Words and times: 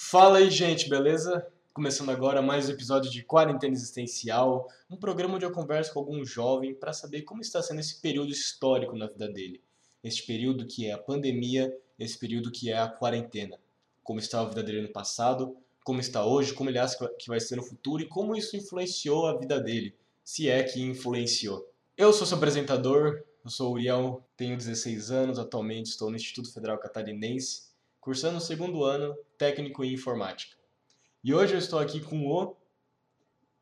Fala 0.00 0.38
aí, 0.38 0.48
gente, 0.48 0.88
beleza? 0.88 1.44
Começando 1.74 2.10
agora 2.10 2.40
mais 2.40 2.68
um 2.68 2.72
episódio 2.72 3.10
de 3.10 3.24
Quarentena 3.24 3.74
Existencial, 3.74 4.68
um 4.88 4.96
programa 4.96 5.34
onde 5.34 5.44
eu 5.44 5.50
converso 5.50 5.92
com 5.92 5.98
algum 5.98 6.24
jovem 6.24 6.72
para 6.72 6.92
saber 6.92 7.22
como 7.22 7.42
está 7.42 7.60
sendo 7.60 7.80
esse 7.80 8.00
período 8.00 8.30
histórico 8.30 8.96
na 8.96 9.08
vida 9.08 9.28
dele. 9.28 9.60
Este 10.02 10.22
período 10.22 10.68
que 10.68 10.86
é 10.86 10.92
a 10.92 10.98
pandemia, 10.98 11.76
esse 11.98 12.16
período 12.16 12.52
que 12.52 12.70
é 12.70 12.78
a 12.78 12.88
quarentena. 12.88 13.58
Como 14.04 14.20
está 14.20 14.40
a 14.40 14.44
vida 14.44 14.62
dele 14.62 14.82
no 14.82 14.92
passado, 14.92 15.56
como 15.84 16.00
está 16.00 16.24
hoje, 16.24 16.54
como 16.54 16.70
ele 16.70 16.78
acha 16.78 16.96
que 17.18 17.28
vai 17.28 17.40
ser 17.40 17.56
no 17.56 17.64
futuro 17.64 18.00
e 18.00 18.08
como 18.08 18.36
isso 18.36 18.56
influenciou 18.56 19.26
a 19.26 19.36
vida 19.36 19.60
dele, 19.60 19.96
se 20.24 20.48
é 20.48 20.62
que 20.62 20.80
influenciou. 20.80 21.68
Eu 21.96 22.12
sou 22.12 22.24
seu 22.24 22.36
apresentador, 22.36 23.24
eu 23.44 23.50
sou 23.50 23.70
o 23.70 23.72
Uriel, 23.72 24.24
tenho 24.36 24.56
16 24.56 25.10
anos, 25.10 25.40
atualmente 25.40 25.86
estou 25.86 26.08
no 26.08 26.16
Instituto 26.16 26.54
Federal 26.54 26.78
Catarinense 26.78 27.67
cursando 28.08 28.38
o 28.38 28.40
segundo 28.40 28.84
ano 28.84 29.14
técnico 29.36 29.84
em 29.84 29.92
informática. 29.92 30.56
E 31.22 31.34
hoje 31.34 31.52
eu 31.52 31.58
estou 31.58 31.78
aqui 31.78 32.00
com 32.00 32.26
o. 32.26 32.56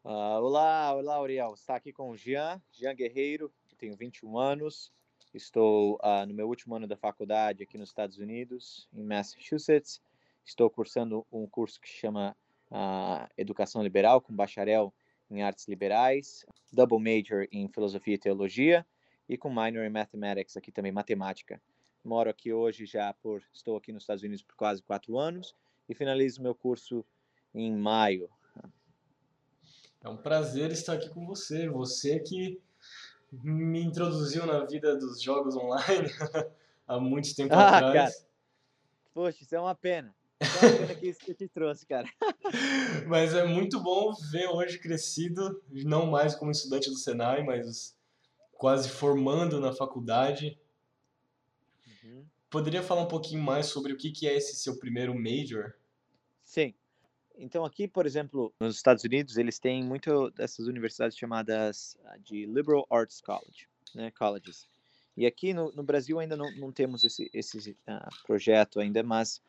Uh, 0.05 0.39
olá, 0.41 0.95
olá, 0.95 1.20
Uriel. 1.20 1.53
Está 1.55 1.75
aqui 1.75 1.93
com 1.93 2.11
o 2.11 2.16
Jean, 2.16 2.62
Jean 2.70 2.95
Guerreiro, 2.95 3.53
tenho 3.77 3.97
21 3.97 4.39
anos, 4.39 4.93
estou 5.34 5.97
uh, 5.97 6.25
no 6.29 6.33
meu 6.33 6.47
último 6.47 6.77
ano 6.77 6.87
da 6.87 6.97
faculdade 6.97 7.65
aqui 7.65 7.77
nos 7.77 7.89
Estados 7.89 8.19
Unidos, 8.19 8.89
em 8.95 9.03
Massachusetts. 9.03 10.01
Estou 10.45 10.70
cursando 10.70 11.27
um 11.33 11.48
curso 11.48 11.81
que 11.81 11.89
chama 11.89 12.37
uh, 12.70 13.28
Educação 13.37 13.83
Liberal, 13.83 14.20
com 14.20 14.33
bacharel 14.33 14.95
em 15.28 15.42
Artes 15.42 15.67
Liberais, 15.67 16.47
double 16.73 17.01
major 17.01 17.48
em 17.51 17.67
Filosofia 17.67 18.15
e 18.15 18.19
Teologia 18.19 18.87
e 19.28 19.37
com 19.37 19.51
minor 19.51 19.84
em 19.84 19.91
Mathematics, 19.91 20.56
aqui 20.56 20.70
também 20.70 20.92
Matemática. 20.92 21.61
Moro 22.06 22.30
aqui 22.30 22.52
hoje 22.52 22.87
já 22.87 23.12
por 23.15 23.42
estou 23.52 23.77
aqui 23.77 23.92
nos 23.92 24.05
Estados 24.05 24.23
Unidos 24.23 24.41
por 24.41 24.55
quase 24.55 24.80
quatro 24.80 25.19
anos 25.19 25.56
e 25.88 25.95
finalizo 25.95 26.41
meu 26.41 26.55
curso 26.55 27.05
em 27.52 27.77
maio. 27.77 28.30
É 30.05 30.09
um 30.09 30.16
prazer 30.16 30.70
estar 30.70 30.92
aqui 30.92 31.08
com 31.08 31.27
você. 31.27 31.69
Você 31.69 32.20
que 32.20 32.62
me 33.33 33.83
introduziu 33.83 34.47
na 34.47 34.64
vida 34.64 34.97
dos 34.97 35.20
jogos 35.20 35.56
online 35.56 36.08
há 36.86 37.00
muito 37.00 37.34
tempo 37.34 37.53
ah, 37.55 37.77
atrás. 37.77 38.14
Cara. 38.14 38.28
Poxa, 39.12 39.42
isso 39.42 39.56
é 39.56 39.61
uma 39.61 39.75
pena. 39.75 40.14
Isso 40.41 40.64
é 40.64 40.69
uma 40.69 40.78
pena 40.78 40.94
que 40.94 41.09
isso 41.09 41.19
que 41.19 41.34
te 41.34 41.48
trouxe, 41.48 41.84
cara. 41.84 42.09
mas 43.09 43.34
é 43.34 43.44
muito 43.44 43.83
bom 43.83 44.14
ver 44.31 44.47
hoje 44.47 44.78
crescido, 44.78 45.61
não 45.69 46.06
mais 46.06 46.36
como 46.36 46.53
estudante 46.53 46.88
do 46.88 46.97
Senai, 46.97 47.42
mas 47.42 47.97
quase 48.53 48.88
formando 48.88 49.59
na 49.59 49.72
faculdade 49.72 50.56
Poderia 52.51 52.83
falar 52.83 53.03
um 53.03 53.09
pouquinho 53.09 53.43
mais 53.43 53.67
sobre 53.67 53.93
o 53.93 53.97
que 53.97 54.27
é 54.27 54.37
esse 54.37 54.57
seu 54.57 54.79
primeiro 54.79 55.15
major? 55.15 55.75
Sim. 56.45 56.75
Então 57.39 57.65
aqui, 57.65 57.87
por 57.87 58.07
exemplo, 58.07 58.55
nos 58.59 58.77
Estados 58.77 59.05
Unidos, 59.05 59.37
eles 59.37 59.59
têm 59.59 59.85
muito 59.85 60.31
dessas 60.31 60.67
universidades 60.67 61.19
chamadas 61.19 61.99
ah, 62.07 62.17
de 62.19 62.47
Liberal 62.47 62.87
Arts 62.91 63.21
College, 63.21 63.69
né, 63.95 64.11
colleges. 64.12 64.67
E 65.17 65.27
aqui 65.27 65.53
no, 65.53 65.71
no 65.73 65.83
Brasil 65.83 66.19
ainda 66.19 66.37
não, 66.37 66.51
não 66.57 66.73
temos 66.73 67.05
esse, 67.05 67.31
esse 67.33 67.71
uh, 67.71 68.27
projeto 68.27 68.81
ainda, 68.81 69.03
mas, 69.03 69.43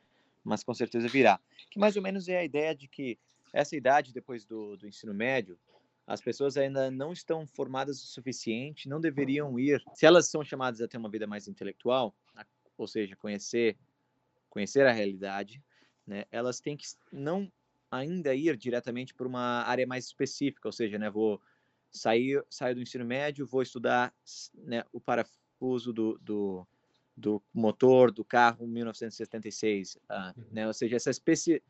mas 0.43 0.63
com 0.63 0.73
certeza 0.73 1.07
virá. 1.07 1.39
Que 1.69 1.79
mais 1.79 1.95
ou 1.95 2.01
menos 2.01 2.27
é 2.27 2.39
a 2.39 2.43
ideia 2.43 2.75
de 2.75 2.87
que 2.87 3.17
essa 3.53 3.75
idade 3.75 4.13
depois 4.13 4.45
do, 4.45 4.77
do 4.77 4.87
ensino 4.87 5.13
médio, 5.13 5.57
as 6.05 6.21
pessoas 6.21 6.55
ainda 6.55 6.89
não 6.89 7.11
estão 7.11 7.45
formadas 7.45 8.01
o 8.01 8.07
suficiente, 8.07 8.87
não 8.87 8.99
deveriam 8.99 9.59
ir. 9.59 9.83
Se 9.93 10.05
elas 10.05 10.29
são 10.29 10.43
chamadas 10.43 10.79
a 10.81 10.87
ter 10.87 10.97
uma 10.97 11.09
vida 11.09 11.27
mais 11.27 11.49
intelectual, 11.49 12.15
ou 12.77 12.87
seja, 12.87 13.15
conhecer 13.15 13.77
conhecer 14.49 14.87
a 14.87 14.91
realidade, 14.91 15.61
né, 16.05 16.25
elas 16.31 16.59
têm 16.59 16.75
que 16.75 16.87
não 17.11 17.51
ainda 17.91 18.33
ir 18.33 18.57
diretamente 18.57 19.13
para 19.13 19.27
uma 19.27 19.63
área 19.63 19.85
mais 19.85 20.05
específica, 20.05 20.67
ou 20.67 20.71
seja, 20.71 20.97
né, 20.97 21.09
vou 21.09 21.39
sair, 21.91 22.43
sair 22.49 22.73
do 22.73 22.81
ensino 22.81 23.05
médio, 23.05 23.45
vou 23.45 23.61
estudar 23.61 24.13
né, 24.55 24.83
o 24.91 24.99
parafuso 24.99 25.93
do, 25.93 26.17
do, 26.19 26.67
do, 27.15 27.41
motor 27.53 28.11
do 28.11 28.25
carro 28.25 28.67
1976, 28.67 29.95
uh, 29.95 29.99
ah, 30.09 30.33
uhum. 30.35 30.43
né, 30.51 30.67
ou 30.67 30.73
seja, 30.73 30.95
essa 30.95 31.11
espécie, 31.11 31.61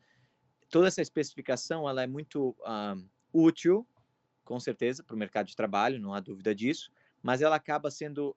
toda 0.70 0.88
essa 0.88 1.02
especificação 1.02 1.88
ela 1.88 2.02
é 2.02 2.06
muito 2.06 2.56
uh, 2.60 3.08
útil, 3.32 3.86
com 4.44 4.58
certeza, 4.58 5.04
para 5.04 5.14
o 5.14 5.18
mercado 5.18 5.46
de 5.46 5.56
trabalho, 5.56 6.00
não 6.00 6.14
há 6.14 6.20
dúvida 6.20 6.54
disso, 6.54 6.90
mas 7.22 7.42
ela 7.42 7.56
acaba 7.56 7.90
sendo 7.90 8.34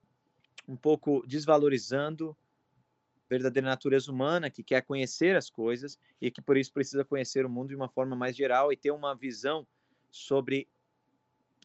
um 0.68 0.76
pouco 0.76 1.24
desvalorizando 1.26 2.36
verdadeira 3.32 3.68
natureza 3.68 4.12
humana 4.12 4.50
que 4.50 4.62
quer 4.62 4.82
conhecer 4.82 5.34
as 5.36 5.48
coisas 5.48 5.98
e 6.20 6.30
que 6.30 6.42
por 6.42 6.56
isso 6.56 6.72
precisa 6.72 7.04
conhecer 7.04 7.46
o 7.46 7.48
mundo 7.48 7.70
de 7.70 7.76
uma 7.76 7.88
forma 7.88 8.14
mais 8.14 8.36
geral 8.36 8.70
e 8.70 8.76
ter 8.76 8.90
uma 8.90 9.14
visão 9.14 9.66
sobre 10.10 10.68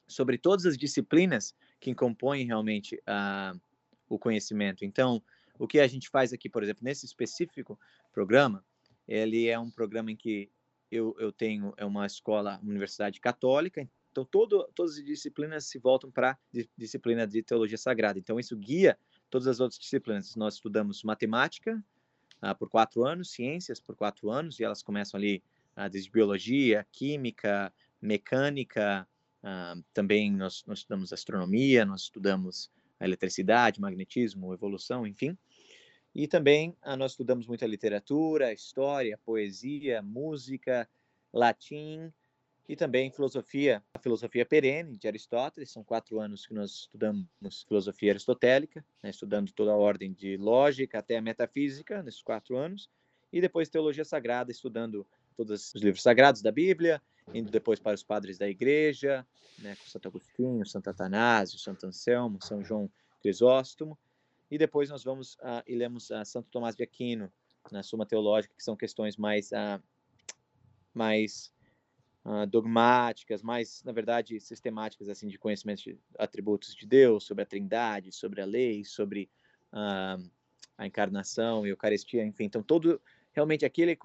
sobre 0.07 0.37
todas 0.37 0.65
as 0.65 0.77
disciplinas 0.77 1.53
que 1.81 1.93
compõem 1.93 2.45
realmente 2.45 2.95
uh, 2.95 3.59
o 4.07 4.17
conhecimento. 4.17 4.85
Então, 4.85 5.21
o 5.59 5.67
que 5.67 5.81
a 5.81 5.87
gente 5.87 6.07
faz 6.07 6.31
aqui, 6.31 6.47
por 6.47 6.63
exemplo, 6.63 6.81
nesse 6.85 7.05
específico 7.05 7.77
programa, 8.13 8.63
ele 9.05 9.49
é 9.49 9.59
um 9.59 9.69
programa 9.69 10.09
em 10.09 10.15
que 10.15 10.49
eu, 10.89 11.13
eu 11.19 11.29
tenho 11.33 11.73
é 11.75 11.83
uma 11.83 12.05
escola, 12.05 12.57
uma 12.61 12.69
universidade 12.69 13.19
católica, 13.19 13.85
então 14.09 14.23
todo, 14.23 14.65
todas 14.73 14.97
as 14.97 15.03
disciplinas 15.03 15.65
se 15.65 15.77
voltam 15.77 16.09
para 16.09 16.31
a 16.31 16.37
disciplina 16.77 17.27
de 17.27 17.43
teologia 17.43 17.77
sagrada. 17.77 18.17
Então 18.17 18.39
isso 18.39 18.55
guia 18.55 18.97
todas 19.29 19.47
as 19.47 19.59
outras 19.59 19.79
disciplinas. 19.79 20.35
Nós 20.35 20.55
estudamos 20.55 21.03
matemática 21.03 21.83
uh, 22.41 22.55
por 22.57 22.69
quatro 22.69 23.05
anos, 23.05 23.31
ciências 23.31 23.79
por 23.79 23.95
quatro 23.95 24.29
anos, 24.29 24.59
e 24.59 24.63
elas 24.63 24.81
começam 24.81 25.17
ali 25.17 25.43
uh, 25.77 25.89
desde 25.89 26.09
biologia, 26.09 26.85
química, 26.91 27.73
mecânica, 28.01 29.07
uh, 29.43 29.83
também 29.93 30.31
nós, 30.31 30.63
nós, 30.65 30.79
estudamos 30.79 31.13
astronomia, 31.13 31.85
nós 31.85 32.03
estudamos 32.03 32.71
eletricidade, 32.99 33.79
magnetismo, 33.79 34.53
evolução, 34.53 35.05
enfim. 35.05 35.37
E 36.15 36.27
também 36.27 36.75
nós 36.97 37.11
estudamos 37.11 37.45
muita 37.45 37.67
literatura, 37.67 38.51
história, 38.51 39.19
poesia, 39.23 40.01
música, 40.01 40.89
latim, 41.31 42.11
e 42.67 42.75
também 42.75 43.09
filosofia, 43.09 43.81
a 43.93 43.99
filosofia 43.99 44.45
perene 44.45 44.97
de 44.97 45.07
Aristóteles. 45.07 45.71
São 45.71 45.83
quatro 45.83 46.19
anos 46.19 46.45
que 46.45 46.53
nós 46.53 46.71
estudamos 46.71 47.63
filosofia 47.67 48.11
aristotélica, 48.11 48.83
né, 49.01 49.09
estudando 49.09 49.51
toda 49.53 49.71
a 49.71 49.75
ordem 49.75 50.11
de 50.11 50.35
lógica 50.37 50.99
até 50.99 51.17
a 51.17 51.21
metafísica 51.21 52.03
nesses 52.03 52.21
quatro 52.21 52.57
anos, 52.57 52.89
e 53.31 53.39
depois 53.39 53.69
teologia 53.69 54.03
sagrada, 54.03 54.51
estudando 54.51 55.07
todos 55.35 55.73
os 55.73 55.81
livros 55.81 56.01
sagrados 56.01 56.41
da 56.41 56.51
Bíblia, 56.51 57.01
indo 57.33 57.51
depois 57.51 57.79
para 57.79 57.95
os 57.95 58.03
padres 58.03 58.37
da 58.37 58.49
Igreja, 58.49 59.25
né, 59.59 59.75
com 59.75 59.89
Santo 59.89 60.07
Agostinho, 60.07 60.65
Santo 60.65 60.89
Atanásio, 60.89 61.59
Santo 61.59 61.85
Anselmo, 61.85 62.41
São 62.41 62.63
João 62.63 62.89
Crisóstomo, 63.21 63.97
e 64.49 64.57
depois 64.57 64.89
nós 64.89 65.03
vamos 65.03 65.35
uh, 65.35 65.63
e 65.65 65.75
lemos 65.75 66.09
uh, 66.09 66.25
Santo 66.25 66.49
Tomás 66.49 66.75
de 66.75 66.83
Aquino 66.83 67.31
na 67.71 67.83
Suma 67.83 68.05
Teológica, 68.05 68.53
que 68.55 68.63
são 68.63 68.75
questões 68.75 69.17
mais 69.17 69.51
uh, 69.51 69.81
mais 70.93 71.53
uh, 72.27 72.45
dogmáticas, 72.45 73.41
mais, 73.41 73.81
na 73.85 73.93
verdade, 73.93 74.37
sistemáticas, 74.41 75.07
assim, 75.07 75.29
de 75.29 75.39
conhecimento 75.39 75.83
de 75.83 75.97
atributos 76.19 76.75
de 76.75 76.85
Deus, 76.85 77.23
sobre 77.23 77.43
a 77.43 77.47
trindade, 77.47 78.11
sobre 78.11 78.41
a 78.41 78.45
lei, 78.45 78.83
sobre 78.83 79.29
uh, 79.71 80.21
a 80.77 80.85
encarnação 80.85 81.65
e 81.65 81.69
a 81.69 81.71
Eucaristia, 81.71 82.25
enfim. 82.25 82.43
Então, 82.43 82.61
todo, 82.61 83.01
realmente, 83.31 83.65
aquele, 83.65 83.97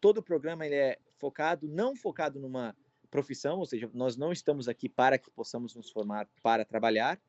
todo 0.00 0.18
o 0.18 0.22
programa 0.22 0.64
ele 0.64 0.74
é 0.74 0.98
focado, 1.18 1.68
não 1.68 1.94
focado 1.94 2.40
numa 2.40 2.74
profissão, 3.10 3.58
ou 3.58 3.66
seja, 3.66 3.90
nós 3.92 4.16
não 4.16 4.32
estamos 4.32 4.66
aqui 4.66 4.88
para 4.88 5.18
que 5.18 5.30
possamos 5.30 5.74
nos 5.74 5.90
formar 5.90 6.26
para 6.42 6.64
trabalhar, 6.64 7.20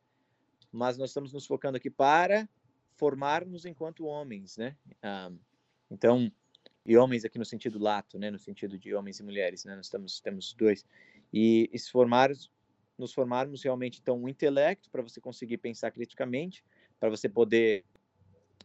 mas 0.72 0.98
nós 0.98 1.10
estamos 1.10 1.34
nos 1.34 1.46
focando 1.46 1.76
aqui 1.76 1.90
para 1.90 2.48
formar-nos 2.96 3.66
enquanto 3.66 4.06
homens, 4.06 4.56
né? 4.58 4.78
Uh, 5.04 5.38
então, 5.90 6.32
e 6.86 6.98
homens 6.98 7.24
aqui 7.24 7.38
no 7.38 7.46
sentido 7.46 7.80
lato, 7.80 8.18
né, 8.18 8.32
no 8.32 8.40
sentido 8.40 8.78
de 8.78 8.94
homens 8.94 9.20
e 9.20 9.24
mulheres, 9.24 9.66
né, 9.66 9.76
nós 9.76 9.86
estamos 9.86 10.20
temos 10.20 10.54
dois 10.54 10.86
e, 11.32 11.70
e 11.72 11.80
se 11.80 11.92
formarmos, 11.92 12.52
nos 12.98 13.14
formarmos 13.14 13.64
realmente 13.64 14.00
então 14.02 14.22
um 14.22 14.28
intelecto 14.28 14.90
para 14.90 15.02
você 15.02 15.22
conseguir 15.22 15.58
pensar 15.58 15.92
criticamente, 15.92 16.64
para 17.00 17.10
você 17.10 17.30
poder 17.30 17.86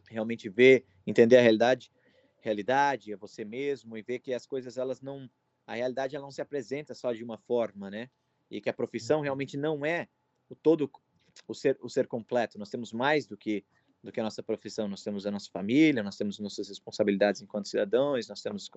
realmente 0.09 0.49
ver, 0.49 0.85
entender 1.05 1.37
a 1.37 1.41
realidade, 1.41 1.91
realidade, 2.39 3.11
é 3.11 3.17
você 3.17 3.43
mesmo 3.43 3.97
e 3.97 4.01
ver 4.01 4.19
que 4.19 4.33
as 4.33 4.45
coisas 4.45 4.77
elas 4.77 5.01
não, 5.01 5.29
a 5.65 5.75
realidade 5.75 6.15
ela 6.15 6.23
não 6.23 6.31
se 6.31 6.41
apresenta 6.41 6.93
só 6.95 7.13
de 7.13 7.23
uma 7.23 7.37
forma, 7.37 7.89
né, 7.89 8.09
e 8.49 8.61
que 8.61 8.69
a 8.69 8.73
profissão 8.73 9.17
uhum. 9.17 9.23
realmente 9.23 9.57
não 9.57 9.85
é 9.85 10.07
o 10.49 10.55
todo 10.55 10.89
o 11.47 11.53
ser 11.53 11.77
o 11.81 11.89
ser 11.89 12.07
completo. 12.07 12.57
Nós 12.57 12.69
temos 12.69 12.91
mais 12.91 13.27
do 13.27 13.37
que 13.37 13.63
do 14.03 14.11
que 14.11 14.19
a 14.19 14.23
nossa 14.23 14.43
profissão. 14.43 14.87
Nós 14.87 15.03
temos 15.03 15.25
a 15.25 15.31
nossa 15.31 15.49
família, 15.49 16.03
nós 16.03 16.17
temos 16.17 16.39
nossas 16.39 16.69
responsabilidades 16.69 17.41
enquanto 17.41 17.67
cidadãos, 17.67 18.27
nós 18.27 18.41
temos 18.41 18.69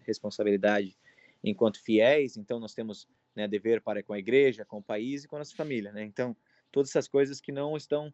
responsabilidade 0.00 0.96
enquanto 1.42 1.82
fiéis, 1.82 2.36
então 2.36 2.60
nós 2.60 2.72
temos 2.72 3.08
né, 3.34 3.48
dever 3.48 3.80
para 3.80 4.02
com 4.02 4.12
a 4.12 4.18
igreja, 4.18 4.64
com 4.64 4.78
o 4.78 4.82
país 4.82 5.24
e 5.24 5.28
com 5.28 5.36
a 5.36 5.40
nossa 5.40 5.54
família. 5.56 5.90
Né? 5.90 6.04
Então, 6.04 6.36
todas 6.70 6.90
essas 6.90 7.08
coisas 7.08 7.40
que 7.40 7.50
não 7.50 7.76
estão 7.76 8.12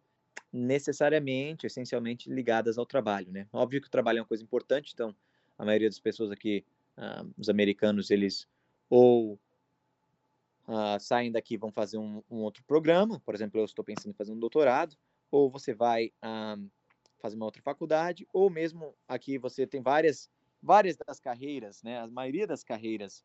necessariamente, 0.52 1.66
essencialmente 1.66 2.30
ligadas 2.30 2.78
ao 2.78 2.86
trabalho. 2.86 3.30
Né? 3.30 3.46
Óbvio 3.52 3.80
que 3.80 3.88
o 3.88 3.90
trabalho 3.90 4.18
é 4.18 4.20
uma 4.22 4.28
coisa 4.28 4.42
importante, 4.42 4.92
então 4.94 5.14
a 5.58 5.64
maioria 5.64 5.88
das 5.88 6.00
pessoas 6.00 6.30
aqui 6.30 6.64
uh, 6.96 7.30
os 7.36 7.48
americanos 7.48 8.10
eles 8.10 8.48
ou 8.88 9.38
uh, 10.66 10.98
saem 10.98 11.30
daqui 11.30 11.56
vão 11.56 11.70
fazer 11.70 11.98
um, 11.98 12.22
um, 12.30 12.38
outro 12.38 12.62
programa, 12.64 13.20
por 13.20 13.34
exemplo, 13.34 13.60
eu 13.60 13.64
estou 13.64 13.84
pensando 13.84 14.10
em 14.10 14.16
fazer 14.16 14.32
um 14.32 14.38
doutorado, 14.38 14.96
ou 15.30 15.50
você 15.50 15.74
vai 15.74 16.12
um, 16.24 16.68
fazer 17.20 17.36
uma 17.36 17.44
outra 17.44 17.62
faculdade, 17.62 18.26
ou 18.32 18.48
mesmo 18.48 18.94
aqui 19.06 19.38
você 19.38 19.66
tem 19.66 19.82
várias 19.82 20.30
várias 20.62 20.96
das 20.96 21.20
carreiras, 21.20 21.82
né? 21.82 22.00
A 22.00 22.06
maioria 22.06 22.46
das 22.46 22.64
carreiras 22.64 23.24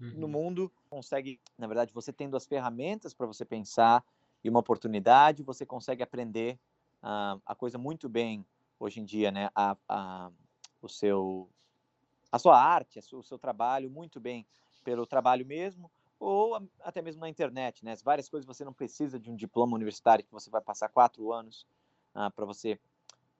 uhum. 0.00 0.12
no 0.14 0.28
mundo 0.28 0.72
consegue, 0.88 1.40
na 1.58 1.66
verdade, 1.66 1.92
você 1.92 2.12
tendo 2.12 2.36
as 2.36 2.46
ferramentas 2.46 3.12
para 3.12 3.26
você 3.26 3.44
pensar 3.44 4.04
e 4.42 4.48
uma 4.48 4.60
oportunidade, 4.60 5.42
você 5.42 5.66
consegue 5.66 6.02
aprender 6.02 6.58
uh, 7.02 7.40
a 7.44 7.54
coisa 7.54 7.78
muito 7.78 8.08
bem 8.08 8.46
hoje 8.78 9.00
em 9.00 9.04
dia, 9.04 9.30
né? 9.30 9.50
A, 9.54 9.76
a, 9.88 10.30
o 10.80 10.88
seu, 10.88 11.48
a 12.30 12.38
sua 12.38 12.60
arte, 12.60 13.00
o 13.12 13.22
seu 13.22 13.38
trabalho 13.38 13.90
muito 13.90 14.20
bem 14.20 14.46
pelo 14.84 15.06
trabalho 15.06 15.46
mesmo, 15.46 15.90
ou 16.18 16.56
até 16.80 17.02
mesmo 17.02 17.20
na 17.20 17.28
internet, 17.28 17.84
né? 17.84 17.92
As 17.92 18.02
várias 18.02 18.28
coisas 18.28 18.46
você 18.46 18.64
não 18.64 18.72
precisa 18.72 19.18
de 19.18 19.30
um 19.30 19.36
diploma 19.36 19.74
universitário 19.74 20.24
que 20.24 20.32
você 20.32 20.50
vai 20.50 20.60
passar 20.60 20.88
quatro 20.88 21.32
anos 21.32 21.66
uh, 22.14 22.30
para 22.30 22.44
você 22.44 22.78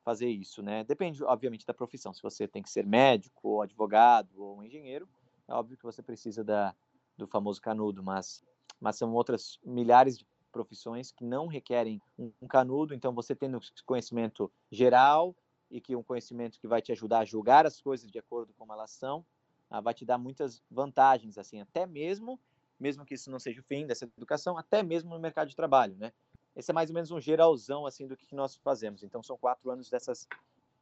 fazer 0.05 0.29
isso, 0.29 0.63
né? 0.63 0.85
Depende, 0.85 1.25
obviamente, 1.25 1.67
da 1.67 1.73
profissão. 1.73 2.13
Se 2.13 2.23
você 2.23 2.47
tem 2.47 2.63
que 2.63 2.71
ser 2.71 2.87
médico, 2.87 3.49
ou 3.49 3.63
advogado, 3.63 4.31
ou 4.37 4.63
engenheiro, 4.63 5.09
é 5.49 5.55
óbvio 5.55 5.77
que 5.77 5.85
você 5.85 6.03
precisa 6.03 6.45
da, 6.45 6.75
do 7.17 7.27
famoso 7.27 7.61
canudo, 7.61 8.03
mas, 8.03 8.45
mas 8.81 8.97
são 8.97 9.13
outras 9.15 9.59
milhares 9.65 10.19
de 10.19 10.27
profissões 10.53 11.11
que 11.11 11.25
não 11.25 11.47
requerem 11.47 12.01
um, 12.19 12.31
um 12.41 12.47
canudo, 12.47 12.95
então 12.95 13.13
você 13.13 13.35
tendo 13.35 13.59
conhecimento 13.85 14.53
geral 14.71 15.35
e 15.71 15.81
que 15.81 15.97
um 15.97 16.03
conhecimento 16.03 16.61
que 16.61 16.69
vai 16.69 16.81
te 16.81 16.93
ajudar 16.93 17.21
a 17.21 17.25
julgar 17.25 17.67
as 17.67 17.81
coisas 17.81 18.09
de 18.11 18.19
acordo 18.19 18.53
com 18.53 18.61
como 18.61 18.73
elas 18.73 18.93
são, 18.93 19.25
ah, 19.69 19.81
vai 19.81 19.93
te 19.93 20.05
dar 20.05 20.19
muitas 20.19 20.63
vantagens, 20.71 21.37
assim, 21.37 21.61
até 21.61 21.87
mesmo, 21.87 22.39
mesmo 22.85 23.07
que 23.07 23.15
isso 23.15 23.31
não 23.31 23.39
seja 23.39 23.63
o 23.63 23.65
fim 23.65 23.87
dessa 23.87 24.05
educação, 24.05 24.59
até 24.59 24.83
mesmo 24.83 25.15
no 25.15 25.19
mercado 25.19 25.49
de 25.49 25.57
trabalho, 25.57 25.97
né? 25.97 26.13
Esse 26.55 26.71
é 26.71 26.75
mais 26.75 26.91
ou 26.91 26.95
menos 26.95 27.11
um 27.11 27.19
geralzão 27.19 27.87
assim 27.87 28.07
do 28.07 28.15
que 28.15 28.35
nós 28.35 28.57
fazemos. 28.57 29.03
Então 29.03 29.23
são 29.23 29.39
quatro 29.39 29.71
anos 29.71 29.89
dessas 29.89 30.29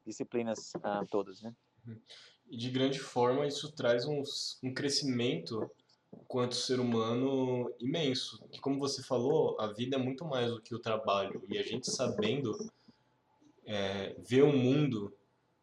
disciplinas 0.05 0.73
uh, 0.75 1.07
todas, 1.09 1.41
né? 1.41 1.55
E 2.51 2.57
de 2.57 2.71
grande 2.71 2.99
forma 2.99 3.47
isso 3.47 3.71
traz 3.71 4.05
um, 4.05 4.21
um 4.65 4.75
crescimento 4.75 5.71
quanto 6.27 6.57
ser 6.57 6.81
humano 6.81 7.73
imenso. 7.79 8.43
Que 8.51 8.61
como 8.61 8.81
você 8.81 9.01
falou, 9.01 9.57
a 9.61 9.69
vida 9.69 9.95
é 9.95 9.99
muito 9.99 10.25
mais 10.25 10.51
do 10.51 10.61
que 10.61 10.75
o 10.75 10.81
trabalho. 10.81 11.41
E 11.49 11.57
a 11.57 11.63
gente 11.63 11.89
sabendo 11.89 12.69
é, 13.65 14.17
ver 14.19 14.43
o 14.43 14.53
mundo 14.53 15.15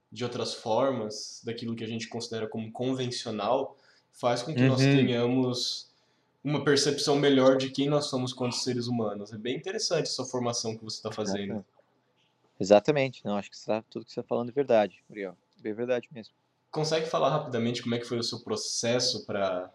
de 0.09 0.23
outras 0.23 0.53
formas, 0.53 1.41
daquilo 1.43 1.75
que 1.75 1.83
a 1.83 1.87
gente 1.87 2.07
considera 2.07 2.47
como 2.47 2.71
convencional, 2.71 3.77
faz 4.13 4.41
com 4.41 4.55
que 4.55 4.61
uhum. 4.61 4.69
nós 4.69 4.79
tenhamos 4.79 5.88
uma 6.43 6.63
percepção 6.63 7.17
melhor 7.17 7.57
de 7.57 7.69
quem 7.69 7.89
nós 7.89 8.05
somos 8.05 8.33
quanto 8.33 8.55
seres 8.55 8.87
humanos. 8.87 9.33
É 9.33 9.37
bem 9.37 9.55
interessante 9.55 10.07
essa 10.07 10.23
formação 10.25 10.75
que 10.77 10.83
você 10.83 10.97
está 10.97 11.11
fazendo. 11.11 11.65
Exatamente. 12.59 13.23
Não, 13.25 13.37
acho 13.37 13.49
que 13.49 13.55
está, 13.55 13.81
tudo 13.83 14.05
que 14.05 14.11
você 14.11 14.19
está 14.19 14.27
falando 14.27 14.49
é 14.49 14.51
verdade, 14.51 15.03
Muriel. 15.07 15.37
É 15.63 15.73
verdade 15.73 16.07
mesmo. 16.11 16.33
Consegue 16.71 17.07
falar 17.07 17.29
rapidamente 17.29 17.81
como 17.81 17.95
é 17.95 17.99
que 17.99 18.05
foi 18.05 18.17
o 18.17 18.23
seu 18.23 18.39
processo 18.39 19.25
para 19.25 19.71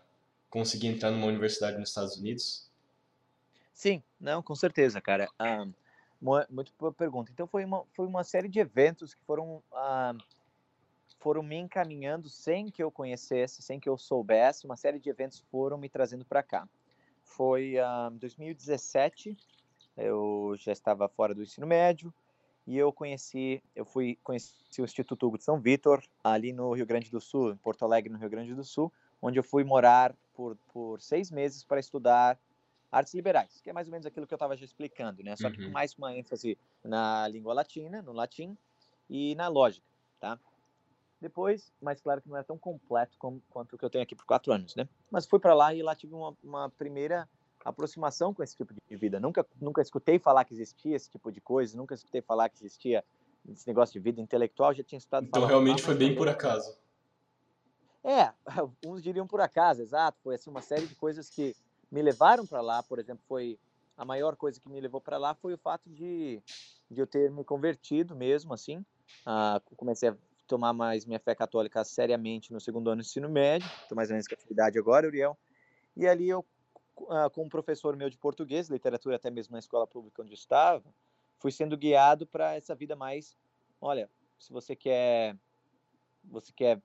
conseguir 0.49 0.87
entrar 0.87 1.11
numa 1.11 1.27
universidade 1.27 1.79
nos 1.79 1.89
Estados 1.89 2.17
Unidos? 2.17 2.69
Sim, 3.73 4.03
não, 4.21 4.43
com 4.43 4.55
certeza, 4.55 5.01
cara. 5.01 5.29
Um, 5.41 5.73
muito 6.49 6.73
boa 6.79 6.93
pergunta. 6.93 7.31
Então 7.33 7.47
foi 7.47 7.65
uma, 7.65 7.85
foi 7.93 8.07
uma 8.07 8.23
série 8.23 8.49
de 8.49 8.61
eventos 8.61 9.15
que 9.15 9.21
foram 9.27 9.63
um, 9.73 10.19
foram 11.25 11.43
me 11.43 11.57
encaminhando 11.57 12.29
sem 12.29 12.71
que 12.71 12.83
eu 12.83 12.91
conhecesse, 12.91 13.63
sem 13.63 13.81
que 13.81 13.89
eu 13.89 13.97
soubesse, 13.97 14.67
uma 14.67 14.77
série 14.77 14.99
de 14.99 15.09
eventos 15.09 15.39
foram 15.51 15.79
me 15.79 15.89
trazendo 15.89 16.23
para 16.23 16.43
cá. 16.43 16.69
Foi 17.23 17.77
em 17.77 18.15
uh, 18.15 18.19
2017, 18.21 19.35
eu 19.97 20.55
já 20.59 20.71
estava 20.71 21.09
fora 21.09 21.35
do 21.35 21.43
ensino 21.43 21.67
médio 21.67 22.13
e 22.67 22.77
eu 22.77 22.93
conheci, 22.93 23.63
eu 23.75 23.87
fui 23.87 24.19
conheci 24.23 24.53
o 24.79 24.85
Instituto 24.85 25.27
Hugo 25.27 25.39
de 25.39 25.45
São 25.45 25.59
Vitor 25.59 26.05
ali 26.23 26.53
no 26.53 26.75
Rio 26.75 26.85
Grande 26.85 27.11
do 27.11 27.23
Sul, 27.23 27.53
em 27.53 27.57
Porto 27.57 27.87
Alegre, 27.87 28.13
no 28.13 28.19
Rio 28.19 28.29
Grande 28.29 28.55
do 28.55 28.63
Sul, 28.63 28.93
onde 29.23 29.39
eu 29.39 29.43
fui 29.43 29.65
morar 29.65 30.15
por, 30.35 30.59
por 30.75 31.01
seis 31.01 31.31
meses 31.31 31.65
para 31.65 31.81
estudar 31.81 32.39
artes 32.93 33.15
liberais, 33.15 33.63
que 33.63 33.71
é 33.71 33.73
mais 33.73 33.89
ou 33.89 33.93
menos 33.93 34.05
aquilo 34.05 34.27
que 34.27 34.35
eu 34.35 34.37
estava 34.37 34.59
já 34.59 34.65
explicando, 34.67 35.23
né? 35.23 35.37
Só 35.37 35.51
que 35.51 35.57
com 35.57 35.65
uhum. 35.65 35.71
mais 35.71 35.95
uma 35.95 36.15
ênfase 36.15 36.59
na 36.85 37.27
língua 37.29 37.55
latina, 37.55 38.03
no 38.03 38.13
latim 38.13 38.55
e 39.09 39.35
na 39.37 39.49
lógica, 39.49 39.87
tá? 40.21 40.39
Depois, 41.25 41.73
mas 41.81 42.03
claro 42.03 42.21
que 42.21 42.29
não 42.29 42.37
é 42.37 42.43
tão 42.43 42.59
completo 42.59 43.17
como, 43.19 43.43
quanto 43.49 43.75
o 43.75 43.79
que 43.79 43.85
eu 43.87 43.89
tenho 43.89 44.05
aqui 44.05 44.15
por 44.15 44.27
quatro 44.27 44.53
anos, 44.53 44.77
né? 44.77 44.87
Mas 45.11 45.25
fui 45.25 45.39
para 45.39 45.55
lá 45.55 45.73
e 45.73 45.83
lá 45.83 45.95
tive 45.95 46.13
uma, 46.13 46.37
uma, 46.45 46.69
primeira 46.69 47.27
aproximação 47.65 48.35
com 48.35 48.43
esse 48.43 48.55
tipo 48.55 48.75
de 48.75 48.97
vida. 48.97 49.19
Nunca, 49.19 49.47
nunca 49.59 49.81
escutei 49.81 50.19
falar 50.19 50.45
que 50.45 50.53
existia 50.53 50.95
esse 50.95 51.09
tipo 51.09 51.33
de 51.33 51.41
coisa, 51.41 51.79
nunca 51.79 51.95
escutei 51.95 52.21
falar 52.21 52.51
que 52.51 52.59
existia 52.59 53.03
esse 53.49 53.67
negócio 53.67 53.95
de 53.95 54.01
vida 54.01 54.21
intelectual, 54.21 54.75
já 54.75 54.85
tinha 54.85 54.99
estudado. 54.99 55.25
Então 55.25 55.47
realmente 55.47 55.83
foi 55.83 55.95
bem 55.95 56.15
por 56.15 56.29
acaso. 56.29 56.77
É, 58.05 58.31
uns 58.85 59.03
diriam 59.03 59.27
por 59.27 59.41
acaso, 59.41 59.81
exato. 59.81 60.19
Foi 60.23 60.35
assim 60.35 60.51
uma 60.51 60.61
série 60.61 60.87
de 60.87 60.95
coisas 60.95 61.31
que 61.31 61.57
me 61.91 62.03
levaram 62.03 62.47
para 62.47 62.61
lá. 62.61 62.83
Por 62.83 62.99
exemplo, 62.99 63.25
foi 63.27 63.59
a 63.97 64.05
maior 64.05 64.37
coisa 64.37 64.61
que 64.61 64.69
me 64.69 64.79
levou 64.79 65.01
para 65.01 65.17
lá 65.17 65.35
foi 65.35 65.55
o 65.55 65.59
fato 65.59 65.89
de, 65.89 66.43
de 66.91 67.01
eu 67.01 67.07
ter 67.07 67.31
me 67.31 67.45
convertido 67.45 68.15
mesmo, 68.15 68.53
assim. 68.53 68.85
Ah, 69.25 69.59
comecei 69.75 70.11
a 70.11 70.17
tomar 70.47 70.73
mais 70.73 71.07
minha 71.07 71.19
fé 71.19 71.35
católica 71.35 71.85
seriamente 71.85 72.53
no 72.53 72.61
segundo 72.61 72.91
ano 72.91 73.03
do 73.03 73.05
ensino 73.05 73.29
médio, 73.29 73.69
estou 73.83 73.97
mais 73.97 74.11
ou 74.11 74.15
menos 74.15 74.27
com 74.27 74.35
atividade 74.35 74.79
agora, 74.79 75.07
Uriel. 75.07 75.37
E 75.97 76.07
ali 76.07 76.29
eu, 76.29 76.45
ah, 77.09 77.31
com 77.31 77.45
um 77.45 77.49
professor 77.49 77.97
meu 77.97 78.11
de 78.11 78.19
português, 78.19 78.69
literatura 78.69 79.17
até 79.17 79.31
mesmo 79.31 79.53
na 79.53 79.59
escola 79.59 79.87
pública 79.87 80.23
onde 80.23 80.33
eu 80.33 80.37
estava, 80.37 80.85
fui 81.39 81.51
sendo 81.51 81.77
guiado 81.77 82.27
para 82.27 82.55
essa 82.55 82.75
vida 82.75 82.95
mais, 82.95 83.37
olha, 83.81 84.11
se 84.39 84.53
você 84.53 84.77
quer, 84.77 85.37
você 86.25 86.53
quer 86.53 86.81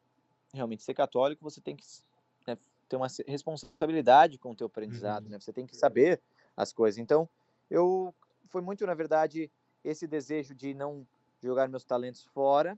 realmente 0.54 0.84
ser 0.84 0.94
católico, 0.94 1.44
você 1.44 1.62
tem 1.62 1.76
que 1.76 1.86
né, 2.48 2.58
ter 2.88 2.96
uma 2.96 3.08
responsabilidade 3.28 4.38
com 4.38 4.52
o 4.52 4.56
teu 4.56 4.68
aprendizado, 4.68 5.26
uhum. 5.26 5.32
né? 5.32 5.40
Você 5.40 5.54
tem 5.54 5.66
que 5.66 5.76
saber 5.76 6.22
as 6.56 6.74
coisas. 6.74 6.98
Então, 6.98 7.30
eu 7.70 8.14
foi 8.50 8.62
muito, 8.62 8.86
na 8.86 8.94
verdade, 8.94 9.52
esse 9.84 10.08
desejo 10.08 10.56
de 10.56 10.74
não 10.74 11.06
jogar 11.42 11.68
meus 11.70 11.86
talentos 11.86 12.24
fora 12.24 12.78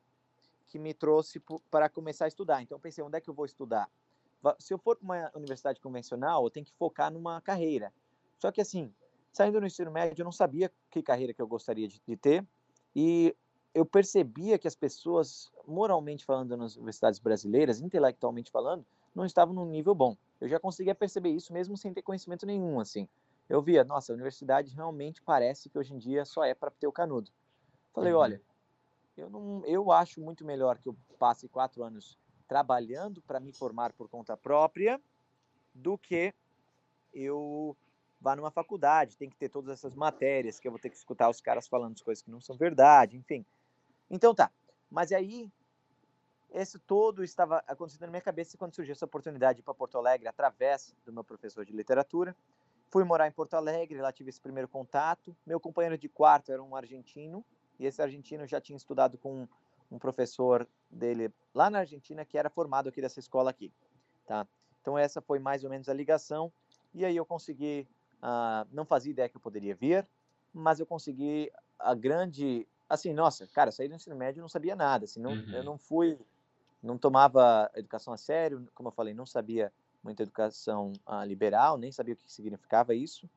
que 0.71 0.79
me 0.79 0.94
trouxe 0.94 1.41
para 1.69 1.89
começar 1.89 2.25
a 2.25 2.27
estudar. 2.29 2.62
Então, 2.62 2.79
pensei, 2.79 3.03
onde 3.03 3.18
é 3.18 3.21
que 3.21 3.29
eu 3.29 3.33
vou 3.33 3.45
estudar? 3.45 3.89
Se 4.57 4.73
eu 4.73 4.77
for 4.77 4.95
para 4.95 5.03
uma 5.03 5.31
universidade 5.35 5.81
convencional, 5.81 6.46
eu 6.46 6.50
tenho 6.50 6.65
que 6.65 6.74
focar 6.74 7.12
numa 7.12 7.41
carreira. 7.41 7.93
Só 8.39 8.51
que, 8.51 8.62
assim, 8.62 8.91
saindo 9.34 9.60
do 9.60 9.65
ensino 9.65 9.91
médio, 9.91 10.22
eu 10.22 10.25
não 10.25 10.31
sabia 10.31 10.72
que 10.89 11.03
carreira 11.03 11.34
que 11.34 11.41
eu 11.41 11.48
gostaria 11.48 11.88
de, 11.89 12.01
de 12.07 12.15
ter. 12.15 12.48
E 12.96 13.36
eu 13.74 13.86
percebia 13.86 14.57
que 14.57 14.67
as 14.67 14.75
pessoas, 14.75 15.51
moralmente 15.67 16.24
falando, 16.24 16.55
nas 16.55 16.77
universidades 16.77 17.19
brasileiras, 17.19 17.81
intelectualmente 17.81 18.50
falando, 18.50 18.86
não 19.13 19.25
estavam 19.25 19.53
num 19.53 19.65
nível 19.65 19.93
bom. 19.93 20.15
Eu 20.39 20.48
já 20.48 20.57
conseguia 20.57 20.96
perceber 20.96 21.31
isso 21.31 21.51
mesmo 21.51 21.75
sem 21.75 21.93
ter 21.93 22.01
conhecimento 22.01 22.46
nenhum, 22.46 22.79
assim. 22.79 23.10
Eu 23.50 23.62
via, 23.62 23.84
nossa, 23.84 24.13
a 24.13 24.15
universidade 24.15 24.74
realmente 24.74 25.22
parece 25.22 25.69
que 25.69 25.77
hoje 25.77 25.93
em 25.93 25.98
dia 25.98 26.24
só 26.24 26.46
é 26.46 26.53
para 26.53 26.72
ter 26.72 26.88
o 26.88 26.93
canudo. 26.93 27.29
Falei, 27.93 28.13
uhum. 28.13 28.19
olha, 28.19 28.41
eu, 29.18 29.30
não, 29.30 29.65
eu 29.65 29.91
acho 29.91 30.22
muito 30.22 30.46
melhor 30.46 30.77
que 30.77 30.89
eu 30.89 30.96
passe 31.20 31.48
quatro 31.48 31.84
anos 31.84 32.18
trabalhando 32.48 33.22
para 33.22 33.39
me 33.39 33.53
formar 33.53 33.94
por 33.94 34.10
conta 34.10 34.36
própria 34.36 35.01
do 35.74 35.98
que 35.98 36.34
eu 37.13 37.75
vá 38.20 38.36
numa 38.36 38.51
faculdade, 38.51 39.18
tem 39.18 39.30
que 39.30 39.36
ter 39.36 39.50
todas 39.50 39.72
essas 39.72 39.96
matérias, 39.96 40.60
que 40.60 40.68
eu 40.68 40.72
vou 40.72 40.80
ter 40.80 40.89
que 40.89 40.96
escutar 40.96 41.30
os 41.30 41.41
caras 41.41 41.68
falando 41.68 41.94
as 41.94 42.01
coisas 42.01 42.22
que 42.22 42.30
não 42.30 42.39
são 42.39 42.56
verdade, 42.56 43.18
enfim. 43.18 43.46
Então 44.10 44.36
tá. 44.36 44.51
Mas 44.89 45.12
aí, 45.12 45.50
esse 46.51 46.77
todo 46.77 47.24
estava 47.24 47.63
acontecendo 47.68 48.01
na 48.01 48.12
minha 48.12 48.22
cabeça 48.22 48.58
quando 48.58 48.75
surgiu 48.75 48.91
essa 48.91 49.06
oportunidade 49.06 49.63
para 49.63 49.74
Porto 49.74 49.98
Alegre 49.98 50.27
através 50.27 50.94
do 51.06 51.12
meu 51.13 51.24
professor 51.24 51.65
de 51.65 51.74
literatura. 51.74 52.36
Fui 52.89 53.03
morar 53.06 53.27
em 53.27 53.32
Porto 53.32 53.53
Alegre, 53.53 54.01
lá 54.01 54.12
tive 54.12 54.30
esse 54.30 54.41
primeiro 54.41 54.68
contato. 54.68 55.36
Meu 55.46 55.60
companheiro 55.60 55.98
de 55.98 56.10
quarto 56.10 56.51
era 56.51 56.62
um 56.62 56.75
argentino, 56.75 57.44
e 57.81 57.88
esse 57.88 58.00
argentino 58.00 58.45
já 58.45 58.61
tinha 58.61 58.77
estudado 58.77 59.17
com 59.17 59.47
um 59.91 59.97
professor 59.97 60.67
dele 60.89 61.33
lá 61.53 61.67
na 61.67 61.79
Argentina 61.79 62.23
que 62.23 62.38
era 62.38 62.47
formado 62.47 62.88
aqui 62.88 63.01
dessa 63.01 63.19
escola 63.19 63.50
aqui, 63.50 63.73
tá? 64.27 64.47
Então 64.79 64.95
essa 64.97 65.19
foi 65.19 65.39
mais 65.39 65.63
ou 65.63 65.69
menos 65.69 65.89
a 65.89 65.93
ligação 65.93 66.53
e 66.93 67.03
aí 67.03 67.17
eu 67.17 67.25
consegui, 67.25 67.88
uh, 68.21 68.67
não 68.71 68.85
fazia 68.85 69.11
ideia 69.11 69.27
que 69.27 69.35
eu 69.35 69.41
poderia 69.41 69.73
vir, 69.73 70.07
mas 70.53 70.79
eu 70.79 70.85
consegui 70.85 71.51
a 71.79 71.95
grande, 71.95 72.67
assim, 72.88 73.13
nossa, 73.13 73.47
cara, 73.47 73.71
saí 73.71 73.89
do 73.89 73.95
ensino 73.95 74.15
médio 74.15 74.41
não 74.41 74.50
sabia 74.50 74.75
nada, 74.75 75.05
assim, 75.05 75.19
não, 75.19 75.31
uhum. 75.31 75.51
eu 75.51 75.63
não 75.63 75.77
fui, 75.77 76.19
não 76.83 77.00
tomava 77.00 77.69
educação 77.73 78.13
a 78.13 78.17
sério, 78.17 78.67
como 78.75 78.89
eu 78.89 78.93
falei, 78.93 79.15
não 79.15 79.25
sabia 79.25 79.73
muita 80.03 80.21
educação 80.21 80.93
uh, 81.07 81.25
liberal, 81.25 81.79
nem 81.79 81.91
sabia 81.91 82.13
o 82.13 82.17
que 82.17 82.31
significava 82.31 82.93
isso, 82.93 83.27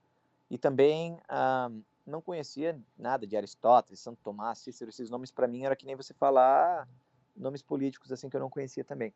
e 0.50 0.58
também 0.58 1.14
uh, 1.14 1.82
não 2.06 2.20
conhecia 2.20 2.78
nada 2.96 3.26
de 3.26 3.36
Aristóteles, 3.36 4.00
Santo 4.00 4.20
Tomás, 4.22 4.58
Cícero, 4.58 4.90
esses 4.90 5.10
nomes 5.10 5.30
para 5.30 5.48
mim 5.48 5.64
era 5.64 5.76
que 5.76 5.86
nem 5.86 5.96
você 5.96 6.12
falar 6.12 6.88
nomes 7.34 7.62
políticos 7.62 8.12
assim 8.12 8.28
que 8.28 8.36
eu 8.36 8.40
não 8.40 8.50
conhecia 8.50 8.84
também. 8.84 9.12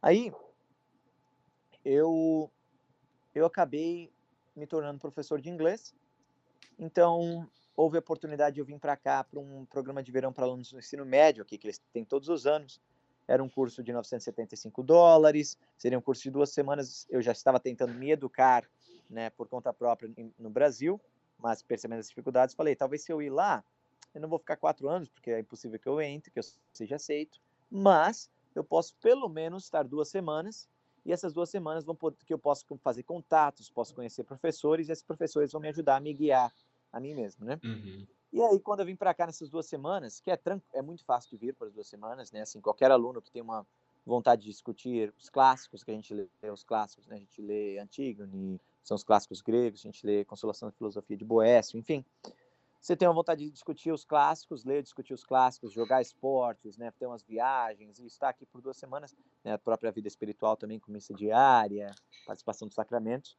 Aí 0.00 0.32
eu 1.84 2.50
eu 3.34 3.46
acabei 3.46 4.12
me 4.54 4.66
tornando 4.66 4.98
professor 4.98 5.40
de 5.40 5.48
inglês. 5.48 5.94
Então, 6.78 7.48
houve 7.76 7.96
a 7.96 8.00
oportunidade 8.00 8.54
de 8.54 8.60
eu 8.60 8.64
vir 8.64 8.78
para 8.78 8.96
cá 8.96 9.22
para 9.22 9.38
um 9.38 9.64
programa 9.66 10.02
de 10.02 10.10
verão 10.10 10.32
para 10.32 10.44
alunos 10.44 10.70
do 10.70 10.78
ensino 10.78 11.04
médio 11.04 11.42
aqui, 11.42 11.56
que 11.56 11.66
eles 11.66 11.80
têm 11.92 12.04
todos 12.04 12.28
os 12.28 12.46
anos. 12.46 12.80
Era 13.26 13.42
um 13.42 13.48
curso 13.48 13.82
de 13.82 13.92
975 13.92 14.82
dólares, 14.82 15.58
seria 15.76 15.98
um 15.98 16.02
curso 16.02 16.22
de 16.22 16.30
duas 16.30 16.50
semanas. 16.50 17.06
Eu 17.10 17.20
já 17.20 17.32
estava 17.32 17.60
tentando 17.60 17.94
me 17.94 18.10
educar 18.10 18.68
né, 19.08 19.30
por 19.30 19.48
conta 19.48 19.72
própria 19.72 20.10
no 20.38 20.50
Brasil, 20.50 21.00
mas 21.38 21.62
percebendo 21.62 22.00
as 22.00 22.08
dificuldades, 22.08 22.54
falei, 22.54 22.74
talvez 22.74 23.02
se 23.02 23.12
eu 23.12 23.22
ir 23.22 23.30
lá, 23.30 23.64
eu 24.14 24.20
não 24.20 24.28
vou 24.28 24.38
ficar 24.38 24.56
quatro 24.56 24.88
anos, 24.88 25.08
porque 25.08 25.30
é 25.30 25.40
impossível 25.40 25.78
que 25.78 25.88
eu 25.88 26.00
entre, 26.00 26.30
que 26.30 26.38
eu 26.38 26.44
seja 26.72 26.96
aceito, 26.96 27.40
mas 27.70 28.30
eu 28.54 28.64
posso 28.64 28.94
pelo 28.96 29.28
menos 29.28 29.64
estar 29.64 29.84
duas 29.84 30.08
semanas 30.08 30.68
e 31.04 31.12
essas 31.12 31.32
duas 31.32 31.48
semanas 31.48 31.84
vão 31.84 31.96
que 31.96 32.34
eu 32.34 32.38
posso 32.38 32.64
fazer 32.82 33.02
contatos, 33.02 33.70
posso 33.70 33.94
conhecer 33.94 34.24
professores 34.24 34.88
e 34.88 34.92
esses 34.92 35.04
professores 35.04 35.52
vão 35.52 35.60
me 35.60 35.68
ajudar 35.68 35.96
a 35.96 36.00
me 36.00 36.12
guiar 36.12 36.52
a 36.92 37.00
mim 37.00 37.14
mesmo, 37.14 37.44
né? 37.44 37.58
Uhum. 37.62 38.06
E 38.32 38.42
aí 38.42 38.60
quando 38.60 38.80
eu 38.80 38.86
vim 38.86 38.96
para 38.96 39.14
cá 39.14 39.26
nessas 39.26 39.48
duas 39.48 39.66
semanas, 39.66 40.20
que 40.20 40.30
é 40.30 40.38
é 40.74 40.82
muito 40.82 41.04
fácil 41.04 41.30
de 41.30 41.36
vir 41.46 41.54
para 41.54 41.68
as 41.68 41.72
duas 41.72 41.86
semanas, 41.86 42.30
né? 42.32 42.42
Assim, 42.42 42.60
qualquer 42.60 42.90
aluno 42.90 43.22
que 43.22 43.30
tem 43.30 43.42
uma 43.42 43.66
vontade 44.04 44.42
de 44.42 44.50
discutir 44.50 45.12
os 45.18 45.28
clássicos 45.28 45.84
que 45.84 45.90
a 45.90 45.94
gente 45.94 46.14
lê, 46.14 46.50
os 46.50 46.64
clássicos, 46.64 47.06
né? 47.06 47.16
A 47.16 47.18
gente 47.18 47.40
lê 47.40 47.78
Antígone, 47.78 48.60
são 48.88 48.94
os 48.94 49.04
clássicos 49.04 49.40
gregos, 49.42 49.80
a 49.80 49.82
gente 49.82 50.04
lê 50.04 50.24
Consolação 50.24 50.68
da 50.68 50.72
Filosofia 50.72 51.16
de 51.16 51.24
Boécio, 51.24 51.78
enfim. 51.78 52.04
Você 52.80 52.96
tem 52.96 53.06
uma 53.06 53.14
vontade 53.14 53.44
de 53.44 53.50
discutir 53.50 53.92
os 53.92 54.04
clássicos, 54.04 54.64
ler, 54.64 54.82
discutir 54.82 55.12
os 55.12 55.24
clássicos, 55.24 55.72
jogar 55.72 56.00
esportes, 56.00 56.78
né, 56.78 56.90
ter 56.92 57.06
umas 57.06 57.22
viagens 57.22 57.98
e 57.98 58.06
estar 58.06 58.30
aqui 58.30 58.46
por 58.46 58.62
duas 58.62 58.76
semanas, 58.76 59.14
né, 59.44 59.52
a 59.52 59.58
própria 59.58 59.92
vida 59.92 60.08
espiritual 60.08 60.56
também 60.56 60.78
com 60.78 60.90
missa 60.90 61.12
diária, 61.12 61.94
participação 62.26 62.66
dos 62.66 62.76
sacramentos. 62.76 63.36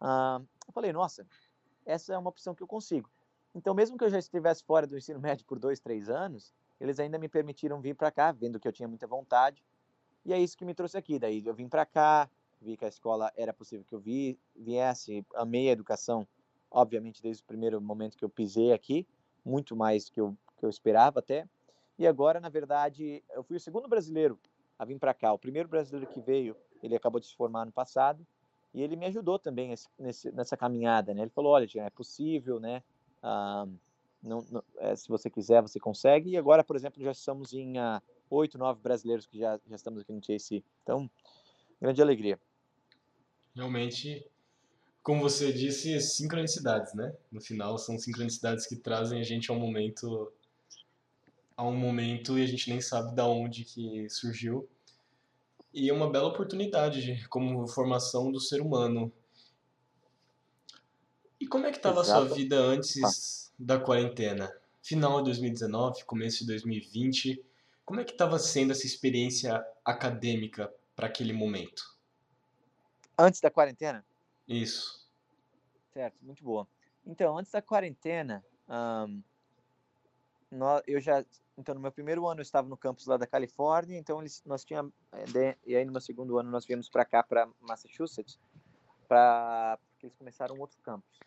Ah, 0.00 0.40
eu 0.66 0.72
falei, 0.72 0.92
nossa, 0.92 1.26
essa 1.86 2.12
é 2.12 2.18
uma 2.18 2.28
opção 2.28 2.54
que 2.54 2.62
eu 2.62 2.66
consigo. 2.66 3.08
Então, 3.54 3.72
mesmo 3.72 3.96
que 3.96 4.04
eu 4.04 4.10
já 4.10 4.18
estivesse 4.18 4.64
fora 4.64 4.86
do 4.86 4.98
ensino 4.98 5.20
médio 5.20 5.46
por 5.46 5.58
dois, 5.58 5.80
três 5.80 6.10
anos, 6.10 6.52
eles 6.80 6.98
ainda 6.98 7.18
me 7.18 7.28
permitiram 7.28 7.80
vir 7.80 7.94
para 7.94 8.10
cá, 8.10 8.32
vendo 8.32 8.58
que 8.58 8.66
eu 8.66 8.72
tinha 8.72 8.88
muita 8.88 9.06
vontade. 9.06 9.64
E 10.24 10.32
é 10.32 10.38
isso 10.38 10.56
que 10.56 10.64
me 10.64 10.74
trouxe 10.74 10.98
aqui. 10.98 11.18
Daí 11.18 11.42
eu 11.46 11.54
vim 11.54 11.68
para 11.68 11.86
cá, 11.86 12.28
vi 12.62 12.76
que 12.76 12.84
a 12.84 12.88
escola 12.88 13.32
era 13.36 13.52
possível 13.52 13.84
que 13.84 13.94
eu 13.94 14.00
vi, 14.00 14.38
viesse, 14.54 15.26
amei 15.34 15.68
a 15.68 15.72
educação, 15.72 16.26
obviamente 16.70 17.22
desde 17.22 17.42
o 17.42 17.46
primeiro 17.46 17.80
momento 17.80 18.16
que 18.16 18.24
eu 18.24 18.30
pisei 18.30 18.72
aqui, 18.72 19.06
muito 19.44 19.76
mais 19.76 20.06
do 20.06 20.12
que 20.12 20.20
eu, 20.20 20.36
que 20.56 20.64
eu 20.64 20.70
esperava 20.70 21.18
até. 21.18 21.46
E 21.98 22.06
agora, 22.06 22.40
na 22.40 22.48
verdade, 22.48 23.22
eu 23.30 23.42
fui 23.42 23.56
o 23.56 23.60
segundo 23.60 23.88
brasileiro 23.88 24.38
a 24.78 24.84
vir 24.84 24.98
para 24.98 25.12
cá. 25.12 25.32
O 25.32 25.38
primeiro 25.38 25.68
brasileiro 25.68 26.10
que 26.10 26.20
veio, 26.20 26.56
ele 26.82 26.96
acabou 26.96 27.20
de 27.20 27.26
se 27.26 27.36
formar 27.36 27.66
no 27.66 27.72
passado, 27.72 28.26
e 28.74 28.80
ele 28.80 28.96
me 28.96 29.04
ajudou 29.06 29.38
também 29.38 29.74
nesse, 29.98 30.32
nessa 30.32 30.56
caminhada, 30.56 31.12
né? 31.12 31.22
Ele 31.22 31.30
falou, 31.30 31.52
olha, 31.52 31.68
é 31.76 31.90
possível, 31.90 32.58
né? 32.58 32.82
Ah, 33.22 33.66
não, 34.22 34.46
não, 34.50 34.64
é, 34.78 34.96
se 34.96 35.08
você 35.08 35.28
quiser, 35.28 35.60
você 35.60 35.78
consegue. 35.78 36.30
E 36.30 36.36
agora, 36.38 36.64
por 36.64 36.74
exemplo, 36.74 37.02
já 37.02 37.10
estamos 37.10 37.52
em 37.52 37.78
ah, 37.78 38.00
oito, 38.30 38.56
nove 38.56 38.80
brasileiros 38.80 39.26
que 39.26 39.38
já, 39.38 39.60
já 39.66 39.76
estamos 39.76 40.00
aqui 40.00 40.12
no 40.12 40.20
TAC. 40.22 40.64
Então, 40.82 41.10
grande 41.80 42.00
alegria 42.00 42.40
realmente, 43.54 44.26
como 45.02 45.20
você 45.20 45.52
disse, 45.52 46.00
sincronicidades, 46.00 46.94
né? 46.94 47.14
No 47.30 47.40
final 47.40 47.78
são 47.78 47.98
sincronicidades 47.98 48.66
que 48.66 48.76
trazem 48.76 49.20
a 49.20 49.24
gente 49.24 49.50
a 49.50 49.54
um 49.54 49.58
momento 49.58 50.32
a 51.56 51.64
um 51.64 51.76
momento 51.76 52.38
e 52.38 52.42
a 52.42 52.46
gente 52.46 52.70
nem 52.70 52.80
sabe 52.80 53.14
da 53.14 53.26
onde 53.26 53.64
que 53.64 54.08
surgiu. 54.08 54.68
E 55.72 55.88
é 55.88 55.92
uma 55.92 56.10
bela 56.10 56.28
oportunidade 56.28 57.26
como 57.28 57.66
formação 57.68 58.32
do 58.32 58.40
ser 58.40 58.60
humano. 58.60 59.12
E 61.40 61.46
como 61.46 61.66
é 61.66 61.70
que 61.70 61.76
estava 61.76 62.00
a 62.00 62.04
sua 62.04 62.24
vida 62.24 62.58
antes 62.58 63.02
ah. 63.02 63.54
da 63.58 63.78
quarentena? 63.78 64.52
Final 64.82 65.18
de 65.18 65.26
2019, 65.26 66.04
começo 66.04 66.40
de 66.40 66.46
2020. 66.46 67.44
Como 67.84 68.00
é 68.00 68.04
que 68.04 68.12
estava 68.12 68.38
sendo 68.38 68.72
essa 68.72 68.86
experiência 68.86 69.64
acadêmica 69.84 70.72
para 70.94 71.06
aquele 71.06 71.32
momento? 71.32 71.91
Antes 73.18 73.40
da 73.40 73.50
quarentena? 73.50 74.04
Isso. 74.48 75.08
Certo, 75.92 76.16
muito 76.22 76.42
boa. 76.42 76.66
Então, 77.04 77.36
antes 77.36 77.52
da 77.52 77.60
quarentena, 77.60 78.44
um, 78.68 79.22
nós, 80.50 80.82
eu 80.86 81.00
já. 81.00 81.24
Então, 81.56 81.74
no 81.74 81.80
meu 81.80 81.92
primeiro 81.92 82.26
ano 82.26 82.40
eu 82.40 82.42
estava 82.42 82.68
no 82.68 82.76
campus 82.76 83.06
lá 83.06 83.16
da 83.16 83.26
Califórnia, 83.26 83.98
então 83.98 84.20
eles, 84.20 84.42
nós 84.44 84.64
tínhamos. 84.64 84.92
Eh, 85.12 85.56
e 85.66 85.76
aí, 85.76 85.84
no 85.84 85.92
meu 85.92 86.00
segundo 86.00 86.38
ano, 86.38 86.50
nós 86.50 86.64
viemos 86.64 86.88
para 86.88 87.04
cá, 87.04 87.22
para 87.22 87.48
Massachusetts, 87.60 88.38
pra, 89.06 89.78
porque 89.90 90.06
eles 90.06 90.16
começaram 90.16 90.56
um 90.56 90.60
outro 90.60 90.78
campus. 90.82 91.20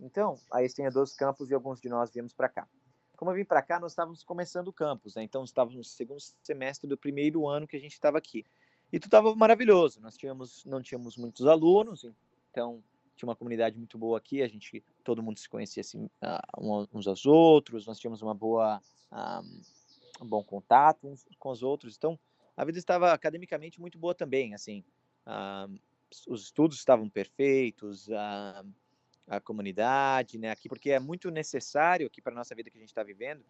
Então, 0.00 0.38
aí 0.52 0.68
tinha 0.68 0.90
dois 0.90 1.14
campos 1.14 1.50
e 1.50 1.54
alguns 1.54 1.80
de 1.80 1.88
nós 1.88 2.10
viemos 2.10 2.32
para 2.32 2.48
cá. 2.48 2.68
Como 3.16 3.30
eu 3.30 3.34
vim 3.34 3.44
para 3.44 3.62
cá, 3.62 3.80
nós 3.80 3.92
estávamos 3.92 4.22
começando 4.22 4.68
o 4.68 4.72
campus, 4.72 5.14
né? 5.14 5.22
então 5.22 5.42
estávamos 5.42 5.74
no 5.74 5.82
segundo 5.82 6.20
semestre 6.42 6.86
do 6.86 6.98
primeiro 6.98 7.48
ano 7.48 7.66
que 7.66 7.76
a 7.76 7.80
gente 7.80 7.92
estava 7.92 8.18
aqui. 8.18 8.44
E 8.92 8.98
tudo 8.98 9.08
estava 9.08 9.34
maravilhoso. 9.34 10.00
Nós 10.00 10.16
tínhamos, 10.16 10.64
não 10.64 10.80
tínhamos 10.82 11.16
muitos 11.16 11.46
alunos, 11.46 12.04
então 12.50 12.82
tinha 13.16 13.28
uma 13.28 13.36
comunidade 13.36 13.76
muito 13.76 13.98
boa 13.98 14.18
aqui. 14.18 14.42
A 14.42 14.48
gente, 14.48 14.82
todo 15.02 15.22
mundo 15.22 15.38
se 15.38 15.48
conhecia 15.48 15.80
assim, 15.80 16.04
uh, 16.04 16.88
uns 16.92 17.06
aos 17.06 17.26
outros. 17.26 17.86
Nós 17.86 17.98
tínhamos 17.98 18.22
uma 18.22 18.34
boa, 18.34 18.80
um, 19.12 20.24
um 20.24 20.26
bom 20.26 20.42
contato 20.44 21.08
uns 21.08 21.26
com 21.38 21.50
os 21.50 21.62
outros. 21.62 21.96
Então, 21.96 22.18
a 22.56 22.64
vida 22.64 22.78
estava 22.78 23.12
academicamente 23.12 23.80
muito 23.80 23.98
boa 23.98 24.14
também. 24.14 24.54
Assim, 24.54 24.84
uh, 25.26 25.78
os 26.28 26.44
estudos 26.44 26.78
estavam 26.78 27.08
perfeitos. 27.08 28.08
Uh, 28.08 28.72
a 29.26 29.40
comunidade, 29.40 30.38
né, 30.38 30.50
aqui, 30.50 30.68
porque 30.68 30.90
é 30.90 31.00
muito 31.00 31.30
necessário 31.30 32.06
aqui 32.06 32.22
para 32.22 32.34
nossa 32.34 32.54
vida 32.54 32.70
que 32.70 32.76
a 32.76 32.80
gente 32.80 32.90
está 32.90 33.02
vivendo, 33.02 33.44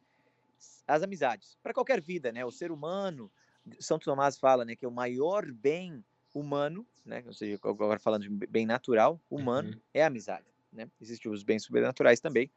as 0.87 1.03
amizades, 1.03 1.59
para 1.63 1.75
qualquer 1.75 2.01
vida, 2.01 2.33
né, 2.33 2.45
o 2.45 2.51
ser 2.51 2.73
humano, 2.73 3.31
são 3.81 3.99
Tomás 3.99 4.39
fala, 4.39 4.65
né, 4.65 4.77
que 4.77 4.85
é 4.85 4.89
o 4.89 4.93
maior 4.93 5.51
bem 5.51 6.05
humano, 6.35 6.87
né, 7.05 7.23
ou 7.27 7.33
seja, 7.33 7.59
agora 7.63 7.99
falando 7.99 8.23
de 8.23 8.29
bem 8.29 8.67
natural, 8.67 9.21
humano, 9.31 9.71
uhum. 9.71 9.81
é 9.95 10.03
a 10.03 10.07
amizade, 10.07 10.47
né? 10.73 10.91
Existem 11.01 11.31
os 11.31 11.43
bens 11.43 11.65
sobrenaturais 11.65 12.21
também, 12.21 12.51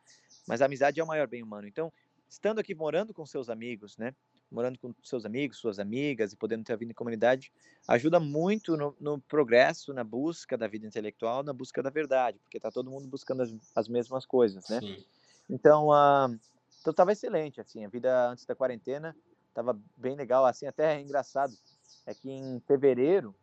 mas 0.47 0.61
a 0.61 0.65
amizade 0.65 0.99
é 0.99 1.03
o 1.03 1.07
maior 1.07 1.27
bem 1.27 1.41
humano. 1.41 1.67
Então, 1.67 1.91
estando 2.27 2.59
aqui 2.59 2.75
morando 2.75 3.13
com 3.13 3.25
seus 3.25 3.49
amigos, 3.49 3.97
né, 3.97 4.13
morando 4.51 4.79
com 4.79 4.93
seus 5.03 5.25
amigos, 5.25 5.57
suas 5.57 5.79
amigas 5.79 6.33
e 6.33 6.35
podendo 6.35 6.63
ter 6.63 6.73
a 6.73 6.75
vida 6.75 6.91
em 6.91 6.95
comunidade, 6.95 7.51
ajuda 7.87 8.19
muito 8.19 8.75
no, 8.75 8.95
no 8.99 9.19
progresso, 9.21 9.93
na 9.93 10.03
busca 10.03 10.57
da 10.57 10.67
vida 10.67 10.85
intelectual, 10.85 11.43
na 11.43 11.53
busca 11.53 11.81
da 11.81 11.89
verdade, 11.89 12.39
porque 12.39 12.57
está 12.57 12.71
todo 12.71 12.89
mundo 12.89 13.07
buscando 13.07 13.43
as, 13.43 13.53
as 13.75 13.87
mesmas 13.87 14.25
coisas, 14.25 14.67
né? 14.67 14.79
Sim. 14.79 15.05
Então, 15.49 15.89
uh, 15.89 16.35
então 16.81 16.91
estava 16.91 17.11
excelente, 17.11 17.61
assim, 17.61 17.85
a 17.85 17.89
vida 17.89 18.29
antes 18.29 18.45
da 18.45 18.55
quarentena 18.55 19.15
Tava 19.59 19.77
bem 19.97 20.15
legal, 20.15 20.45
assim, 20.45 20.65
até 20.67 20.95
é 20.95 21.01
engraçado. 21.01 21.53
É 22.05 22.13
que 22.13 22.31
em 22.31 22.61
fevereiro, 22.61 23.35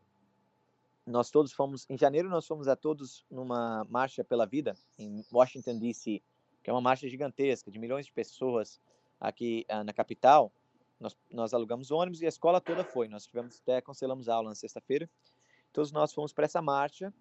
nós 1.06 1.30
todos 1.30 1.52
fomos, 1.52 1.84
em 1.90 1.98
janeiro 1.98 2.30
nós 2.30 2.46
fomos 2.46 2.68
a 2.68 2.74
todos 2.74 3.22
numa 3.30 3.84
marcha 3.90 4.24
pela 4.24 4.46
vida 4.46 4.74
em 4.98 5.22
Washington 5.30 5.78
DC, 5.78 6.22
que 6.64 6.70
é 6.70 6.72
uma 6.72 6.80
marcha 6.80 7.06
gigantesca 7.06 7.70
de 7.70 7.78
milhões 7.78 8.06
de 8.06 8.12
pessoas 8.12 8.80
aqui 9.20 9.66
uh, 9.70 9.84
na 9.84 9.92
capital. 9.92 10.50
Nós, 10.98 11.14
nós 11.30 11.52
alugamos 11.52 11.90
ônibus 11.90 12.22
e 12.22 12.24
a 12.24 12.30
escola 12.30 12.62
toda 12.62 12.82
foi. 12.82 13.08
Nós 13.08 13.26
tivemos 13.26 13.60
até 13.60 13.82
cancelamos 13.82 14.26
aula 14.26 14.48
na 14.48 14.54
sexta-feira. 14.54 15.10
Todos 15.70 15.92
nós 15.92 16.14
fomos 16.14 16.32
para 16.32 16.46
essa 16.46 16.62
marcha, 16.62 17.12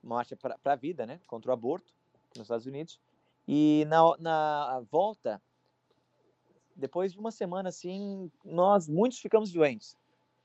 marcha 0.00 0.36
para 0.36 0.72
a 0.72 0.76
vida, 0.76 1.04
né, 1.04 1.20
contra 1.26 1.50
o 1.50 1.54
aborto 1.54 1.92
nos 2.36 2.44
Estados 2.44 2.66
Unidos. 2.66 3.00
E 3.48 3.84
na, 3.88 4.16
na 4.20 4.80
volta 4.92 5.42
depois 6.74 7.12
de 7.12 7.18
uma 7.18 7.30
semana 7.30 7.68
assim, 7.68 8.30
nós 8.44 8.88
muitos 8.88 9.18
ficamos 9.18 9.52
doentes. 9.52 9.96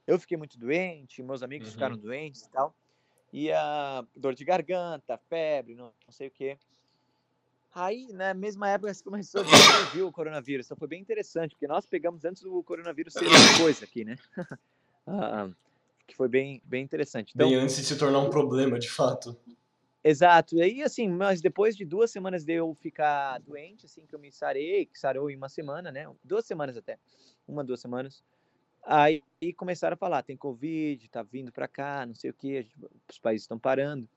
Eu 0.05 0.19
fiquei 0.19 0.37
muito 0.37 0.57
doente, 0.57 1.21
meus 1.21 1.43
amigos 1.43 1.67
uhum. 1.67 1.73
ficaram 1.73 1.97
doentes 1.97 2.43
e 2.43 2.49
tal. 2.49 2.75
E 3.31 3.51
a 3.51 4.03
dor 4.15 4.33
de 4.33 4.43
garganta, 4.43 5.17
febre, 5.29 5.75
não, 5.75 5.93
não 6.05 6.11
sei 6.11 6.27
o 6.27 6.31
quê. 6.31 6.57
Aí, 7.73 8.07
na 8.11 8.33
mesma 8.33 8.67
época, 8.69 8.91
começou 9.03 9.41
a 9.41 9.89
viu 9.93 10.07
o 10.07 10.11
coronavírus. 10.11 10.65
Então 10.65 10.77
foi 10.77 10.87
bem 10.87 11.01
interessante, 11.01 11.51
porque 11.51 11.67
nós 11.67 11.85
pegamos 11.85 12.25
antes 12.25 12.41
do 12.41 12.63
coronavírus 12.63 13.13
ser 13.13 13.27
uma 13.27 13.57
coisa 13.59 13.85
aqui, 13.85 14.03
né? 14.03 14.17
ah, 15.05 15.49
que 16.07 16.15
foi 16.15 16.27
bem, 16.27 16.61
bem 16.65 16.83
interessante. 16.83 17.33
Então, 17.35 17.47
bem 17.47 17.57
antes 17.57 17.77
de 17.77 17.83
se 17.83 17.97
tornar 17.97 18.19
um 18.19 18.29
problema, 18.29 18.79
de 18.79 18.89
fato. 18.89 19.37
Exato. 20.03 20.55
E 20.55 20.61
aí, 20.61 20.81
assim, 20.81 21.09
mas 21.09 21.41
depois 21.41 21.75
de 21.75 21.83
duas 21.83 22.09
semanas 22.11 22.45
de 22.45 22.53
eu 22.53 22.73
ficar 22.75 23.39
doente, 23.39 23.85
assim, 23.85 24.05
que 24.05 24.15
eu 24.15 24.19
me 24.19 24.31
sarei, 24.31 24.85
que 24.85 24.97
sarou 24.97 25.29
em 25.29 25.35
uma 25.35 25.49
semana, 25.49 25.91
né? 25.91 26.09
Duas 26.23 26.45
semanas 26.45 26.77
até. 26.77 26.97
Uma, 27.47 27.63
duas 27.63 27.81
semanas. 27.81 28.23
Aí 28.83 29.21
começaram 29.57 29.95
a 29.95 29.97
falar, 29.97 30.23
tem 30.23 30.37
Covid, 30.37 31.09
tá 31.09 31.21
vindo 31.21 31.51
para 31.51 31.67
cá, 31.67 32.05
não 32.05 32.15
sei 32.15 32.29
o 32.29 32.33
que, 32.33 32.65
os 33.09 33.19
países 33.19 33.43
estão 33.43 33.59
parando. 33.59 34.07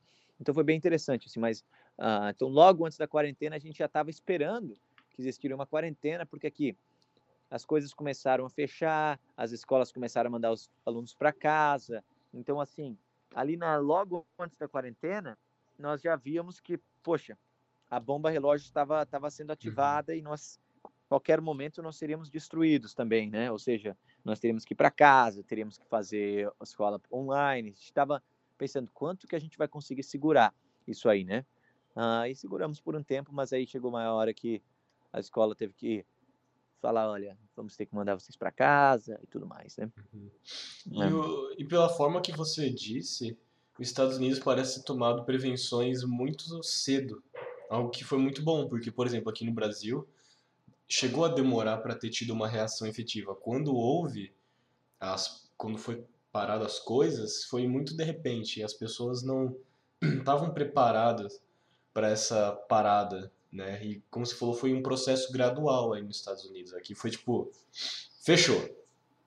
Então 0.40 0.54
foi 0.54 0.64
bem 0.64 0.76
interessante, 0.76 1.26
assim, 1.26 1.40
mas... 1.40 1.64
Uh, 1.98 2.30
então, 2.30 2.48
logo 2.48 2.86
antes 2.86 2.96
da 2.96 3.06
quarentena, 3.06 3.56
a 3.56 3.58
gente 3.58 3.78
já 3.78 3.84
estava 3.84 4.08
esperando 4.08 4.78
que 5.10 5.20
existiria 5.20 5.54
uma 5.54 5.66
quarentena, 5.66 6.24
porque 6.24 6.46
aqui 6.46 6.76
as 7.50 7.66
coisas 7.66 7.92
começaram 7.92 8.46
a 8.46 8.50
fechar, 8.50 9.20
as 9.36 9.52
escolas 9.52 9.92
começaram 9.92 10.28
a 10.28 10.30
mandar 10.30 10.52
os 10.52 10.70
alunos 10.86 11.12
para 11.12 11.32
casa. 11.32 12.02
Então, 12.32 12.58
assim, 12.58 12.96
ali 13.34 13.58
na 13.58 13.76
logo 13.76 14.26
antes 14.38 14.56
da 14.56 14.66
quarentena, 14.66 15.38
nós 15.82 16.00
já 16.00 16.16
víamos 16.16 16.60
que, 16.60 16.78
poxa, 17.02 17.36
a 17.90 18.00
bomba 18.00 18.30
relógio 18.30 18.64
estava 18.64 19.02
estava 19.02 19.30
sendo 19.30 19.50
uhum. 19.50 19.54
ativada 19.54 20.12
uhum. 20.12 20.18
e 20.18 20.22
nós 20.22 20.58
qualquer 21.08 21.42
momento 21.42 21.82
nós 21.82 21.96
seríamos 21.96 22.30
destruídos 22.30 22.94
também, 22.94 23.28
né? 23.28 23.52
Ou 23.52 23.58
seja, 23.58 23.94
nós 24.24 24.40
teríamos 24.40 24.64
que 24.64 24.72
ir 24.72 24.76
para 24.76 24.90
casa, 24.90 25.44
teríamos 25.44 25.76
que 25.76 25.86
fazer 25.86 26.50
a 26.58 26.64
escola 26.64 26.98
online. 27.12 27.74
Estava 27.78 28.22
pensando 28.56 28.90
quanto 28.94 29.26
que 29.26 29.36
a 29.36 29.38
gente 29.38 29.58
vai 29.58 29.68
conseguir 29.68 30.04
segurar 30.04 30.54
isso 30.86 31.10
aí, 31.10 31.22
né? 31.22 31.44
Ah, 31.94 32.26
e 32.26 32.34
seguramos 32.34 32.80
por 32.80 32.96
um 32.96 33.02
tempo, 33.02 33.30
mas 33.30 33.52
aí 33.52 33.66
chegou 33.66 33.90
uma 33.90 34.10
hora 34.10 34.32
que 34.32 34.62
a 35.12 35.20
escola 35.20 35.54
teve 35.54 35.74
que 35.74 36.06
falar, 36.80 37.10
olha, 37.10 37.38
vamos 37.54 37.76
ter 37.76 37.84
que 37.84 37.94
mandar 37.94 38.14
vocês 38.14 38.34
para 38.34 38.50
casa 38.50 39.20
e 39.22 39.26
tudo 39.26 39.46
mais, 39.46 39.76
né? 39.76 39.92
Uhum. 40.14 40.30
E, 40.86 41.02
é. 41.02 41.06
o, 41.12 41.54
e, 41.58 41.64
pela 41.66 41.90
forma 41.90 42.22
que 42.22 42.32
você 42.32 42.70
disse, 42.70 43.38
os 43.82 43.88
Estados 43.88 44.16
Unidos 44.16 44.38
parece 44.38 44.80
ter 44.80 44.84
tomado 44.84 45.24
prevenções 45.24 46.04
muito 46.04 46.62
cedo, 46.62 47.22
algo 47.68 47.90
que 47.90 48.04
foi 48.04 48.18
muito 48.18 48.42
bom, 48.42 48.68
porque, 48.68 48.90
por 48.90 49.06
exemplo, 49.06 49.30
aqui 49.30 49.44
no 49.44 49.52
Brasil, 49.52 50.08
chegou 50.88 51.24
a 51.24 51.28
demorar 51.28 51.78
para 51.78 51.94
ter 51.94 52.10
tido 52.10 52.32
uma 52.32 52.46
reação 52.46 52.86
efetiva. 52.86 53.34
Quando 53.34 53.74
houve, 53.74 54.32
as, 55.00 55.50
quando 55.56 55.78
foi 55.78 56.04
parado 56.30 56.64
as 56.64 56.78
coisas, 56.78 57.44
foi 57.44 57.66
muito 57.66 57.96
de 57.96 58.04
repente, 58.04 58.60
e 58.60 58.62
as 58.62 58.72
pessoas 58.72 59.22
não 59.22 59.56
estavam 60.00 60.52
preparadas 60.52 61.40
para 61.92 62.08
essa 62.08 62.52
parada, 62.68 63.32
né? 63.50 63.84
E 63.84 64.02
como 64.10 64.24
você 64.24 64.34
falou, 64.34 64.54
foi 64.54 64.72
um 64.72 64.82
processo 64.82 65.32
gradual 65.32 65.92
aí 65.92 66.02
nos 66.02 66.16
Estados 66.16 66.44
Unidos. 66.44 66.72
Aqui 66.72 66.94
foi 66.94 67.10
tipo, 67.10 67.50
fechou. 68.22 68.62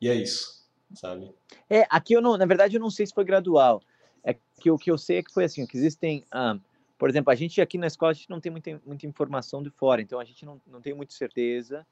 E 0.01 0.07
é 0.07 0.15
isso, 0.15 0.65
sabe? 0.95 1.31
É, 1.69 1.85
aqui 1.89 2.13
eu 2.13 2.21
não, 2.21 2.37
na 2.37 2.45
verdade 2.45 2.75
eu 2.75 2.81
não 2.81 2.89
sei 2.89 3.05
se 3.05 3.13
foi 3.13 3.23
gradual. 3.23 3.81
Que 4.59 4.71
o 4.71 4.77
que 4.77 4.89
eu 4.89 4.97
sei 4.97 5.17
é 5.17 5.23
que 5.23 5.33
foi 5.33 5.43
assim, 5.43 5.65
que 5.65 5.77
existem, 5.77 6.23
ah, 6.31 6.57
por 6.97 7.09
exemplo, 7.09 7.31
a 7.31 7.35
gente 7.35 7.61
aqui 7.61 7.77
na 7.77 7.87
escola 7.87 8.11
a 8.11 8.13
gente 8.13 8.29
não 8.29 8.39
tem 8.39 8.51
muita, 8.51 8.81
muita 8.85 9.05
informação 9.05 9.61
de 9.61 9.69
fora, 9.69 10.01
então 10.01 10.19
a 10.19 10.23
gente 10.23 10.45
não, 10.45 10.61
não 10.65 10.81
tem 10.81 10.93
muita 10.93 11.13
certeza 11.13 11.85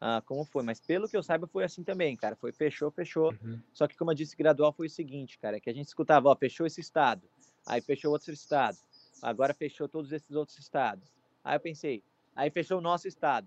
ah, 0.00 0.22
como 0.24 0.44
foi, 0.44 0.62
mas 0.62 0.80
pelo 0.80 1.06
que 1.08 1.16
eu 1.16 1.22
saiba 1.22 1.46
foi 1.46 1.62
assim 1.62 1.84
também, 1.84 2.16
cara, 2.16 2.34
foi 2.34 2.52
fechou, 2.52 2.90
fechou. 2.90 3.34
Uhum. 3.42 3.60
Só 3.72 3.86
que 3.86 3.96
como 3.96 4.10
eu 4.10 4.14
disse, 4.14 4.34
gradual 4.34 4.72
foi 4.72 4.86
o 4.86 4.90
seguinte, 4.90 5.38
cara, 5.38 5.58
é 5.58 5.60
que 5.60 5.68
a 5.68 5.74
gente 5.74 5.88
escutava, 5.88 6.28
ó, 6.28 6.36
fechou 6.36 6.66
esse 6.66 6.80
estado, 6.80 7.22
aí 7.66 7.82
fechou 7.82 8.10
outro 8.10 8.32
estado, 8.32 8.78
agora 9.20 9.52
fechou 9.52 9.88
todos 9.88 10.10
esses 10.10 10.30
outros 10.30 10.58
estados. 10.58 11.12
Aí 11.44 11.56
eu 11.56 11.60
pensei, 11.60 12.02
aí 12.34 12.50
fechou 12.50 12.78
o 12.78 12.80
nosso 12.80 13.08
estado. 13.08 13.46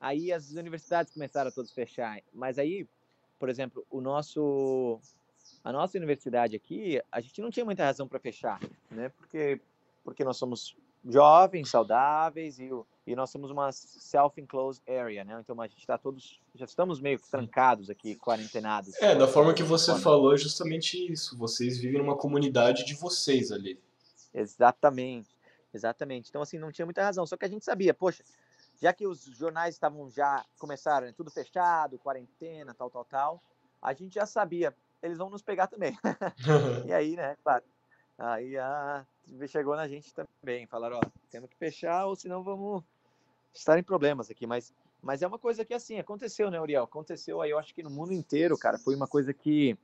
Aí 0.00 0.32
as 0.32 0.52
universidades 0.52 1.12
começaram 1.12 1.48
a 1.48 1.52
todas 1.52 1.72
fechar. 1.72 2.20
Mas 2.32 2.58
aí, 2.58 2.86
por 3.38 3.48
exemplo, 3.48 3.84
o 3.90 4.00
nosso 4.00 5.00
a 5.68 5.72
nossa 5.72 5.98
universidade 5.98 6.56
aqui, 6.56 6.98
a 7.12 7.20
gente 7.20 7.42
não 7.42 7.50
tinha 7.50 7.62
muita 7.62 7.84
razão 7.84 8.08
para 8.08 8.18
fechar, 8.18 8.58
né? 8.90 9.10
Porque 9.10 9.60
porque 10.02 10.24
nós 10.24 10.38
somos 10.38 10.74
jovens, 11.04 11.68
saudáveis 11.68 12.58
e, 12.58 12.70
e 13.06 13.14
nós 13.14 13.28
somos 13.28 13.50
uma 13.50 13.70
self-enclosed 13.70 14.82
area, 14.88 15.22
né? 15.24 15.38
Então 15.38 15.60
a 15.60 15.66
gente 15.66 15.80
está 15.80 15.98
todos, 15.98 16.40
já 16.54 16.64
estamos 16.64 16.98
meio 17.00 17.20
trancados 17.20 17.90
aqui, 17.90 18.16
quarentenados. 18.16 18.94
É, 18.94 19.14
da 19.14 19.28
forma 19.28 19.52
que 19.52 19.62
você 19.62 19.94
falou, 19.98 20.32
é 20.32 20.38
justamente 20.38 20.96
isso. 21.12 21.36
Vocês 21.36 21.76
vivem 21.76 21.98
numa 21.98 22.16
comunidade 22.16 22.86
de 22.86 22.94
vocês 22.94 23.52
ali. 23.52 23.78
Exatamente. 24.32 25.28
Exatamente. 25.74 26.30
Então, 26.30 26.40
assim, 26.40 26.56
não 26.56 26.72
tinha 26.72 26.86
muita 26.86 27.04
razão. 27.04 27.26
Só 27.26 27.36
que 27.36 27.44
a 27.44 27.48
gente 27.48 27.66
sabia, 27.66 27.92
poxa, 27.92 28.24
já 28.80 28.94
que 28.94 29.06
os 29.06 29.22
jornais 29.36 29.74
estavam 29.74 30.08
já, 30.10 30.46
começaram, 30.58 31.08
né, 31.08 31.12
tudo 31.14 31.30
fechado, 31.30 31.98
quarentena, 31.98 32.72
tal, 32.72 32.88
tal, 32.88 33.04
tal, 33.04 33.42
a 33.82 33.92
gente 33.92 34.14
já 34.14 34.24
sabia, 34.24 34.74
eles 35.02 35.18
vão 35.18 35.30
nos 35.30 35.42
pegar 35.42 35.66
também. 35.66 35.96
e 36.86 36.92
aí, 36.92 37.16
né, 37.16 37.36
claro, 37.42 37.64
aí 38.18 38.56
a, 38.56 39.06
chegou 39.46 39.76
na 39.76 39.88
gente 39.88 40.12
também, 40.14 40.66
falaram, 40.66 40.98
ó, 40.98 41.00
temos 41.30 41.48
que 41.50 41.56
fechar 41.56 42.06
ou 42.06 42.16
senão 42.16 42.42
vamos 42.42 42.82
estar 43.52 43.78
em 43.78 43.82
problemas 43.82 44.30
aqui, 44.30 44.46
mas, 44.46 44.72
mas 45.02 45.22
é 45.22 45.26
uma 45.26 45.38
coisa 45.38 45.64
que, 45.64 45.74
assim, 45.74 45.98
aconteceu, 45.98 46.50
né, 46.50 46.60
Uriel? 46.60 46.84
Aconteceu 46.84 47.40
aí, 47.40 47.50
eu 47.50 47.58
acho 47.58 47.74
que 47.74 47.82
no 47.82 47.90
mundo 47.90 48.12
inteiro, 48.12 48.56
cara, 48.58 48.78
foi 48.78 48.94
uma 48.94 49.06
coisa 49.06 49.32
que 49.32 49.76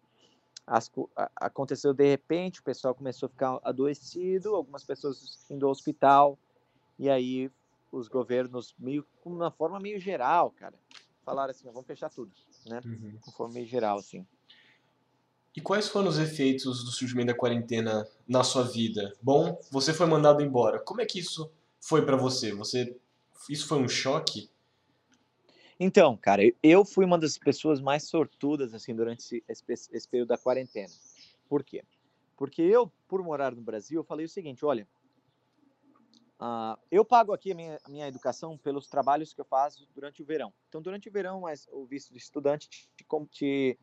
as, 0.67 0.91
aconteceu 1.37 1.93
de 1.93 2.09
repente, 2.09 2.61
o 2.61 2.65
pessoal 2.65 2.95
começou 2.95 3.27
a 3.27 3.31
ficar 3.31 3.61
adoecido, 3.63 4.55
algumas 4.55 4.85
pessoas 4.85 5.45
indo 5.51 5.67
ao 5.67 5.73
hospital, 5.73 6.39
e 6.99 7.11
aí 7.11 7.51
os 7.93 8.09
governos, 8.09 8.75
meio 8.79 9.07
com 9.23 9.31
uma 9.31 9.51
forma 9.51 9.79
meio 9.79 10.01
geral, 10.01 10.51
cara, 10.51 10.75
falaram 11.25 11.51
assim, 11.51 11.65
vamos 11.67 11.87
fechar 11.87 12.11
tudo, 12.11 12.33
né? 12.67 12.81
Uhum. 12.85 13.49
Meio 13.53 13.67
geral, 13.67 13.99
assim. 13.99 14.27
E 15.57 15.61
quais 15.61 15.89
foram 15.89 16.09
os 16.09 16.19
efeitos 16.19 16.85
do 16.85 16.91
surgimento 16.91 17.29
da 17.29 17.35
quarentena 17.35 18.09
na 18.27 18.43
sua 18.43 18.65
vida? 18.65 19.15
Bom, 19.23 19.61
você 19.71 19.95
foi 19.95 20.07
mandado 20.07 20.43
embora. 20.43 20.81
Como 20.81 21.01
é 21.01 21.07
que 21.07 21.21
isso 21.21 21.51
foi 21.81 22.05
para 22.05 22.17
você? 22.17 22.53
Você 22.53 22.97
isso 23.49 23.69
foi 23.69 23.79
um 23.79 23.89
choque? 23.89 24.51
Então, 25.79 26.17
cara, 26.17 26.43
eu 26.63 26.85
fui 26.85 27.05
uma 27.05 27.19
das 27.19 27.37
pessoas 27.37 27.81
mais 27.81 28.05
sortudas 28.05 28.75
assim 28.75 28.95
durante 28.95 29.45
esse, 29.49 29.65
esse, 29.69 30.09
período 30.09 30.29
da 30.29 30.39
quarentena. 30.39 30.93
Por 31.49 31.63
quê? 31.63 31.85
Porque 32.37 32.63
eu, 32.63 32.91
por 33.09 33.23
morar 33.23 33.55
no 33.55 33.63
Brasil, 33.63 34.01
eu 34.01 34.05
falei 34.05 34.25
o 34.25 34.29
seguinte: 34.29 34.65
olha, 34.65 34.89
uh, 36.41 36.79
eu 36.91 37.05
pago 37.05 37.33
aqui 37.33 37.53
a 37.53 37.55
minha, 37.55 37.79
a 37.85 37.89
minha 37.89 38.09
educação 38.09 38.57
pelos 38.57 38.89
trabalhos 38.89 39.33
que 39.33 39.41
eu 39.41 39.45
faço 39.45 39.87
durante 39.95 40.23
o 40.23 40.25
verão. 40.25 40.53
Então, 40.69 40.81
durante 40.81 41.09
o 41.09 41.13
verão, 41.13 41.41
mas 41.41 41.69
o 41.71 41.85
visto 41.85 42.13
de 42.13 42.19
estudante 42.19 42.69
te, 42.69 42.89
te, 43.31 43.79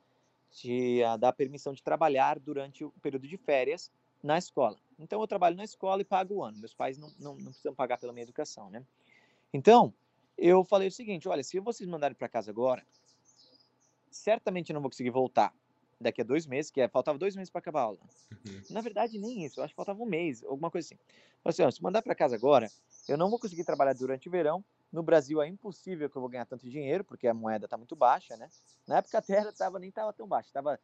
te 0.52 1.02
uh, 1.04 1.18
dá 1.18 1.32
permissão 1.32 1.74
de 1.74 1.82
trabalhar 1.82 2.40
durante 2.40 2.84
o 2.84 2.92
período 3.02 3.28
de 3.28 3.38
férias 3.38 3.92
na 4.22 4.38
escola. 4.38 4.78
Então, 5.00 5.20
eu 5.22 5.28
trabalho 5.28 5.56
na 5.56 5.64
escola 5.64 6.02
e 6.02 6.06
pago 6.06 6.36
o 6.36 6.44
ano. 6.44 6.58
Meus 6.60 6.74
pais 6.74 6.98
não, 6.98 7.10
não, 7.20 7.36
não 7.36 7.46
precisam 7.46 7.74
pagar 7.74 7.98
pela 7.98 8.14
minha 8.14 8.24
educação, 8.24 8.70
né? 8.70 8.86
Então, 9.54 9.94
eu 10.38 10.64
falei 10.64 10.88
o 10.88 10.92
seguinte: 10.92 11.28
olha, 11.28 11.44
se 11.44 11.60
vocês 11.60 11.90
mandarem 11.90 12.16
para 12.16 12.30
casa 12.30 12.52
agora, 12.52 12.86
certamente 14.10 14.70
eu 14.70 14.74
não 14.74 14.82
vou 14.82 14.92
conseguir 14.92 15.10
voltar 15.10 15.54
daqui 16.00 16.22
a 16.22 16.24
dois 16.24 16.46
meses, 16.46 16.72
que 16.72 16.82
é, 16.82 16.88
faltava 16.88 17.18
dois 17.18 17.36
meses 17.36 17.50
para 17.50 17.60
acabar 17.60 17.82
a 17.82 17.84
aula. 17.84 18.00
Uhum. 18.32 18.62
Na 18.70 18.82
verdade, 18.82 19.18
nem 19.20 19.46
isso, 19.46 19.60
eu 19.60 19.64
acho 19.64 19.74
que 19.74 19.76
faltava 19.76 20.02
um 20.02 20.06
mês, 20.06 20.44
alguma 20.44 20.72
coisa 20.72 20.88
assim. 20.88 20.98
Falei 21.44 21.68
assim, 21.68 21.76
se 21.76 21.84
mandar 21.84 22.02
para 22.02 22.16
casa 22.16 22.36
agora, 22.36 22.72
eu 23.08 23.18
não 23.18 23.30
vou 23.30 23.40
conseguir 23.40 23.64
trabalhar 23.64 23.94
durante 23.94 24.28
o 24.28 24.32
verão. 24.32 24.64
No 24.91 25.01
Brasil 25.01 25.41
é 25.41 25.47
impossível 25.47 26.10
que 26.10 26.17
eu 26.17 26.21
vou 26.21 26.30
ganhar 26.30 26.45
tanto 26.45 26.69
dinheiro, 26.69 27.04
porque 27.04 27.27
a 27.27 27.34
moeda 27.34 27.65
está 27.65 27.77
muito 27.77 27.95
baixa, 27.95 28.36
né? 28.36 28.49
Na 28.86 28.97
época 28.97 29.17
a 29.17 29.21
terra 29.21 29.51
tava, 29.54 29.80
nem 29.80 29.89
estava 29.89 30.12
tão 30.12 30.27
baixa, 30.27 30.49
estava 30.49 30.80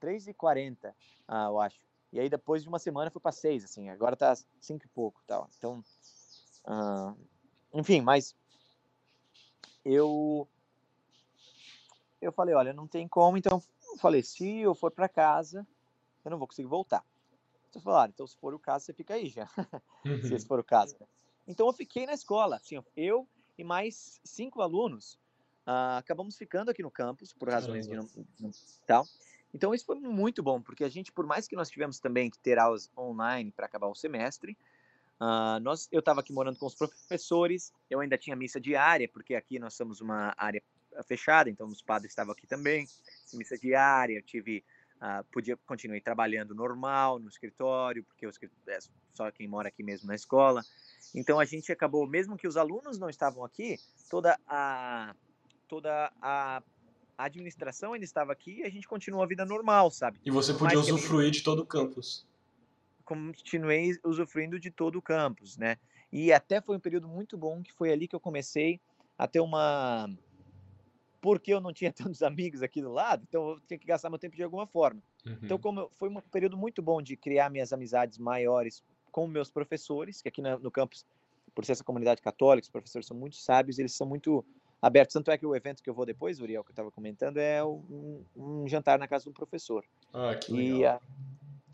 3,40, 0.00 0.94
ah, 1.28 1.46
eu 1.46 1.60
acho. 1.60 1.78
E 2.12 2.18
aí 2.18 2.28
depois 2.28 2.62
de 2.62 2.68
uma 2.68 2.78
semana 2.78 3.10
foi 3.10 3.20
para 3.20 3.32
6, 3.32 3.64
assim, 3.64 3.90
agora 3.90 4.14
está 4.14 4.34
5 4.60 4.84
e 4.84 4.88
pouco, 4.88 5.22
tal. 5.26 5.48
Então, 5.58 5.84
ah, 6.64 7.14
enfim, 7.74 8.00
mas 8.00 8.34
eu 9.84 10.48
eu 12.20 12.32
falei, 12.32 12.54
olha, 12.54 12.72
não 12.72 12.86
tem 12.86 13.06
como, 13.06 13.36
então 13.36 13.62
eu 13.92 13.98
falei, 13.98 14.22
se 14.22 14.58
eu 14.58 14.74
for 14.74 14.90
para 14.90 15.08
casa, 15.08 15.66
eu 16.24 16.30
não 16.30 16.38
vou 16.38 16.48
conseguir 16.48 16.68
voltar. 16.68 17.04
Então 17.68 17.80
falaram, 17.82 18.10
então 18.12 18.26
se 18.26 18.36
for 18.36 18.54
o 18.54 18.58
caso, 18.58 18.86
você 18.86 18.92
fica 18.92 19.14
aí 19.14 19.28
já. 19.28 19.46
se 20.26 20.34
esse 20.34 20.46
for 20.46 20.58
o 20.58 20.64
caso. 20.64 20.96
Então 21.46 21.66
eu 21.66 21.72
fiquei 21.72 22.06
na 22.06 22.12
escola, 22.12 22.56
assim, 22.56 22.82
eu 22.96 23.28
e 23.60 23.64
mais 23.64 24.20
cinco 24.24 24.62
alunos 24.62 25.14
uh, 25.66 25.98
acabamos 25.98 26.36
ficando 26.36 26.70
aqui 26.70 26.82
no 26.82 26.90
campus 26.90 27.32
por 27.32 27.48
razões 27.48 27.86
de 27.86 27.96
não, 27.96 28.08
não, 28.38 28.50
tal. 28.86 29.06
Então 29.52 29.74
isso 29.74 29.84
foi 29.84 29.96
muito 29.96 30.42
bom, 30.42 30.60
porque 30.60 30.84
a 30.84 30.88
gente, 30.88 31.12
por 31.12 31.26
mais 31.26 31.46
que 31.46 31.56
nós 31.56 31.68
tivemos 31.68 31.98
também 31.98 32.30
que 32.30 32.38
ter 32.38 32.58
aulas 32.58 32.90
online 32.96 33.50
para 33.50 33.66
acabar 33.66 33.88
o 33.88 33.94
semestre, 33.94 34.56
Uh, 35.22 35.60
nós, 35.60 35.86
eu 35.92 36.00
estava 36.00 36.20
aqui 36.20 36.32
morando 36.32 36.58
com 36.58 36.64
os 36.64 36.74
professores, 36.74 37.74
eu 37.90 38.00
ainda 38.00 38.16
tinha 38.16 38.34
missa 38.34 38.58
diária, 38.58 39.06
porque 39.06 39.34
aqui 39.34 39.58
nós 39.58 39.74
somos 39.74 40.00
uma 40.00 40.32
área 40.34 40.62
fechada, 41.06 41.50
então 41.50 41.68
os 41.68 41.82
padres 41.82 42.10
estavam 42.10 42.32
aqui 42.32 42.46
também, 42.46 42.88
missa 43.34 43.58
diária, 43.58 44.14
eu 44.14 44.22
tive, 44.22 44.64
uh, 45.00 45.24
podia 45.32 45.56
continuar 45.66 46.00
trabalhando 46.00 46.54
normal 46.54 47.18
no 47.18 47.28
escritório, 47.28 48.04
porque 48.04 48.26
o 48.26 48.30
é 48.68 48.78
só 49.14 49.30
quem 49.30 49.48
mora 49.48 49.68
aqui 49.68 49.82
mesmo 49.82 50.08
na 50.08 50.14
escola. 50.14 50.62
Então 51.14 51.40
a 51.40 51.44
gente 51.44 51.72
acabou, 51.72 52.06
mesmo 52.06 52.36
que 52.36 52.46
os 52.46 52.56
alunos 52.56 52.98
não 52.98 53.08
estavam 53.08 53.44
aqui, 53.44 53.76
toda 54.08 54.38
a 54.46 55.14
toda 55.68 56.12
a 56.20 56.62
administração 57.16 57.92
ainda 57.92 58.04
estava 58.04 58.32
aqui 58.32 58.60
e 58.60 58.64
a 58.64 58.70
gente 58.70 58.88
continuou 58.88 59.22
a 59.22 59.26
vida 59.26 59.44
normal, 59.44 59.90
sabe? 59.90 60.18
E 60.24 60.30
você 60.30 60.52
podia 60.52 60.78
usufruir 60.78 61.30
de 61.30 61.42
todo 61.42 61.60
o 61.60 61.66
campus 61.66 62.26
continuei 63.10 63.98
usufruindo 64.04 64.60
de 64.60 64.70
todo 64.70 64.96
o 64.96 65.02
campus, 65.02 65.56
né? 65.56 65.76
E 66.12 66.32
até 66.32 66.60
foi 66.60 66.76
um 66.76 66.80
período 66.80 67.08
muito 67.08 67.36
bom, 67.36 67.60
que 67.60 67.72
foi 67.72 67.92
ali 67.92 68.06
que 68.06 68.14
eu 68.14 68.20
comecei 68.20 68.80
a 69.18 69.26
ter 69.26 69.40
uma... 69.40 70.08
Porque 71.20 71.52
eu 71.52 71.60
não 71.60 71.72
tinha 71.72 71.92
tantos 71.92 72.22
amigos 72.22 72.62
aqui 72.62 72.80
do 72.80 72.90
lado, 72.90 73.24
então 73.28 73.50
eu 73.50 73.60
tinha 73.60 73.78
que 73.78 73.86
gastar 73.86 74.10
meu 74.10 74.18
tempo 74.18 74.36
de 74.36 74.42
alguma 74.42 74.66
forma. 74.66 75.02
Então, 75.20 75.32
uhum. 75.32 75.38
Então, 75.42 75.58
como 75.58 75.90
foi 75.94 76.08
um 76.08 76.20
período 76.20 76.56
muito 76.56 76.82
bom 76.82 77.02
de 77.02 77.16
criar 77.16 77.50
minhas 77.50 77.72
amizades 77.72 78.18
maiores 78.18 78.82
com 79.10 79.26
meus 79.26 79.50
professores, 79.50 80.22
que 80.22 80.28
aqui 80.28 80.40
no 80.40 80.70
campus, 80.70 81.04
por 81.54 81.64
ser 81.64 81.72
essa 81.72 81.84
comunidade 81.84 82.22
católica, 82.22 82.64
os 82.64 82.70
professores 82.70 83.06
são 83.06 83.16
muito 83.16 83.36
sábios, 83.36 83.78
eles 83.78 83.94
são 83.94 84.06
muito 84.06 84.44
abertos. 84.80 85.12
Tanto 85.12 85.30
é 85.30 85.36
que 85.36 85.46
o 85.46 85.54
evento 85.54 85.82
que 85.82 85.90
eu 85.90 85.94
vou 85.94 86.06
depois, 86.06 86.40
Uriel, 86.40 86.64
que 86.64 86.70
eu 86.70 86.72
estava 86.72 86.90
comentando, 86.90 87.38
é 87.38 87.62
um, 87.64 88.24
um, 88.36 88.68
jantar 88.68 88.98
na 88.98 89.08
casa 89.08 89.24
de 89.24 89.30
um 89.30 89.34
professor. 89.34 89.84
Ah, 90.12 90.34
que 90.34 90.52
legal. 90.52 91.00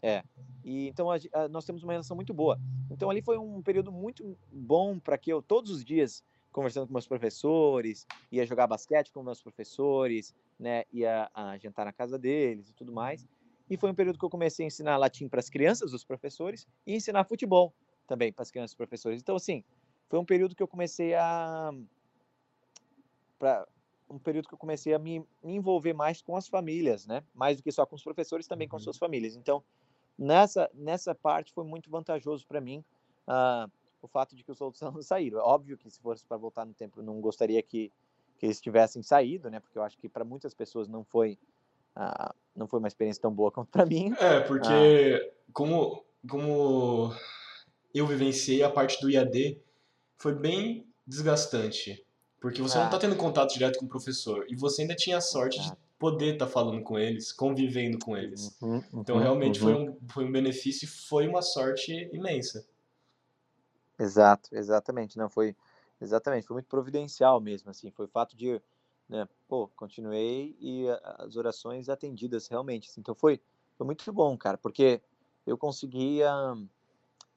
E, 0.03 0.07
é, 0.07 0.25
E 0.65 0.89
então 0.89 1.11
a, 1.11 1.17
a, 1.33 1.49
nós 1.49 1.65
temos 1.65 1.83
uma 1.83 1.93
relação 1.93 2.17
muito 2.17 2.35
boa. 2.35 2.59
Então 2.91 3.11
ali 3.11 3.23
foi 3.23 3.39
um 3.39 3.63
período 3.63 3.93
muito 3.93 4.37
bom 4.51 4.99
para 4.99 5.17
que 5.17 5.31
eu 5.31 5.41
todos 5.41 5.71
os 5.71 5.85
dias 5.85 6.25
conversando 6.57 6.87
com 6.87 6.93
meus 6.95 7.07
professores, 7.07 8.07
ia 8.33 8.47
jogar 8.47 8.67
basquete 8.67 9.13
com 9.13 9.23
meus 9.23 9.43
professores, 9.43 10.35
né, 10.59 10.85
ia 10.91 11.31
a 11.35 11.59
jantar 11.59 11.85
na 11.85 11.93
casa 11.93 12.19
deles 12.19 12.71
e 12.71 12.73
tudo 12.73 12.95
mais. 12.95 13.29
E 13.69 13.77
foi 13.77 13.91
um 13.91 13.95
período 13.95 14.19
que 14.19 14.25
eu 14.25 14.31
comecei 14.31 14.65
a 14.65 14.69
ensinar 14.69 14.97
latim 14.97 15.29
para 15.29 15.39
as 15.39 15.51
crianças, 15.51 15.93
os 15.93 16.03
professores, 16.03 16.67
e 16.87 16.95
ensinar 16.95 17.25
futebol 17.25 17.75
também 18.07 18.33
para 18.33 18.43
as 18.43 18.51
crianças 18.51 18.73
e 18.73 18.77
professores. 18.77 19.21
Então 19.21 19.37
assim, 19.37 19.63
foi 20.09 20.19
um 20.19 20.25
período 20.25 20.57
que 20.57 20.63
eu 20.63 20.67
comecei 20.67 21.15
a 21.15 21.71
para 23.39 23.69
um 24.09 24.19
período 24.19 24.49
que 24.49 24.55
eu 24.55 24.59
comecei 24.59 24.95
a 24.95 24.99
me, 24.99 25.19
me, 25.45 25.57
envolver 25.57 25.93
mais 25.93 26.23
com 26.23 26.37
as 26.37 26.49
famílias, 26.49 27.07
né? 27.07 27.23
Mais 27.35 27.59
do 27.59 27.63
que 27.63 27.71
só 27.71 27.85
com 27.85 27.97
os 27.97 28.03
professores, 28.03 28.47
também 28.47 28.67
com 28.67 28.77
as 28.77 28.83
suas 28.83 28.97
uhum. 28.97 29.01
famílias. 29.01 29.37
Então, 29.37 29.63
nessa 30.17 30.71
nessa 30.73 31.15
parte 31.15 31.53
foi 31.53 31.65
muito 31.65 31.91
vantajoso 31.91 32.47
para 32.47 32.63
mim 32.63 32.83
uh, 33.29 33.71
o 34.01 34.09
fato 34.09 34.37
de 34.37 34.45
que 34.45 34.51
os 34.51 34.61
outros 34.61 34.81
não 34.83 35.01
saíram. 35.03 35.39
É 35.39 35.43
óbvio 35.43 35.77
que 35.77 35.91
se 35.91 36.01
fosse 36.01 36.25
para 36.25 36.37
voltar 36.37 36.65
no 36.65 36.75
tempo, 36.75 37.03
não 37.03 37.21
gostaria 37.21 37.63
que 37.63 37.93
que 38.39 38.45
eles 38.45 38.61
tivessem 38.61 39.03
saído, 39.03 39.51
né? 39.51 39.61
Porque 39.61 39.79
eu 39.79 39.83
acho 39.83 39.99
que 39.99 40.09
para 40.09 40.25
muitas 40.25 40.53
pessoas 40.53 40.89
não 40.89 41.03
foi 41.03 41.39
não 42.55 42.69
foi 42.69 42.79
uma 42.79 42.89
experiência 42.89 43.23
tão 43.23 43.33
boa 43.33 43.51
quanto 43.53 43.71
para 43.71 43.87
mim. 43.87 44.13
É, 44.19 44.41
porque 44.41 44.69
uh, 44.69 45.53
como 45.53 46.05
como 46.29 47.13
eu 47.95 48.07
vivenciei 48.07 48.63
a 48.63 48.71
parte 48.71 49.01
do 49.01 49.11
IAD, 49.11 49.61
foi 50.17 50.35
bem 50.35 50.87
desgastante. 51.07 52.05
Porque 52.41 52.61
você 52.61 52.77
ah. 52.77 52.81
não 52.81 52.87
está 52.87 52.99
tendo 52.99 53.17
contato 53.17 53.55
direto 53.55 53.79
com 53.79 53.87
o 53.87 53.89
professor. 53.89 54.45
E 54.49 54.55
você 54.55 54.83
ainda 54.83 54.95
tinha 54.95 55.17
a 55.17 55.21
sorte 55.21 55.61
de 55.61 55.73
poder 55.99 56.35
estar 56.35 56.47
tá 56.47 56.53
falando 56.53 56.83
com 56.83 56.99
eles, 56.99 57.33
convivendo 57.33 57.99
com 57.99 58.17
eles. 58.17 58.55
Uhum, 58.61 58.77
uhum, 58.93 59.01
então, 59.01 59.19
realmente, 59.19 59.63
uhum. 59.63 59.65
foi, 59.65 59.75
um, 59.75 59.99
foi 60.13 60.25
um 60.27 60.33
benefício 60.33 60.85
e 60.85 60.89
foi 60.89 61.27
uma 61.27 61.41
sorte 61.41 62.11
imensa. 62.13 62.67
Exato, 63.99 64.55
exatamente. 64.55 65.17
Não, 65.19 65.29
foi 65.29 65.57
exatamente, 66.01 66.47
foi 66.47 66.55
muito 66.55 66.69
providencial 66.69 67.41
mesmo, 67.41 67.71
assim. 67.71 67.91
Foi 67.91 68.07
o 68.07 68.09
fato 68.09 68.37
de, 68.37 68.61
né, 69.09 69.27
pô, 69.49 69.69
continuei 69.69 70.57
e 70.61 70.87
as 71.19 71.37
orações 71.37 71.89
atendidas 71.89 72.47
realmente. 72.49 72.89
Assim, 72.91 73.01
então, 73.01 73.15
foi, 73.15 73.41
foi 73.77 73.87
muito 73.87 74.13
bom, 74.13 74.37
cara, 74.37 74.59
porque 74.59 75.01
eu 75.47 75.57
conseguia 75.57 76.31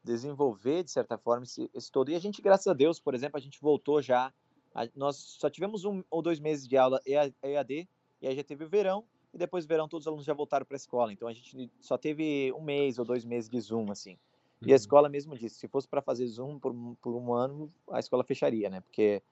desenvolver, 0.03 0.83
de 0.83 0.91
certa 0.91 1.17
forma, 1.17 1.43
esse, 1.43 1.69
esse 1.73 1.91
todo. 1.91 2.09
E 2.09 2.15
a 2.15 2.19
gente, 2.19 2.41
graças 2.41 2.67
a 2.67 2.73
Deus, 2.73 2.99
por 2.99 3.13
exemplo, 3.13 3.37
a 3.37 3.41
gente 3.41 3.59
voltou 3.61 4.01
já 4.01 4.33
a, 4.73 4.87
nós 4.95 5.17
só 5.17 5.49
tivemos 5.49 5.83
um 5.85 6.03
ou 6.09 6.21
dois 6.21 6.39
meses 6.39 6.67
de 6.67 6.77
aula 6.77 7.01
EAD, 7.05 7.87
e 8.21 8.27
aí 8.27 8.35
já 8.35 8.43
teve 8.43 8.63
o 8.65 8.69
verão, 8.69 9.03
e 9.33 9.37
depois 9.37 9.65
do 9.65 9.69
verão 9.69 9.87
todos 9.87 10.03
os 10.03 10.07
alunos 10.07 10.25
já 10.25 10.33
voltaram 10.33 10.65
para 10.65 10.75
a 10.75 10.77
escola. 10.77 11.11
Então 11.13 11.27
a 11.27 11.33
gente 11.33 11.71
só 11.79 11.97
teve 11.97 12.51
um 12.53 12.61
mês 12.61 12.99
ou 12.99 13.05
dois 13.05 13.25
meses 13.25 13.49
de 13.49 13.59
Zoom, 13.59 13.91
assim. 13.91 14.17
E 14.61 14.65
a 14.65 14.69
uhum. 14.69 14.75
escola 14.75 15.09
mesmo 15.09 15.37
disse, 15.37 15.59
se 15.59 15.67
fosse 15.67 15.87
para 15.87 16.01
fazer 16.01 16.27
Zoom 16.27 16.59
por, 16.59 16.73
por 17.01 17.15
um 17.15 17.33
ano, 17.33 17.71
a 17.91 17.99
escola 17.99 18.23
fecharia, 18.23 18.69
né? 18.69 18.81
Porque 18.81 19.23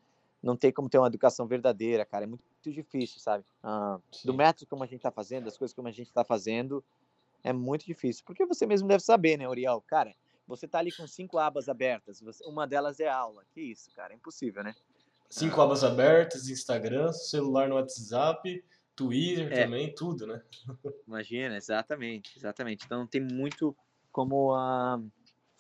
não 0.41 0.55
tem 0.55 0.71
como 0.71 0.89
ter 0.89 0.97
uma 0.97 1.07
educação 1.07 1.47
verdadeira, 1.47 2.05
cara. 2.05 2.23
É 2.23 2.27
muito, 2.27 2.43
muito 2.43 2.71
difícil, 2.71 3.19
sabe? 3.19 3.43
Ah, 3.61 3.99
do 4.23 4.33
método 4.33 4.67
como 4.67 4.83
a 4.83 4.87
gente 4.87 4.99
está 4.99 5.11
fazendo, 5.11 5.45
das 5.45 5.57
coisas 5.57 5.75
como 5.75 5.87
a 5.87 5.91
gente 5.91 6.07
está 6.07 6.23
fazendo, 6.23 6.83
é 7.43 7.51
muito 7.51 7.85
difícil. 7.85 8.23
Porque 8.25 8.45
você 8.45 8.65
mesmo 8.65 8.87
deve 8.87 9.03
saber, 9.03 9.37
né, 9.37 9.47
Uriel? 9.47 9.83
Cara, 9.85 10.15
você 10.47 10.67
tá 10.67 10.79
ali 10.79 10.91
com 10.91 11.05
cinco 11.05 11.37
abas 11.37 11.67
abertas, 11.67 12.21
uma 12.45 12.65
delas 12.65 12.99
é 12.99 13.09
aula. 13.09 13.43
Que 13.53 13.61
isso, 13.61 13.91
cara? 13.93 14.13
É 14.13 14.15
impossível, 14.15 14.63
né? 14.63 14.73
Cinco 15.29 15.59
abas 15.59 15.83
abertas, 15.83 16.47
Instagram, 16.47 17.11
celular 17.11 17.67
no 17.67 17.75
WhatsApp, 17.75 18.63
Twitter 18.95 19.51
é. 19.51 19.63
também, 19.63 19.93
tudo, 19.93 20.25
né? 20.25 20.41
Imagina, 21.05 21.57
exatamente, 21.57 22.37
exatamente. 22.37 22.85
Então 22.85 23.05
tem 23.05 23.21
muito 23.21 23.75
como 24.09 24.53
a 24.53 24.99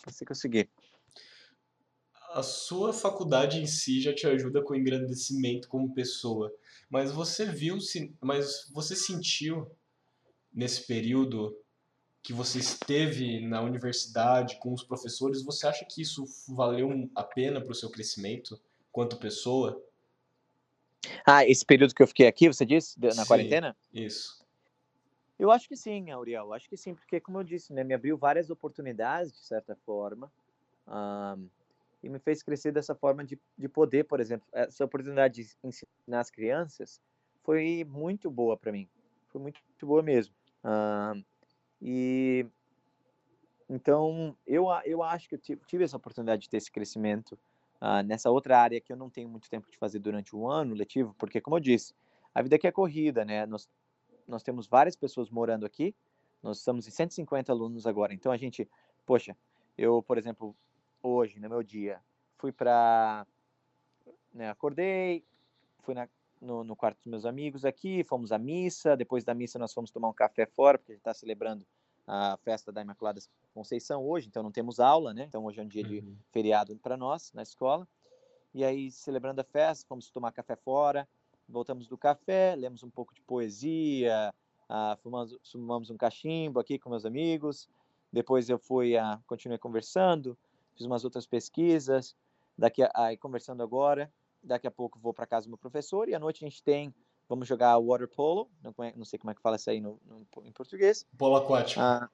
você 0.05 0.25
conseguir. 0.25 0.69
A 2.31 2.43
sua 2.43 2.93
faculdade 2.93 3.59
em 3.59 3.65
si 3.65 4.01
já 4.01 4.13
te 4.13 4.27
ajuda 4.27 4.61
com 4.61 4.73
o 4.73 4.75
engrandecimento 4.75 5.67
como 5.67 5.93
pessoa, 5.93 6.53
mas 6.89 7.11
você 7.11 7.45
viu, 7.45 7.77
mas 8.21 8.69
você 8.73 8.95
sentiu 8.95 9.69
nesse 10.53 10.85
período 10.85 11.57
que 12.21 12.33
você 12.33 12.59
esteve 12.59 13.39
na 13.47 13.61
universidade 13.61 14.57
com 14.59 14.73
os 14.73 14.83
professores, 14.83 15.43
você 15.43 15.65
acha 15.65 15.85
que 15.85 16.01
isso 16.01 16.25
valeu 16.47 17.09
a 17.15 17.23
pena 17.23 17.61
para 17.61 17.71
o 17.71 17.75
seu 17.75 17.89
crescimento? 17.89 18.59
quanto 18.97 19.17
pessoa? 19.17 19.79
Ah, 21.23 21.45
esse 21.45 21.63
período 21.63 21.93
que 21.93 22.01
eu 22.01 22.07
fiquei 22.07 22.25
aqui, 22.25 22.47
você 22.47 22.65
disse, 22.65 22.99
na 22.99 23.11
sim, 23.11 23.25
quarentena? 23.25 23.77
Isso. 23.93 24.43
Eu 25.39 25.51
acho 25.51 25.67
que 25.67 25.75
sim, 25.75 26.09
Auriel. 26.09 26.53
Acho 26.53 26.69
que 26.69 26.77
sim, 26.77 26.95
porque 26.95 27.19
como 27.19 27.39
eu 27.39 27.43
disse, 27.43 27.73
né, 27.73 27.83
me 27.83 27.93
abriu 27.93 28.17
várias 28.17 28.49
oportunidades 28.49 29.31
de 29.31 29.39
certa 29.39 29.75
forma 29.75 30.31
um, 30.87 31.47
e 32.01 32.09
me 32.09 32.19
fez 32.19 32.41
crescer 32.41 32.71
dessa 32.71 32.95
forma 32.95 33.23
de, 33.23 33.39
de 33.57 33.69
poder, 33.69 34.05
por 34.05 34.19
exemplo, 34.19 34.47
essa 34.51 34.85
oportunidade 34.85 35.43
de 35.43 35.57
ensinar 35.63 36.19
as 36.19 36.31
crianças 36.31 37.01
foi 37.43 37.85
muito 37.87 38.29
boa 38.31 38.57
para 38.57 38.71
mim. 38.71 38.89
Foi 39.29 39.41
muito, 39.41 39.61
muito, 39.67 39.85
boa 39.85 40.01
mesmo. 40.01 40.33
Um, 40.63 41.23
e 41.81 42.45
então 43.69 44.35
eu 44.45 44.65
eu 44.85 45.03
acho 45.03 45.29
que 45.29 45.35
eu 45.35 45.39
tive 45.39 45.83
essa 45.83 45.97
oportunidade 45.97 46.43
de 46.43 46.49
ter 46.49 46.57
esse 46.57 46.71
crescimento 46.71 47.37
uh, 47.81 48.01
nessa 48.03 48.29
outra 48.31 48.59
área 48.59 48.81
que 48.81 48.91
eu 48.91 48.97
não 48.97 49.09
tenho 49.09 49.29
muito 49.29 49.49
tempo 49.49 49.69
de 49.69 49.77
fazer 49.77 49.99
durante 49.99 50.35
o 50.35 50.47
ano 50.47 50.73
letivo, 50.73 51.15
porque, 51.17 51.41
como 51.41 51.57
eu 51.57 51.59
disse, 51.59 51.93
a 52.33 52.41
vida 52.41 52.55
aqui 52.55 52.67
é 52.67 52.71
corrida, 52.71 53.25
né? 53.25 53.45
Nós, 53.45 53.69
nós 54.27 54.43
temos 54.43 54.67
várias 54.67 54.95
pessoas 54.95 55.29
morando 55.29 55.65
aqui, 55.65 55.95
nós 56.41 56.59
estamos 56.59 56.87
em 56.87 56.91
150 56.91 57.51
alunos 57.51 57.87
agora, 57.87 58.13
então 58.13 58.31
a 58.31 58.37
gente, 58.37 58.69
poxa, 59.05 59.35
eu, 59.77 60.01
por 60.01 60.17
exemplo, 60.17 60.55
hoje, 61.01 61.39
no 61.39 61.49
meu 61.49 61.63
dia, 61.63 62.01
fui 62.37 62.51
para. 62.51 63.25
Né, 64.33 64.49
acordei, 64.49 65.23
fui 65.79 65.93
na, 65.93 66.07
no, 66.41 66.63
no, 66.63 66.75
quarto 66.75 66.97
dos 66.97 67.07
meus 67.07 67.25
amigos 67.25 67.65
aqui, 67.65 68.03
fomos 68.03 68.31
à 68.31 68.37
missa, 68.37 68.95
depois 68.95 69.23
da 69.23 69.33
missa 69.33 69.57
nós 69.57 69.73
fomos 69.73 69.89
tomar 69.89 70.09
um 70.09 70.13
café 70.13 70.45
fora, 70.45 70.77
porque 70.77 70.91
a 70.91 70.95
gente 70.95 71.01
está 71.01 71.13
celebrando 71.13 71.65
a 72.05 72.37
festa 72.37 72.71
da 72.71 72.81
Imaculada 72.81 73.19
Conceição 73.53 74.05
hoje, 74.05 74.27
então 74.27 74.43
não 74.43 74.51
temos 74.51 74.79
aula, 74.79 75.13
né? 75.13 75.25
Então 75.27 75.43
hoje 75.43 75.59
é 75.59 75.63
um 75.63 75.67
dia 75.67 75.83
de 75.83 75.99
uhum. 75.99 76.15
feriado 76.31 76.77
para 76.77 76.95
nós 76.95 77.31
na 77.33 77.41
escola. 77.41 77.87
E 78.53 78.63
aí, 78.63 78.91
celebrando 78.91 79.41
a 79.41 79.43
festa, 79.43 79.85
fomos 79.87 80.09
tomar 80.09 80.31
café 80.31 80.55
fora, 80.55 81.07
voltamos 81.47 81.87
do 81.87 81.97
café, 81.97 82.55
lemos 82.55 82.83
um 82.83 82.89
pouco 82.89 83.13
de 83.13 83.21
poesia, 83.21 84.33
uh, 84.69 84.97
fumamos, 85.01 85.37
fumamos 85.51 85.89
um 85.89 85.97
cachimbo 85.97 86.59
aqui 86.59 86.77
com 86.77 86.89
meus 86.89 87.05
amigos. 87.05 87.69
Depois 88.11 88.49
eu 88.49 88.57
fui, 88.57 88.97
uh, 88.97 89.19
continuei 89.25 89.57
conversando, 89.57 90.37
fiz 90.75 90.85
umas 90.85 91.03
outras 91.03 91.25
pesquisas. 91.25 92.15
Daqui 92.57 92.83
a, 92.83 92.89
uh, 92.89 93.17
conversando 93.19 93.61
agora, 93.61 94.11
daqui 94.43 94.67
a 94.67 94.71
pouco 94.71 94.99
vou 94.99 95.13
para 95.13 95.25
casa 95.25 95.45
do 95.45 95.49
meu 95.49 95.57
professor 95.57 96.09
e 96.09 96.15
à 96.15 96.19
noite 96.19 96.43
a 96.43 96.47
gente 96.47 96.63
tem 96.63 96.93
Vamos 97.29 97.47
jogar 97.47 97.77
water 97.77 98.07
polo, 98.07 98.49
não, 98.63 98.73
não 98.95 99.03
sei 99.03 99.19
como 99.19 99.31
é 99.31 99.35
que 99.35 99.41
fala 99.41 99.57
isso 99.57 99.69
aí 99.69 99.81
no, 99.81 99.99
no 100.05 100.25
em 100.45 100.51
português. 100.51 101.05
Polo 101.17 101.35
aquático. 101.35 101.81
Ah, 101.81 102.09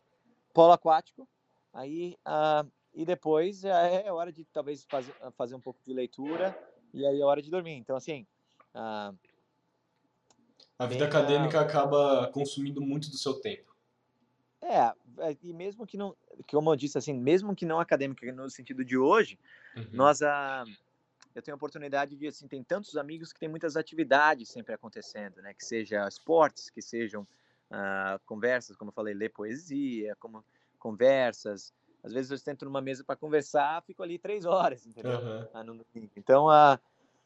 polo 0.54 0.72
aquático. 0.72 1.28
Aí, 1.72 2.18
ah, 2.26 2.66
e 2.94 3.06
depois 3.06 3.64
é, 3.64 4.08
é 4.08 4.12
hora 4.12 4.32
de 4.32 4.44
talvez 4.46 4.84
fazer, 4.86 5.14
fazer 5.38 5.54
um 5.54 5.60
pouco 5.60 5.80
de 5.84 5.94
leitura 5.94 6.58
e 6.92 7.06
aí 7.06 7.22
é 7.22 7.24
hora 7.24 7.42
de 7.42 7.52
dormir. 7.52 7.74
Então, 7.74 7.96
assim. 7.96 8.26
Ah, 8.74 9.14
a 10.78 10.86
vida 10.86 11.06
acadêmica 11.06 11.62
acaba 11.62 12.30
consumindo 12.34 12.82
muito 12.82 13.10
do 13.10 13.18
seu 13.18 13.36
tempo. 13.36 13.74
É, 14.62 14.94
é, 15.20 15.38
e 15.42 15.54
mesmo 15.54 15.86
que 15.86 15.98
não, 15.98 16.16
como 16.50 16.72
eu 16.72 16.76
disse 16.76 16.98
assim, 16.98 17.14
mesmo 17.14 17.56
que 17.56 17.66
não 17.66 17.80
acadêmica 17.80 18.32
no 18.32 18.50
sentido 18.50 18.84
de 18.84 18.98
hoje, 18.98 19.38
uhum. 19.76 19.90
nós 19.92 20.22
a 20.22 20.66
eu 21.36 21.42
tenho 21.42 21.56
a 21.56 21.58
oportunidade 21.58 22.16
de, 22.16 22.28
assim, 22.28 22.48
tem 22.48 22.64
tantos 22.64 22.96
amigos 22.96 23.34
que 23.34 23.40
tem 23.40 23.50
muitas 23.50 23.76
atividades 23.76 24.50
sempre 24.50 24.74
acontecendo, 24.74 25.42
né? 25.42 25.54
Que 25.54 25.66
seja 25.66 26.08
esportes, 26.08 26.70
que 26.70 26.82
sejam 26.82 27.24
uh, 27.24 28.20
conversas, 28.26 28.76
como 28.76 28.90
eu 28.90 28.94
falei, 28.94 29.14
ler 29.14 29.30
poesia, 29.30 30.16
como 30.20 30.46
conversas. 30.78 31.74
Às 32.04 32.14
vezes 32.14 32.32
eu 32.32 32.40
tento 32.40 32.66
numa 32.66 32.82
mesa 32.82 33.04
para 33.04 33.16
conversar, 33.16 33.82
fico 33.84 34.04
ali 34.04 34.20
três 34.20 34.46
horas, 34.46 34.86
entendeu? 34.86 35.20
Uhum. 35.20 35.82
Então, 36.16 36.50
a, 36.50 36.80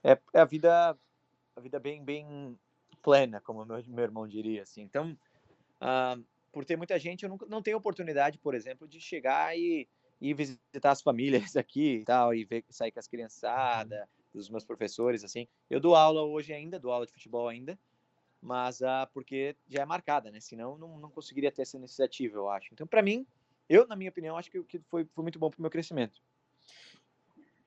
é, 0.03 0.17
é, 0.33 0.39
a 0.39 0.45
vida, 0.45 0.97
a 1.58 1.60
vida 1.60 1.80
bem, 1.80 2.04
bem 2.04 2.58
plena, 3.02 3.41
como 3.41 3.65
meu, 3.65 3.84
meu 3.88 4.04
irmão 4.04 4.28
diria, 4.28 4.62
assim. 4.62 4.82
Então, 4.82 5.17
uh, 5.82 6.24
por 6.52 6.63
ter 6.63 6.78
muita 6.78 7.00
gente, 7.00 7.24
eu 7.24 7.30
não, 7.30 7.38
não 7.50 7.62
tenho 7.62 7.78
oportunidade, 7.78 8.38
por 8.38 8.54
exemplo, 8.54 8.88
de 8.88 9.02
chegar 9.02 9.58
e 9.58 9.88
ir 10.22 10.34
visitar 10.36 10.91
as 10.91 11.02
famílias 11.02 11.56
aqui 11.58 11.98
e 11.98 12.06
tal, 12.06 12.34
e 12.34 12.46
ver, 12.46 12.63
sair 12.70 12.91
com 12.91 13.00
as 13.00 13.08
criançadas, 13.08 14.08
dos 14.34 14.50
meus 14.50 14.63
professores, 14.63 15.24
assim. 15.24 15.48
Eu 15.67 15.80
dou 15.80 15.96
aula 15.96 16.22
hoje 16.22 16.54
ainda, 16.54 16.80
dou 16.80 16.91
aula 16.91 17.08
de 17.08 17.12
futebol 17.12 17.48
ainda, 17.48 17.78
mas 18.39 18.84
ah, 18.84 19.10
porque 19.12 19.56
já 19.67 19.82
é 19.82 19.86
marcada, 19.86 20.30
né? 20.30 20.39
Senão 20.39 20.78
não, 20.78 21.00
não 21.00 21.10
conseguiria 21.10 21.52
ter 21.52 21.63
essa 21.63 21.76
iniciativa, 21.76 22.38
eu 22.38 22.48
acho. 22.48 22.70
Então, 22.72 22.86
para 22.86 23.02
mim, 23.02 23.26
eu, 23.67 23.88
na 23.88 23.96
minha 23.96 24.12
opinião, 24.12 24.38
acho 24.38 24.52
que, 24.52 24.63
que 24.63 24.80
foi, 24.89 25.06
foi 25.06 25.24
muito 25.24 25.39
bom 25.39 25.50
para 25.50 25.58
o 25.58 25.62
meu 25.62 25.72
crescimento. 25.72 26.22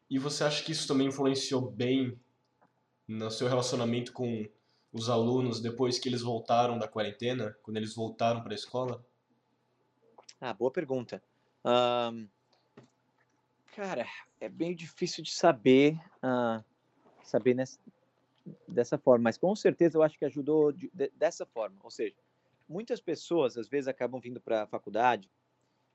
E 0.09 0.17
você 0.17 0.45
acha 0.45 0.63
que 0.63 0.71
isso 0.71 0.87
também 0.87 1.09
influenciou 1.09 1.61
bem 1.61 2.17
no 3.11 3.29
seu 3.29 3.49
relacionamento 3.49 4.13
com 4.13 4.49
os 4.93 5.11
alunos 5.11 5.61
depois 5.61 5.99
que 5.99 6.09
eles 6.09 6.23
voltaram 6.23 6.79
da 6.79 6.87
quarentena, 6.87 7.57
quando 7.61 7.77
eles 7.77 7.93
voltaram 7.93 8.41
para 8.41 8.53
a 8.53 8.55
escola? 8.55 9.05
Ah, 10.41 10.55
boa 10.55 10.71
pergunta. 10.71 11.21
Um, 11.65 12.29
cara, 13.75 14.07
é 14.41 14.49
bem 14.49 14.77
difícil 14.77 15.25
de 15.25 15.33
saber, 15.33 15.99
uh, 16.23 16.65
saber 17.25 17.55
nessa, 17.55 17.81
dessa 18.69 18.97
forma, 18.97 19.25
mas 19.25 19.37
com 19.37 19.57
certeza 19.57 19.99
eu 19.99 20.05
acho 20.05 20.17
que 20.17 20.25
ajudou 20.25 20.71
de, 20.71 20.89
de, 20.95 21.11
dessa 21.17 21.45
forma. 21.45 21.77
Ou 21.83 21.91
seja, 21.91 22.15
muitas 22.69 23.01
pessoas 23.01 23.57
às 23.59 23.69
vezes 23.69 23.89
acabam 23.89 24.21
vindo 24.21 24.41
para 24.41 24.63
a 24.63 24.67
faculdade 24.69 25.29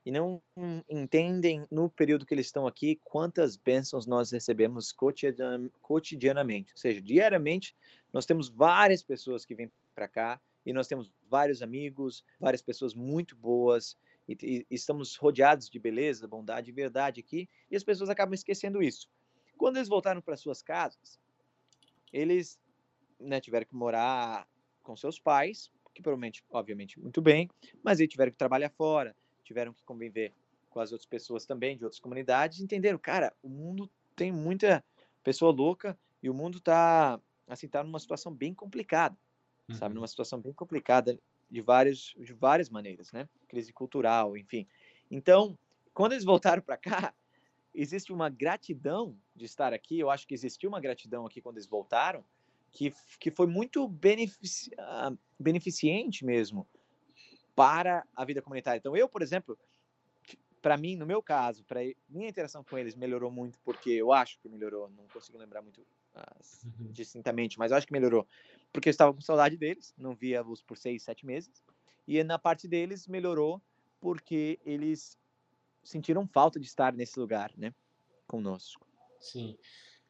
e 0.06 0.12
não 0.12 0.40
entendem 0.88 1.66
no 1.68 1.90
período 1.90 2.24
que 2.24 2.32
eles 2.32 2.46
estão 2.46 2.64
aqui 2.64 3.00
quantas 3.02 3.56
bênçãos 3.56 4.06
nós 4.06 4.30
recebemos 4.30 4.92
cotidianamente. 4.92 6.72
Ou 6.72 6.78
seja, 6.78 7.02
diariamente 7.02 7.76
nós 8.12 8.24
temos 8.24 8.48
várias 8.48 9.02
pessoas 9.02 9.44
que 9.44 9.56
vêm 9.56 9.68
para 9.96 10.06
cá 10.06 10.40
e 10.64 10.72
nós 10.72 10.86
temos 10.86 11.12
vários 11.28 11.60
amigos, 11.60 12.24
várias 12.38 12.62
pessoas 12.62 12.94
muito 12.94 13.34
boas 13.34 13.98
e, 14.28 14.36
e, 14.40 14.66
estamos 14.70 15.16
rodeados 15.16 15.68
de 15.68 15.80
beleza, 15.80 16.28
bondade 16.28 16.70
e 16.70 16.72
verdade 16.72 17.18
aqui 17.18 17.48
e 17.68 17.74
as 17.74 17.82
pessoas 17.82 18.08
acabam 18.08 18.32
esquecendo 18.32 18.80
isso. 18.80 19.10
Quando 19.58 19.76
eles 19.76 19.88
voltaram 19.88 20.20
para 20.20 20.36
suas 20.36 20.62
casas, 20.62 21.18
eles 22.12 22.60
né, 23.18 23.40
tiveram 23.40 23.66
que 23.66 23.74
morar 23.74 24.46
com 24.84 24.94
seus 24.94 25.18
pais, 25.18 25.68
que 25.92 26.00
provavelmente, 26.00 26.44
obviamente, 26.48 27.00
muito 27.00 27.20
bem, 27.20 27.50
mas 27.82 27.98
eles 27.98 28.12
tiveram 28.12 28.30
que 28.30 28.38
trabalhar 28.38 28.70
fora, 28.70 29.16
tiveram 29.46 29.72
que 29.72 29.84
conviver 29.84 30.34
com 30.68 30.80
as 30.80 30.92
outras 30.92 31.08
pessoas 31.08 31.46
também 31.46 31.76
de 31.76 31.84
outras 31.84 32.00
comunidades, 32.00 32.60
entenderam, 32.60 32.98
cara, 32.98 33.32
o 33.42 33.48
mundo 33.48 33.90
tem 34.14 34.32
muita 34.32 34.84
pessoa 35.22 35.52
louca 35.52 35.98
e 36.22 36.28
o 36.28 36.34
mundo 36.34 36.60
tá 36.60 37.20
assim 37.46 37.68
tá 37.68 37.82
numa 37.82 38.00
situação 38.00 38.34
bem 38.34 38.52
complicada, 38.52 39.16
uhum. 39.68 39.76
sabe, 39.76 39.94
numa 39.94 40.08
situação 40.08 40.40
bem 40.40 40.52
complicada 40.52 41.18
de 41.48 41.60
várias 41.60 42.14
de 42.18 42.32
várias 42.32 42.68
maneiras, 42.68 43.12
né? 43.12 43.28
Crise 43.48 43.72
cultural, 43.72 44.36
enfim. 44.36 44.66
Então, 45.10 45.56
quando 45.94 46.12
eles 46.12 46.24
voltaram 46.24 46.60
para 46.60 46.76
cá, 46.76 47.14
existe 47.72 48.12
uma 48.12 48.28
gratidão 48.28 49.16
de 49.34 49.44
estar 49.44 49.72
aqui. 49.72 49.98
Eu 49.98 50.10
acho 50.10 50.26
que 50.26 50.34
existiu 50.34 50.68
uma 50.68 50.80
gratidão 50.80 51.24
aqui 51.24 51.40
quando 51.40 51.56
eles 51.56 51.68
voltaram, 51.68 52.24
que, 52.72 52.92
que 53.20 53.30
foi 53.30 53.46
muito 53.46 53.86
benefici 53.88 54.70
ah, 54.78 55.12
beneficente 55.38 56.24
mesmo 56.24 56.66
para 57.56 58.06
a 58.14 58.24
vida 58.24 58.40
comunitária. 58.42 58.78
Então, 58.78 58.96
eu, 58.96 59.08
por 59.08 59.22
exemplo, 59.22 59.58
para 60.60 60.76
mim, 60.76 60.94
no 60.94 61.06
meu 61.06 61.22
caso, 61.22 61.64
para 61.64 61.80
minha 62.08 62.28
interação 62.28 62.62
com 62.62 62.76
eles 62.76 62.94
melhorou 62.94 63.30
muito, 63.30 63.58
porque 63.64 63.90
eu 63.90 64.12
acho 64.12 64.38
que 64.38 64.48
melhorou, 64.48 64.90
não 64.90 65.06
consigo 65.08 65.38
lembrar 65.38 65.62
muito 65.62 65.80
uh, 65.80 66.66
uhum. 66.80 66.92
distintamente, 66.92 67.58
mas 67.58 67.70
eu 67.70 67.78
acho 67.78 67.86
que 67.86 67.92
melhorou, 67.92 68.26
porque 68.72 68.88
eu 68.88 68.90
estava 68.90 69.14
com 69.14 69.20
saudade 69.20 69.56
deles, 69.56 69.94
não 69.96 70.14
via-os 70.14 70.62
por 70.62 70.76
seis, 70.76 71.02
sete 71.02 71.24
meses, 71.24 71.62
e 72.06 72.22
na 72.22 72.38
parte 72.38 72.68
deles 72.68 73.06
melhorou 73.06 73.62
porque 74.00 74.58
eles 74.64 75.18
sentiram 75.82 76.26
falta 76.26 76.60
de 76.60 76.66
estar 76.66 76.92
nesse 76.92 77.18
lugar, 77.18 77.52
né, 77.56 77.72
conosco. 78.26 78.86
Sim. 79.20 79.56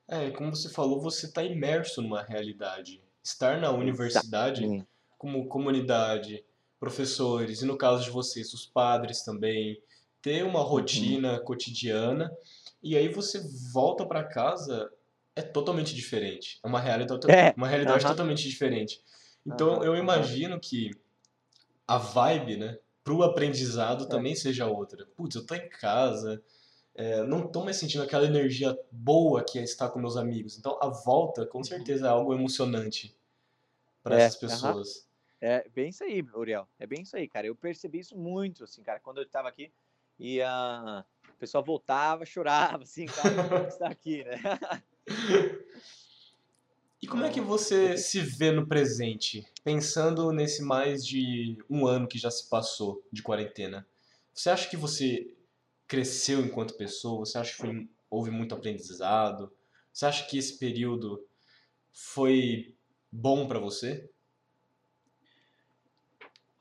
É, 0.08 0.30
como 0.30 0.54
você 0.54 0.70
falou, 0.70 1.00
você 1.00 1.26
está 1.26 1.42
imerso 1.44 2.00
numa 2.00 2.22
realidade. 2.22 3.02
Estar 3.22 3.60
na 3.60 3.70
universidade, 3.70 4.62
Exatamente. 4.62 4.88
como 5.18 5.48
comunidade, 5.48 6.44
professores, 6.78 7.62
e 7.62 7.66
no 7.66 7.76
caso 7.76 8.04
de 8.04 8.10
vocês, 8.10 8.52
os 8.52 8.66
padres 8.66 9.22
também, 9.22 9.80
ter 10.20 10.44
uma 10.44 10.60
uhum. 10.60 10.66
rotina 10.66 11.34
uhum. 11.34 11.44
cotidiana, 11.44 12.32
e 12.82 12.96
aí 12.96 13.08
você 13.08 13.40
volta 13.72 14.04
para 14.04 14.24
casa, 14.24 14.90
é 15.34 15.42
totalmente 15.42 15.94
diferente. 15.94 16.58
É 16.62 16.66
uma 16.66 16.80
realidade, 16.80 17.30
é. 17.30 17.54
Uma 17.56 17.68
realidade 17.68 18.04
uhum. 18.04 18.10
totalmente 18.10 18.48
diferente. 18.48 19.00
Então, 19.44 19.76
uhum. 19.76 19.84
eu 19.84 19.96
imagino 19.96 20.58
que 20.58 20.90
a 21.86 21.98
vibe, 21.98 22.56
né, 22.56 22.78
pro 23.04 23.22
aprendizado 23.22 24.04
é. 24.04 24.08
também 24.08 24.34
seja 24.34 24.66
outra. 24.66 25.06
Putz, 25.16 25.36
eu 25.36 25.46
tô 25.46 25.54
em 25.54 25.68
casa, 25.68 26.42
é, 26.94 27.22
não 27.22 27.46
tô 27.46 27.62
mais 27.62 27.76
sentindo 27.76 28.02
aquela 28.02 28.24
energia 28.24 28.76
boa 28.90 29.44
que 29.44 29.58
é 29.58 29.62
estar 29.62 29.90
com 29.90 30.00
meus 30.00 30.16
amigos. 30.16 30.58
Então, 30.58 30.78
a 30.82 30.88
volta, 30.88 31.46
com 31.46 31.58
uhum. 31.58 31.64
certeza, 31.64 32.06
é 32.06 32.10
algo 32.10 32.34
emocionante 32.34 33.16
para 34.02 34.18
é. 34.20 34.22
essas 34.22 34.40
pessoas. 34.40 35.06
É 35.40 35.68
bem 35.68 35.90
isso 35.90 36.02
aí, 36.02 36.22
Uriel. 36.34 36.68
É 36.78 36.86
bem 36.86 37.02
isso 37.02 37.16
aí, 37.16 37.28
cara. 37.28 37.46
Eu 37.46 37.54
percebi 37.54 37.98
isso 37.98 38.16
muito, 38.16 38.64
assim, 38.64 38.82
cara. 38.82 39.00
Quando 39.00 39.18
eu 39.18 39.24
estava 39.24 39.48
aqui 39.48 39.70
e 40.18 40.40
a 40.40 41.04
o 41.28 41.38
pessoal 41.38 41.62
voltava, 41.62 42.24
chorava, 42.26 42.82
assim, 42.82 43.06
cara, 43.06 43.68
está 43.68 43.88
aqui, 43.88 44.24
né? 44.24 44.40
E 47.02 47.06
como 47.06 47.24
é 47.24 47.30
que 47.30 47.42
você 47.42 47.96
se 47.98 48.20
vê 48.20 48.50
no 48.50 48.66
presente, 48.66 49.46
pensando 49.62 50.32
nesse 50.32 50.62
mais 50.62 51.06
de 51.06 51.56
um 51.68 51.86
ano 51.86 52.08
que 52.08 52.18
já 52.18 52.30
se 52.30 52.48
passou 52.48 53.06
de 53.12 53.22
quarentena? 53.22 53.86
Você 54.32 54.48
acha 54.48 54.68
que 54.68 54.78
você 54.78 55.36
cresceu 55.86 56.40
enquanto 56.40 56.76
pessoa? 56.76 57.24
Você 57.24 57.36
acha 57.36 57.52
que 57.52 57.58
foi, 57.58 57.88
houve 58.10 58.30
muito 58.30 58.54
aprendizado? 58.54 59.52
Você 59.92 60.06
acha 60.06 60.26
que 60.26 60.38
esse 60.38 60.58
período 60.58 61.24
foi 61.92 62.74
bom 63.12 63.46
para 63.46 63.58
você? 63.58 64.10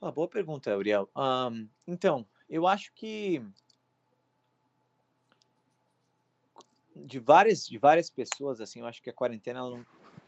Uma 0.02 0.12
boa 0.12 0.28
pergunta, 0.28 0.76
Uriel. 0.76 1.10
Um, 1.16 1.68
então, 1.88 2.26
eu 2.50 2.68
acho 2.68 2.92
que 2.94 3.42
de 6.96 7.20
várias 7.20 7.68
de 7.68 7.78
várias 7.78 8.10
pessoas 8.10 8.62
assim, 8.62 8.80
eu 8.80 8.86
acho 8.86 9.02
que 9.02 9.10
a 9.10 9.14
quarentena, 9.14 9.62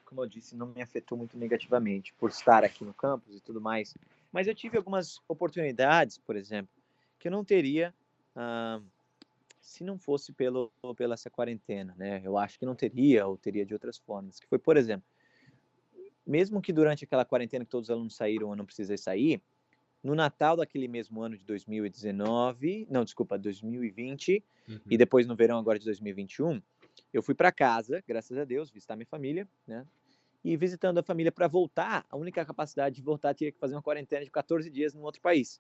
como 0.06 0.22
eu 0.22 0.28
disse, 0.28 0.56
não 0.56 0.68
me 0.68 0.82
afetou 0.82 1.18
muito 1.18 1.38
negativamente 1.38 2.14
por 2.14 2.30
estar 2.30 2.64
aqui 2.64 2.84
no 2.84 2.94
campus 2.94 3.36
e 3.36 3.42
tudo 3.42 3.62
mais. 3.62 3.96
Mas 4.32 4.48
eu 4.48 4.56
tive 4.56 4.78
algumas 4.78 5.22
oportunidades, 5.28 6.18
por 6.18 6.36
exemplo, 6.36 6.74
que 7.20 7.28
eu 7.28 7.32
não 7.32 7.44
teria 7.44 7.94
uh, 8.36 8.84
se 9.62 9.84
não 9.84 9.98
fosse 9.98 10.32
pelo 10.34 10.72
pela 10.96 11.14
essa 11.14 11.30
quarentena, 11.30 11.94
né? 11.98 12.22
Eu 12.24 12.38
acho 12.38 12.58
que 12.60 12.66
não 12.66 12.76
teria 12.76 13.28
ou 13.28 13.38
teria 13.38 13.66
de 13.66 13.74
outras 13.74 13.98
formas. 13.98 14.40
Que 14.40 14.48
foi, 14.48 14.60
por 14.60 14.78
exemplo, 14.78 15.08
mesmo 16.26 16.62
que 16.62 16.74
durante 16.74 17.06
aquela 17.06 17.26
quarentena 17.26 17.64
que 17.64 17.72
todos 17.72 17.90
os 17.90 17.92
alunos 17.94 18.16
saíram, 18.16 18.50
eu 18.50 18.56
não 18.56 18.66
precisei 18.66 18.98
sair, 18.98 19.42
no 20.04 20.16
Natal 20.16 20.56
daquele 20.56 20.88
mesmo 20.88 21.22
ano 21.22 21.38
de 21.38 21.44
2019, 21.44 22.88
não, 22.90 23.04
desculpa, 23.04 23.38
2020, 23.38 24.44
uhum. 24.70 24.80
e 24.90 24.98
depois 24.98 25.26
no 25.28 25.36
verão 25.36 25.58
agora 25.58 25.80
de 25.80 25.86
2021, 25.86 26.62
eu 27.14 27.22
fui 27.22 27.36
para 27.36 27.52
casa, 27.52 28.04
graças 28.08 28.38
a 28.38 28.46
Deus, 28.46 28.70
visitar 28.70 28.96
minha 28.96 29.08
família, 29.08 29.48
né? 29.66 29.86
E 30.44 30.56
visitando 30.56 31.00
a 31.00 31.04
família 31.04 31.32
para 31.32 31.48
voltar, 31.48 32.06
a 32.10 32.16
única 32.16 32.46
capacidade 32.46 32.96
de 32.96 33.02
voltar 33.02 33.34
tinha 33.34 33.52
que 33.52 33.58
fazer 33.58 33.76
uma 33.76 33.82
quarentena 33.82 34.24
de 34.24 34.32
14 34.32 34.70
dias 34.70 34.96
em 34.96 35.00
outro 35.02 35.22
país. 35.22 35.60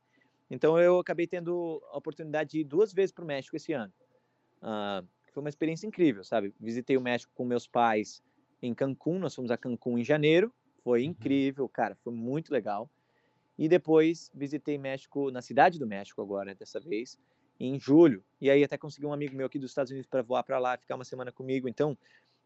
Então 0.49 0.79
eu 0.79 0.99
acabei 0.99 1.27
tendo 1.27 1.81
a 1.91 1.97
oportunidade 1.97 2.51
de 2.51 2.59
ir 2.59 2.63
duas 2.63 2.93
vezes 2.93 3.11
para 3.11 3.23
o 3.23 3.27
México 3.27 3.55
esse 3.55 3.73
ano. 3.73 3.91
Uh, 4.61 5.05
foi 5.33 5.43
uma 5.43 5.49
experiência 5.49 5.85
incrível, 5.85 6.23
sabe? 6.23 6.53
Visitei 6.59 6.95
o 6.95 7.01
México 7.01 7.31
com 7.35 7.43
meus 7.43 7.67
pais 7.67 8.23
em 8.61 8.73
Cancún, 8.73 9.19
nós 9.19 9.35
fomos 9.35 9.51
a 9.51 9.57
Cancún 9.57 9.97
em 9.97 10.03
janeiro, 10.03 10.53
foi 10.83 11.03
uhum. 11.03 11.09
incrível, 11.09 11.67
cara, 11.67 11.95
foi 11.95 12.13
muito 12.13 12.51
legal. 12.51 12.89
E 13.57 13.67
depois 13.67 14.31
visitei 14.33 14.77
México, 14.77 15.31
na 15.31 15.41
cidade 15.41 15.79
do 15.79 15.87
México 15.87 16.21
agora, 16.21 16.53
dessa 16.53 16.79
vez, 16.79 17.17
em 17.59 17.79
julho. 17.79 18.23
E 18.39 18.49
aí 18.49 18.63
até 18.63 18.77
consegui 18.77 19.05
um 19.05 19.13
amigo 19.13 19.35
meu 19.35 19.47
aqui 19.47 19.57
dos 19.57 19.71
Estados 19.71 19.91
Unidos 19.91 20.07
para 20.09 20.21
voar 20.21 20.43
para 20.43 20.59
lá, 20.59 20.77
ficar 20.77 20.95
uma 20.95 21.03
semana 21.03 21.31
comigo. 21.31 21.67
Então, 21.67 21.97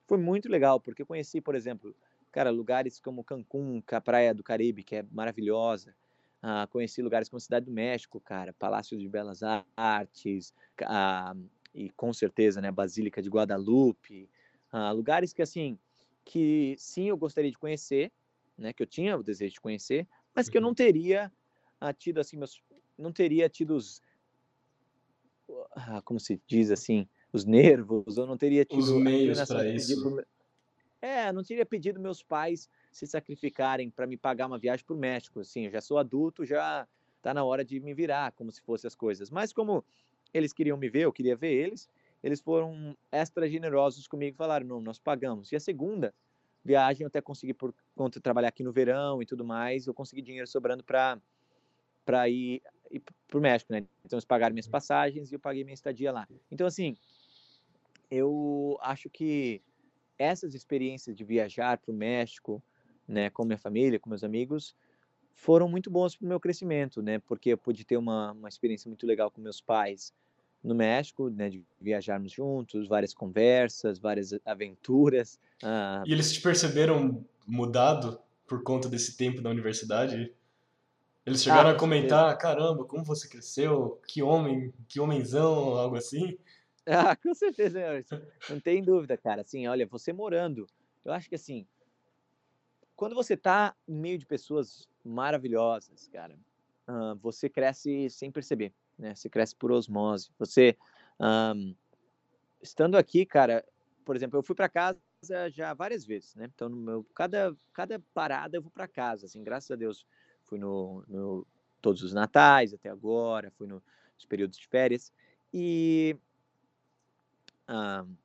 foi 0.08 0.17
muito 0.17 0.50
legal, 0.50 0.80
porque 0.80 1.02
eu 1.02 1.06
conheci, 1.06 1.41
por 1.41 1.56
exemplo, 1.56 1.95
cara, 2.32 2.50
lugares 2.50 3.00
como 3.00 3.24
Cancún, 3.24 3.84
a 3.91 4.02
Praia 4.02 4.34
do 4.34 4.43
Caribe, 4.43 4.84
que 4.84 4.97
é 4.97 5.06
maravilhosa. 5.12 5.93
Uh, 6.41 6.67
conheci 6.69 7.02
lugares 7.02 7.30
como 7.30 7.39
Cidade 7.39 7.65
do 7.65 7.71
México, 7.71 8.19
cara, 8.19 8.52
Palácio 8.54 8.97
de 8.97 9.08
Belas 9.08 9.41
Artes, 9.76 10.54
uh, 10.82 11.39
e 11.74 11.89
com 11.91 12.12
certeza, 12.12 12.60
né, 12.60 12.71
Basílica 12.71 13.21
de 13.21 13.30
Guadalupe. 13.30 14.30
Uh, 14.74 14.93
lugares 14.95 15.34
que, 15.34 15.41
assim, 15.41 15.78
que 16.26 16.76
sim, 16.78 17.10
eu 17.10 17.17
gostaria 17.17 17.52
de 17.52 17.58
conhecer, 17.58 18.12
né, 18.58 18.74
que 18.74 18.82
eu 18.82 18.88
tinha 18.88 19.17
o 19.17 19.24
desejo 19.24 19.54
de 19.54 19.62
conhecer, 19.62 20.08
mas 20.35 20.49
que 20.49 20.57
eu 20.57 20.61
não 20.61 20.73
teria 20.73 21.31
ah, 21.79 21.93
tido 21.93 22.19
assim 22.19 22.37
meus, 22.37 22.61
não 22.97 23.11
teria 23.11 23.49
tido 23.49 23.75
os, 23.75 24.01
ah, 25.75 26.01
como 26.03 26.19
se 26.19 26.39
diz 26.47 26.71
assim, 26.71 27.07
os 27.33 27.45
nervos, 27.45 28.17
eu 28.17 28.25
não 28.25 28.37
teria 28.37 28.65
tido 28.65 28.79
os 28.79 28.91
meios 28.91 29.41
para 29.47 29.67
isso. 29.67 30.01
Pro, 30.01 30.25
é, 31.01 31.31
não 31.31 31.43
teria 31.43 31.65
pedido 31.65 31.99
meus 31.99 32.21
pais 32.21 32.69
se 32.91 33.07
sacrificarem 33.07 33.89
para 33.89 34.05
me 34.05 34.17
pagar 34.17 34.47
uma 34.47 34.59
viagem 34.59 34.85
para 34.85 34.95
o 34.95 34.99
México, 34.99 35.39
assim, 35.39 35.65
eu 35.65 35.71
já 35.71 35.81
sou 35.81 35.97
adulto, 35.97 36.45
já 36.45 36.87
está 37.17 37.33
na 37.33 37.43
hora 37.43 37.63
de 37.63 37.79
me 37.79 37.93
virar, 37.93 38.31
como 38.33 38.51
se 38.51 38.61
fossem 38.61 38.87
as 38.87 38.95
coisas. 38.95 39.29
Mas 39.29 39.53
como 39.53 39.83
eles 40.33 40.53
queriam 40.53 40.77
me 40.77 40.89
ver, 40.89 41.01
eu 41.01 41.13
queria 41.13 41.35
ver 41.35 41.51
eles, 41.51 41.89
eles 42.23 42.39
foram 42.39 42.95
extra 43.11 43.49
generosos 43.49 44.07
comigo 44.07 44.35
e 44.35 44.37
falaram, 44.37 44.65
não, 44.65 44.81
nós 44.81 44.99
pagamos. 44.99 45.51
E 45.51 45.55
a 45.55 45.59
segunda 45.59 46.13
viagem, 46.63 47.04
eu 47.04 47.08
até 47.08 47.21
consegui, 47.21 47.54
por 47.54 47.74
conta 47.95 48.19
de 48.19 48.24
trabalhar 48.24 48.50
aqui 48.50 48.63
no 48.63 48.71
verão 48.71 49.21
e 49.21 49.26
tudo 49.26 49.43
mais, 49.43 49.88
eu 49.88 49.93
consegui 49.93 50.21
dinheiro 50.21 50.47
sobrando 50.47 50.84
para 50.84 51.19
para 52.04 52.28
ir, 52.28 52.62
ir 52.89 53.00
para 53.28 53.38
o 53.38 53.41
México, 53.41 53.71
né? 53.71 53.86
Então 54.04 54.17
eles 54.17 54.26
pagaram 54.26 54.54
minhas 54.54 54.67
passagens 54.67 55.32
e 55.32 55.36
eu 55.36 55.39
paguei 55.39 55.63
minha 55.63 55.74
estadia 55.74 56.12
lá. 56.12 56.28
Então, 56.50 56.65
assim, 56.65 56.97
eu 58.10 58.78
acho 58.82 59.10
que 59.10 59.62
essas 60.17 60.54
experiências 60.56 61.15
de 61.15 61.24
viajar 61.24 61.78
para 61.78 61.91
o 61.91 61.95
México, 61.95 62.62
né, 63.08 63.30
com 63.30 63.45
minha 63.45 63.58
família, 63.58 64.00
com 64.00 64.10
meus 64.10 64.24
amigos, 64.24 64.76
foram 65.34 65.69
muito 65.69 65.89
bons 65.89 66.15
para 66.15 66.26
o 66.26 66.28
meu 66.28 66.39
crescimento, 66.39 67.02
né? 67.02 67.19
Porque 67.19 67.52
eu 67.52 67.58
pude 67.58 67.86
ter 67.86 67.97
uma, 67.97 68.32
uma 68.32 68.50
experiência 68.50 68.89
muito 68.89 69.06
legal 69.06 69.32
com 69.32 69.41
meus 69.41 69.62
pais 69.62 70.13
no 70.63 70.76
México, 70.76 71.30
né? 71.30 71.50
De 71.50 71.63
viajarmos 71.80 72.32
juntos, 72.32 72.88
várias 72.88 73.13
conversas, 73.13 74.00
várias 74.00 74.34
aventuras. 74.45 75.39
Ah, 75.63 76.02
e 76.08 76.12
eles 76.12 76.34
te 76.34 76.41
perceberam 76.41 77.24
mudado 77.45 78.19
por 78.47 78.63
conta 78.63 78.89
desse 78.89 79.15
tempo 79.15 79.43
na 79.43 79.52
universidade? 79.52 80.34
Eles 81.24 81.43
chegaram 81.43 81.69
ah, 81.69 81.74
a 81.74 81.78
comentar, 81.78 82.36
caramba, 82.39 82.84
como 82.84 83.04
você 83.04 83.30
cresceu, 83.30 84.02
que 84.08 84.24
homem, 84.24 84.74
que 84.88 85.00
homenzão, 85.00 85.76
algo 85.76 85.95
assim? 85.95 86.38
Ah, 86.84 87.15
com 87.15 87.32
certeza, 87.36 87.80
não 88.50 88.60
tem 88.60 88.84
dúvida, 88.84 89.15
cara. 89.15 89.43
Assim, 89.43 89.67
olha, 89.67 89.86
você 89.86 90.12
morando, 90.12 90.65
eu 91.06 91.13
acho 91.13 91.30
que 91.30 91.36
assim, 91.36 91.67
quando 92.95 93.13
você 93.13 93.38
tá 93.38 93.76
em 93.88 93.95
meio 93.95 94.17
de 94.17 94.26
pessoas 94.26 94.89
maravilhosas, 95.06 96.08
cara, 96.08 96.36
uh, 96.88 97.15
você 97.21 97.47
cresce 97.47 98.10
sem 98.10 98.32
perceber, 98.32 98.74
né? 99.01 99.15
Você 99.15 99.29
cresce 99.29 99.55
por 99.55 99.71
osmose. 99.71 100.29
Você, 100.37 100.77
um, 101.19 101.75
estando 102.61 102.95
aqui, 102.95 103.25
cara, 103.25 103.65
por 104.05 104.15
exemplo, 104.15 104.37
eu 104.37 104.43
fui 104.43 104.55
para 104.55 104.69
casa 104.69 104.99
já 105.49 105.73
várias 105.73 106.05
vezes, 106.05 106.35
né? 106.35 106.49
Então, 106.53 106.69
meu, 106.69 107.03
cada, 107.15 107.55
cada 107.73 107.99
parada 108.13 108.57
eu 108.57 108.61
vou 108.61 108.71
para 108.71 108.87
casa, 108.87 109.25
assim, 109.25 109.43
graças 109.43 109.71
a 109.71 109.75
Deus. 109.75 110.05
Fui 110.43 110.59
no, 110.59 111.03
no 111.07 111.47
todos 111.81 112.03
os 112.03 112.13
natais 112.13 112.73
até 112.73 112.89
agora, 112.89 113.51
fui 113.51 113.67
no, 113.67 113.81
nos 114.15 114.25
períodos 114.25 114.57
de 114.57 114.67
férias. 114.67 115.11
E, 115.53 116.15
um, 117.67 118.15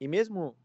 e 0.00 0.08
mesmo 0.08 0.56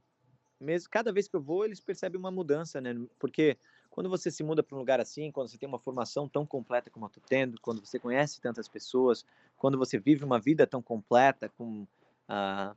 mesmo 0.60 0.90
cada 0.90 1.12
vez 1.12 1.28
que 1.28 1.36
eu 1.36 1.42
vou, 1.42 1.66
eles 1.66 1.80
percebem 1.80 2.18
uma 2.18 2.32
mudança, 2.32 2.80
né? 2.80 2.96
Porque 3.20 3.58
quando 3.94 4.10
você 4.10 4.32
se 4.32 4.44
muda 4.44 4.64
para 4.64 4.76
um 4.76 4.80
lugar 4.80 5.00
assim, 5.00 5.32
quando 5.32 5.50
você 5.50 5.56
tem 5.56 5.70
uma 5.70 5.78
formação 5.78 6.28
tão 6.28 6.48
completa 6.48 6.90
como 6.90 7.06
eu 7.06 7.08
estou 7.10 7.24
tendo, 7.30 7.62
quando 7.62 7.80
você 7.86 8.00
conhece 8.00 8.42
tantas 8.42 8.68
pessoas, 8.68 9.24
quando 9.56 9.78
você 9.78 10.00
vive 10.00 10.26
uma 10.26 10.40
vida 10.40 10.66
tão 10.66 10.82
completa, 10.82 11.48
com, 11.50 11.84
uh, 11.84 12.76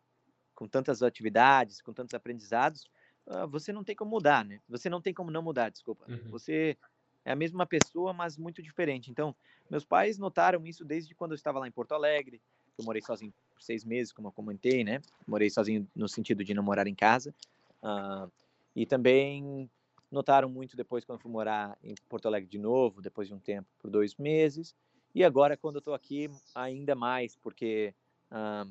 com 0.55 0.69
tantas 0.69 1.03
atividades, 1.03 1.81
com 1.81 1.91
tantos 1.91 2.13
aprendizados, 2.13 2.85
uh, 3.29 3.49
você 3.49 3.73
não 3.73 3.83
tem 3.83 3.97
como 3.97 4.11
mudar, 4.11 4.45
né? 4.45 4.61
Você 4.69 4.91
não 4.91 5.01
tem 5.01 5.15
como 5.15 5.31
não 5.31 5.41
mudar, 5.41 5.71
desculpa. 5.71 6.05
Uhum. 6.07 6.29
Você 6.33 6.77
é 7.25 7.33
a 7.33 7.37
mesma 7.37 7.65
pessoa, 7.65 8.13
mas 8.13 8.37
muito 8.37 8.63
diferente. 8.63 9.11
Então, 9.11 9.35
meus 9.71 9.87
pais 9.87 10.19
notaram 10.19 10.67
isso 10.67 10.85
desde 10.85 11.15
quando 11.15 11.31
eu 11.31 11.37
estava 11.37 11.59
lá 11.59 11.67
em 11.67 11.73
Porto 11.73 11.93
Alegre. 11.93 12.43
Eu 12.77 12.85
morei 12.85 13.01
sozinho 13.01 13.33
por 13.55 13.63
seis 13.63 13.87
meses, 13.87 14.13
como 14.13 14.29
eu 14.29 14.33
comentei, 14.33 14.85
né? 14.85 15.01
Morei 15.27 15.49
sozinho 15.49 15.89
no 15.97 16.11
sentido 16.11 16.45
de 16.45 16.53
não 16.53 16.63
morar 16.63 16.87
em 16.87 16.95
casa. 16.95 17.35
Uh, 17.83 18.31
e 18.75 18.85
também 18.85 19.71
notaram 20.11 20.49
muito 20.49 20.77
depois 20.77 21.05
quando 21.05 21.21
fui 21.21 21.31
morar 21.31 21.77
em 21.83 21.95
Porto 22.09 22.27
Alegre 22.27 22.49
de 22.49 22.59
novo, 22.59 23.01
depois 23.01 23.29
de 23.29 23.35
um 23.35 23.39
tempo, 23.39 23.69
por 23.79 23.91
dois 23.91 24.15
meses. 24.17 24.75
E 25.15 25.25
agora, 25.25 25.57
quando 25.57 25.77
eu 25.77 25.81
estou 25.81 25.95
aqui, 25.95 26.31
ainda 26.55 26.95
mais, 26.95 27.37
porque 27.37 27.95
uh, 28.31 28.71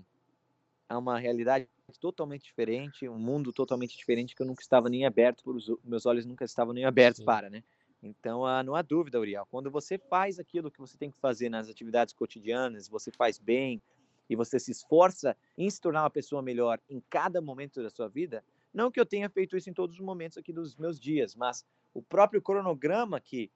há 0.88 0.98
uma 0.98 1.18
realidade 1.18 1.68
totalmente 2.00 2.44
diferente, 2.44 3.08
um 3.10 3.18
mundo 3.18 3.52
totalmente 3.52 3.98
diferente 3.98 4.36
que 4.36 4.42
eu 4.42 4.46
nunca 4.46 4.62
estava 4.62 4.90
nem 4.90 5.06
aberto, 5.06 5.44
por 5.44 5.56
os, 5.56 5.72
meus 5.84 6.06
olhos 6.06 6.26
nunca 6.26 6.46
estavam 6.46 6.74
nem 6.74 6.86
abertos 6.86 7.20
Sim. 7.20 7.26
para, 7.26 7.50
né? 7.50 7.64
Então, 8.02 8.42
uh, 8.42 8.64
não 8.64 8.76
há 8.76 8.82
dúvida, 8.82 9.20
Uriel. 9.20 9.48
Quando 9.50 9.72
você 9.72 9.98
faz 9.98 10.40
aquilo 10.40 10.70
que 10.70 10.80
você 10.80 10.98
tem 10.98 11.10
que 11.10 11.18
fazer 11.20 11.50
nas 11.50 11.70
atividades 11.70 12.14
cotidianas, 12.14 12.88
você 12.88 13.12
faz 13.12 13.40
bem 13.40 13.82
e 14.30 14.36
você 14.36 14.60
se 14.60 14.72
esforça 14.72 15.36
em 15.58 15.70
se 15.70 15.82
tornar 15.82 16.04
uma 16.04 16.10
pessoa 16.10 16.42
melhor 16.42 16.80
em 16.90 17.02
cada 17.10 17.42
momento 17.42 17.82
da 17.82 17.90
sua 17.90 18.08
vida, 18.08 18.44
não 18.76 18.92
que 18.92 19.00
eu 19.00 19.06
tenha 19.06 19.30
feito 19.30 19.56
isso 19.56 19.70
em 19.70 19.74
todos 19.74 19.96
os 19.96 20.02
momentos 20.02 20.38
aqui 20.38 20.52
dos 20.52 20.76
meus 20.76 21.00
dias, 21.00 21.34
mas 21.34 21.66
o 21.94 22.02
próprio 22.02 22.42
cronograma 22.42 23.22
que 23.22 23.50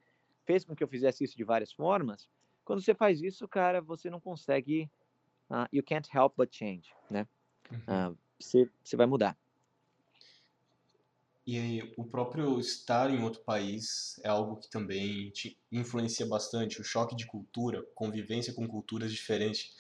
fez 0.46 0.64
com 0.64 0.74
que 0.74 0.82
eu 0.82 0.88
fizesse 0.88 1.26
isso 1.26 1.36
de 1.36 1.44
várias 1.44 1.74
formas, 1.74 2.30
quando 2.64 2.82
você 2.82 2.96
faz 2.96 3.22
isso, 3.22 3.48
cara, 3.48 3.82
você 3.82 4.10
não 4.10 4.20
consegue. 4.20 4.90
Uh, 5.52 5.68
you 5.74 5.84
can't 5.84 6.08
help 6.16 6.36
but 6.38 6.56
change, 6.56 6.94
né? 7.10 7.28
Uhum. 7.72 8.12
Uh, 8.12 8.18
você, 8.40 8.70
você 8.84 8.96
vai 8.96 9.08
mudar. 9.08 9.36
E 11.46 11.58
aí, 11.58 11.94
o 11.98 12.06
próprio 12.06 12.60
estar 12.60 13.10
em 13.10 13.24
outro 13.24 13.42
país 13.42 14.20
é 14.24 14.30
algo 14.30 14.58
que 14.58 14.70
também 14.70 15.32
te 15.32 15.58
influencia 15.72 16.28
bastante, 16.28 16.80
o 16.80 16.84
choque 16.84 17.16
de 17.16 17.26
cultura, 17.26 17.84
convivência 17.96 18.54
com 18.54 18.68
culturas 18.68 19.12
diferentes. 19.12 19.76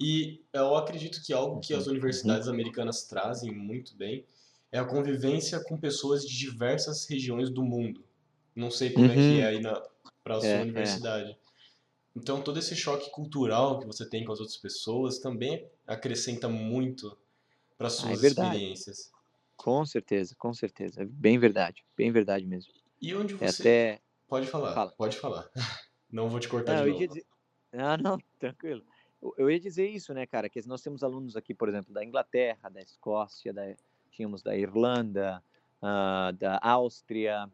E 0.00 0.42
eu 0.52 0.74
acredito 0.74 1.22
que 1.22 1.34
algo 1.34 1.60
que 1.60 1.74
as 1.74 1.84
uhum. 1.84 1.92
universidades 1.92 2.48
americanas 2.48 3.04
trazem 3.04 3.54
muito 3.54 3.94
bem 3.94 4.26
é 4.72 4.78
a 4.78 4.84
convivência 4.84 5.62
com 5.64 5.76
pessoas 5.76 6.22
de 6.22 6.36
diversas 6.36 7.06
regiões 7.08 7.50
do 7.50 7.62
mundo. 7.62 8.04
Não 8.54 8.70
sei 8.70 8.90
como 8.92 9.06
uhum. 9.06 9.12
é 9.12 9.14
que 9.14 9.40
é 9.40 9.46
aí 9.46 9.62
para 10.22 10.36
a 10.36 10.40
sua 10.40 10.48
é, 10.48 10.58
é. 10.58 10.62
universidade. 10.62 11.30
É. 11.30 11.36
Então, 12.16 12.42
todo 12.42 12.58
esse 12.58 12.74
choque 12.74 13.10
cultural 13.10 13.78
que 13.78 13.86
você 13.86 14.08
tem 14.08 14.24
com 14.24 14.32
as 14.32 14.40
outras 14.40 14.56
pessoas 14.56 15.18
também 15.18 15.68
acrescenta 15.86 16.48
muito 16.48 17.16
para 17.78 17.86
as 17.86 17.94
suas 17.94 18.22
ah, 18.22 18.26
é 18.26 18.28
experiências. 18.28 19.10
Com 19.56 19.84
certeza, 19.86 20.34
com 20.36 20.52
certeza. 20.52 21.02
É 21.02 21.04
bem 21.04 21.38
verdade, 21.38 21.84
bem 21.96 22.10
verdade 22.10 22.46
mesmo. 22.46 22.72
E 23.00 23.14
onde 23.14 23.34
é 23.34 23.36
você... 23.36 23.68
É 23.68 23.92
até... 23.92 24.02
Pode 24.28 24.46
falar, 24.46 24.74
Fala. 24.74 24.92
pode 24.92 25.16
falar. 25.18 25.50
Não 26.10 26.28
vou 26.28 26.40
te 26.40 26.48
cortar 26.48 26.76
não, 26.76 26.84
de 26.84 26.90
novo. 26.90 27.06
Dizer... 27.06 27.26
Ah, 27.72 27.96
não, 27.96 28.18
tranquilo. 28.38 28.82
Eu 29.36 29.48
ia 29.48 29.60
dizer 29.60 29.88
isso, 29.88 30.12
né, 30.12 30.26
cara, 30.26 30.48
que 30.48 30.66
nós 30.66 30.82
temos 30.82 31.04
alunos 31.04 31.36
aqui, 31.36 31.54
por 31.54 31.68
exemplo, 31.68 31.92
da 31.92 32.04
Inglaterra, 32.04 32.68
da 32.68 32.80
Escócia, 32.80 33.52
da, 33.52 33.62
tínhamos 34.20 34.42
da 34.42 34.54
Irlanda, 34.54 35.42
uh, 35.82 36.30
da 36.36 36.60
Áustria, 36.62 37.50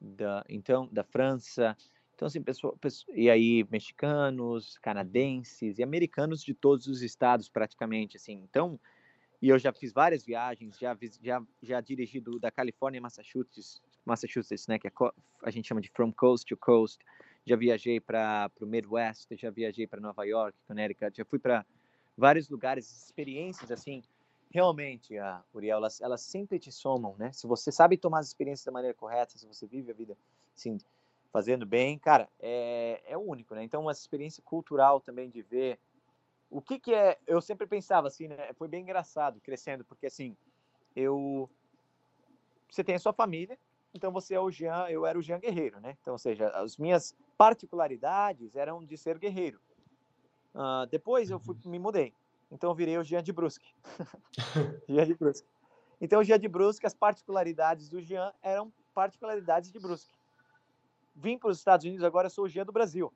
da, 0.00 0.44
então, 0.48 0.88
da 0.90 1.04
França. 1.04 1.76
Então, 2.14 2.26
assim, 2.26 2.42
pessoa, 2.42 2.76
pessoa, 2.78 3.16
e 3.16 3.30
aí 3.30 3.64
mexicanos, 3.70 4.76
canadenses 4.78 5.78
e 5.78 5.82
americanos 5.82 6.42
de 6.42 6.52
todos 6.52 6.88
os 6.88 7.00
estados, 7.00 7.48
praticamente, 7.48 8.16
assim. 8.16 8.42
Então, 8.42 8.78
e 9.40 9.48
eu 9.48 9.58
já 9.58 9.72
fiz 9.72 9.92
várias 9.92 10.24
viagens, 10.24 10.76
já, 10.78 10.98
já, 11.22 11.42
já 11.62 11.80
dirigi 11.80 12.20
do, 12.20 12.40
da 12.40 12.50
Califórnia 12.50 13.00
Massachusetts, 13.00 13.80
Massachusetts, 14.04 14.66
né, 14.66 14.78
que 14.78 14.88
é, 14.88 14.92
a 15.44 15.50
gente 15.50 15.68
chama 15.68 15.80
de 15.80 15.90
From 15.90 16.12
Coast 16.12 16.44
to 16.46 16.56
Coast. 16.56 16.98
Já 17.46 17.56
viajei 17.56 18.00
para 18.00 18.50
o 18.60 18.66
Midwest, 18.66 19.28
já 19.36 19.50
viajei 19.50 19.86
para 19.86 20.00
Nova 20.00 20.24
York, 20.24 20.58
Connecticut, 20.66 21.16
já 21.16 21.24
fui 21.24 21.38
para 21.38 21.64
vários 22.16 22.50
lugares, 22.50 23.04
experiências, 23.06 23.70
assim, 23.70 24.02
realmente, 24.50 25.16
a 25.16 25.42
Uriel, 25.54 25.78
elas, 25.78 26.00
elas 26.00 26.20
sempre 26.20 26.58
te 26.58 26.72
somam, 26.72 27.14
né? 27.16 27.32
Se 27.32 27.46
você 27.46 27.70
sabe 27.70 27.96
tomar 27.96 28.18
as 28.18 28.26
experiências 28.26 28.64
da 28.64 28.72
maneira 28.72 28.94
correta, 28.94 29.38
se 29.38 29.46
você 29.46 29.66
vive 29.66 29.92
a 29.92 29.94
vida, 29.94 30.16
assim, 30.56 30.76
fazendo 31.32 31.64
bem, 31.64 31.98
cara, 31.98 32.28
é, 32.40 33.00
é 33.06 33.16
único, 33.16 33.54
né? 33.54 33.62
Então, 33.62 33.82
uma 33.82 33.92
experiência 33.92 34.42
cultural 34.42 35.00
também 35.00 35.30
de 35.30 35.40
ver 35.42 35.78
o 36.50 36.60
que 36.60 36.80
que 36.80 36.92
é... 36.92 37.16
Eu 37.26 37.40
sempre 37.40 37.66
pensava 37.66 38.08
assim, 38.08 38.26
né? 38.26 38.52
Foi 38.54 38.66
bem 38.66 38.82
engraçado 38.82 39.40
crescendo, 39.40 39.84
porque 39.84 40.06
assim, 40.06 40.36
eu... 40.96 41.48
Você 42.68 42.82
tem 42.82 42.96
a 42.96 43.00
sua 43.00 43.12
família, 43.12 43.56
então 43.94 44.10
você 44.10 44.34
é 44.34 44.40
o 44.40 44.50
Jean, 44.50 44.88
eu 44.88 45.06
era 45.06 45.18
o 45.18 45.22
Jean 45.22 45.38
Guerreiro, 45.38 45.80
né? 45.80 45.96
Então, 46.00 46.14
ou 46.14 46.18
seja, 46.18 46.48
as 46.50 46.76
minhas 46.76 47.16
particularidades 47.38 48.56
eram 48.56 48.84
de 48.84 48.96
ser 48.96 49.18
guerreiro. 49.18 49.60
Uh, 50.54 50.86
depois 50.90 51.30
eu 51.30 51.38
fui, 51.38 51.56
me 51.64 51.78
mudei. 51.78 52.12
Então 52.50 52.70
eu 52.70 52.74
virei 52.74 52.98
o 52.98 53.04
Jean 53.04 53.22
de 53.22 53.32
Brusque. 53.32 53.74
Jean 54.88 55.06
de 55.06 55.14
Brusque. 55.14 55.48
Então 56.00 56.20
o 56.20 56.24
Jean 56.24 56.38
de 56.38 56.48
Brusque, 56.48 56.86
as 56.86 56.94
particularidades 56.94 57.88
do 57.88 58.00
Jean 58.00 58.32
eram 58.42 58.72
particularidades 58.94 59.70
de 59.70 59.78
Brusque. 59.78 60.14
Vim 61.14 61.38
para 61.38 61.50
os 61.50 61.58
Estados 61.58 61.84
Unidos, 61.84 62.04
agora 62.04 62.28
sou 62.28 62.44
o 62.44 62.48
Jean 62.48 62.64
do 62.64 62.72
Brasil. 62.72 63.12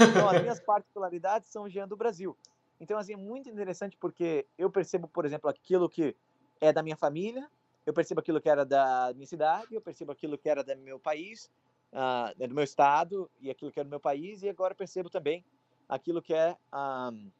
Então 0.00 0.28
as 0.28 0.40
minhas 0.40 0.60
particularidades 0.64 1.50
são 1.50 1.64
o 1.64 1.68
Jean 1.68 1.88
do 1.88 1.96
Brasil. 1.96 2.36
Então 2.80 2.98
assim, 2.98 3.14
é 3.14 3.16
muito 3.16 3.48
interessante 3.48 3.96
porque 3.96 4.46
eu 4.58 4.70
percebo, 4.70 5.08
por 5.08 5.24
exemplo, 5.24 5.48
aquilo 5.48 5.88
que 5.88 6.14
é 6.60 6.72
da 6.72 6.82
minha 6.82 6.96
família, 6.96 7.48
eu 7.84 7.92
percebo 7.92 8.20
aquilo 8.20 8.40
que 8.40 8.48
era 8.48 8.64
da 8.64 9.12
minha 9.14 9.26
cidade, 9.26 9.74
eu 9.74 9.80
percebo 9.80 10.12
aquilo 10.12 10.36
que 10.36 10.48
era 10.48 10.62
do 10.62 10.76
meu 10.76 10.98
país, 10.98 11.50
uh, 11.92 12.46
do 12.48 12.54
meu 12.54 12.64
estado 12.64 13.30
e 13.40 13.50
aquilo 13.50 13.70
que 13.70 13.78
era 13.78 13.88
do 13.88 13.90
meu 13.90 14.00
país, 14.00 14.42
e 14.42 14.48
agora 14.48 14.74
percebo 14.74 15.08
também 15.08 15.44
aquilo 15.88 16.20
que 16.20 16.34
é 16.34 16.56
um, 16.74 17.30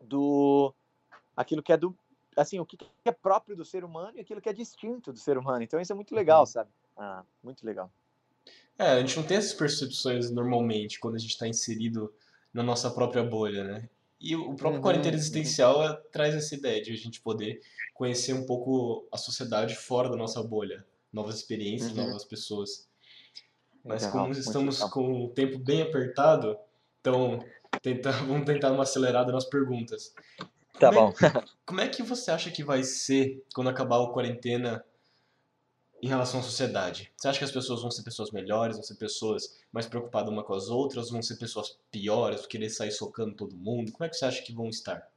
do 0.00 0.74
aquilo 1.36 1.62
que 1.62 1.72
é 1.72 1.76
do 1.76 1.96
assim 2.36 2.58
o 2.60 2.66
que 2.66 2.78
é 3.04 3.12
próprio 3.12 3.56
do 3.56 3.64
ser 3.64 3.84
humano 3.84 4.16
e 4.16 4.20
aquilo 4.20 4.40
que 4.40 4.48
é 4.48 4.52
distinto 4.52 5.12
do 5.12 5.18
ser 5.18 5.36
humano. 5.36 5.62
Então 5.62 5.80
isso 5.80 5.92
é 5.92 5.94
muito 5.94 6.14
legal, 6.14 6.40
uhum. 6.40 6.46
sabe? 6.46 6.70
Ah, 6.96 7.24
muito 7.42 7.64
legal. 7.64 7.90
É, 8.78 8.92
a 8.92 9.00
gente 9.00 9.16
não 9.16 9.24
tem 9.24 9.36
essas 9.36 9.52
percepções 9.52 10.30
normalmente 10.30 11.00
quando 11.00 11.16
a 11.16 11.18
gente 11.18 11.30
está 11.30 11.48
inserido 11.48 12.12
na 12.52 12.62
nossa 12.62 12.90
própria 12.90 13.24
bolha, 13.24 13.64
né? 13.64 13.88
E 14.20 14.34
o 14.34 14.54
próprio 14.54 14.76
uhum, 14.76 14.82
quarentena 14.82 15.14
uhum. 15.14 15.18
existencial 15.18 15.80
uhum. 15.80 15.96
traz 16.10 16.34
essa 16.34 16.54
ideia 16.54 16.82
de 16.82 16.92
a 16.92 16.96
gente 16.96 17.20
poder 17.20 17.60
conhecer 17.94 18.32
um 18.32 18.46
pouco 18.46 19.06
a 19.12 19.16
sociedade 19.16 19.76
fora 19.76 20.08
da 20.08 20.16
nossa 20.16 20.42
bolha, 20.42 20.84
novas 21.12 21.36
experiências, 21.36 21.96
uhum. 21.96 22.06
novas 22.06 22.24
pessoas. 22.24 22.88
Mas 23.84 24.06
como 24.06 24.32
estamos 24.32 24.80
com 24.80 25.24
o 25.24 25.28
tempo 25.28 25.58
bem 25.58 25.82
apertado, 25.82 26.56
então 27.00 27.44
Tentar, 27.82 28.12
vamos 28.26 28.44
tentar 28.44 28.72
uma 28.72 28.82
acelerada 28.82 29.32
nas 29.32 29.44
perguntas. 29.44 30.14
Tá 30.78 30.88
como 30.88 30.92
é 30.92 30.94
bom. 30.94 31.14
É, 31.22 31.44
como 31.66 31.80
é 31.80 31.88
que 31.88 32.02
você 32.02 32.30
acha 32.30 32.50
que 32.50 32.62
vai 32.62 32.82
ser 32.82 33.44
quando 33.54 33.70
acabar 33.70 34.02
a 34.02 34.12
quarentena 34.12 34.84
em 36.02 36.08
relação 36.08 36.40
à 36.40 36.42
sociedade? 36.42 37.12
Você 37.16 37.28
acha 37.28 37.38
que 37.38 37.44
as 37.44 37.50
pessoas 37.50 37.82
vão 37.82 37.90
ser 37.90 38.02
pessoas 38.02 38.30
melhores, 38.30 38.76
vão 38.76 38.84
ser 38.84 38.94
pessoas 38.94 39.60
mais 39.72 39.86
preocupadas 39.86 40.30
uma 40.30 40.44
com 40.44 40.54
as 40.54 40.68
outras, 40.68 41.10
vão 41.10 41.22
ser 41.22 41.36
pessoas 41.36 41.78
piores, 41.90 42.46
querer 42.46 42.70
sair 42.70 42.92
socando 42.92 43.34
todo 43.34 43.56
mundo? 43.56 43.92
Como 43.92 44.04
é 44.04 44.08
que 44.08 44.16
você 44.16 44.24
acha 44.24 44.42
que 44.42 44.52
vão 44.52 44.68
estar? 44.68 45.08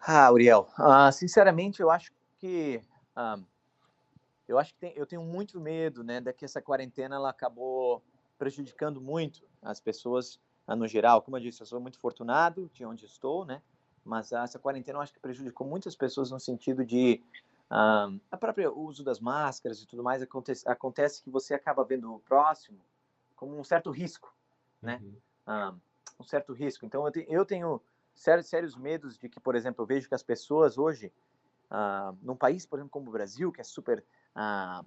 Ah, 0.00 0.30
Uriel, 0.32 0.68
uh, 0.78 1.12
sinceramente 1.12 1.80
eu 1.80 1.90
acho 1.90 2.12
que 2.38 2.82
uh, 3.16 3.42
eu 4.48 4.58
acho 4.58 4.74
que 4.74 4.80
tem, 4.80 4.92
eu 4.96 5.06
tenho 5.06 5.22
muito 5.22 5.60
medo, 5.60 6.02
né, 6.02 6.20
de 6.20 6.32
que 6.32 6.44
essa 6.44 6.60
quarentena 6.60 7.16
ela 7.16 7.30
acabou 7.30 8.02
prejudicando 8.38 9.00
muito 9.00 9.42
as 9.62 9.80
pessoas 9.80 10.40
no 10.68 10.86
geral. 10.86 11.22
Como 11.22 11.36
eu 11.36 11.40
disse, 11.40 11.60
eu 11.60 11.66
sou 11.66 11.80
muito 11.80 11.98
fortunado 11.98 12.70
de 12.72 12.84
onde 12.84 13.04
estou, 13.04 13.44
né? 13.44 13.62
Mas 14.04 14.32
essa 14.32 14.58
quarentena 14.58 14.98
eu 14.98 15.02
acho 15.02 15.12
que 15.12 15.20
prejudicou 15.20 15.66
muitas 15.66 15.94
pessoas 15.94 16.30
no 16.30 16.40
sentido 16.40 16.84
de 16.84 17.22
um, 17.70 18.20
a 18.30 18.36
própria 18.36 18.70
uso 18.70 19.02
das 19.02 19.18
máscaras 19.18 19.80
e 19.80 19.86
tudo 19.86 20.02
mais 20.02 20.22
acontece, 20.22 20.68
acontece 20.68 21.22
que 21.22 21.30
você 21.30 21.54
acaba 21.54 21.82
vendo 21.84 22.14
o 22.14 22.20
próximo 22.20 22.78
como 23.34 23.58
um 23.58 23.64
certo 23.64 23.90
risco, 23.90 24.32
né? 24.80 25.00
Uhum. 25.02 25.16
Um, 25.48 25.80
um, 26.20 26.24
certo 26.24 26.52
risco. 26.52 26.84
Então 26.84 27.04
eu, 27.06 27.12
te, 27.12 27.26
eu 27.28 27.44
tenho 27.44 27.80
sérios, 28.14 28.46
sérios 28.46 28.76
medos 28.76 29.18
de 29.18 29.28
que, 29.28 29.40
por 29.40 29.56
exemplo, 29.56 29.82
eu 29.82 29.86
vejo 29.86 30.08
que 30.08 30.14
as 30.14 30.22
pessoas 30.22 30.76
hoje, 30.78 31.12
uh, 31.70 32.16
num 32.22 32.36
país, 32.36 32.66
por 32.66 32.78
exemplo, 32.78 32.90
como 32.90 33.08
o 33.08 33.12
Brasil, 33.12 33.50
que 33.50 33.60
é 33.60 33.64
super 33.64 34.04
uh, 34.36 34.84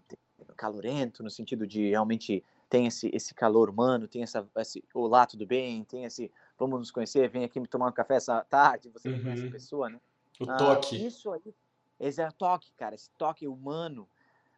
calorento 0.56 1.24
no 1.24 1.30
sentido 1.30 1.66
de 1.66 1.90
realmente 1.90 2.44
tem 2.70 2.88
esse, 2.88 3.10
esse 3.14 3.34
calor 3.34 3.70
humano, 3.70 4.08
tem 4.08 4.24
essa, 4.24 4.48
esse, 4.58 4.84
olá, 4.94 5.26
tudo 5.26 5.46
bem, 5.46 5.84
tem 5.84 6.06
esse, 6.06 6.32
vamos 6.58 6.80
nos 6.80 6.92
conhecer, 6.92 7.30
vem 7.30 7.44
aqui 7.44 7.60
me 7.60 7.68
tomar 7.68 7.88
um 7.88 7.92
café 7.92 8.16
essa 8.16 8.44
tarde, 8.44 8.90
você 8.90 9.10
uhum. 9.10 9.22
conhece 9.22 9.48
a 9.48 9.52
pessoa, 9.52 9.90
né? 9.90 10.00
O 10.40 10.46
toque. 10.46 10.98
Uh, 10.98 11.08
isso 11.08 11.32
aí, 11.32 11.54
esse 12.00 12.22
é 12.22 12.30
toque, 12.32 12.72
cara, 12.76 12.96
esse 12.96 13.10
toque 13.12 13.48
humano 13.48 14.08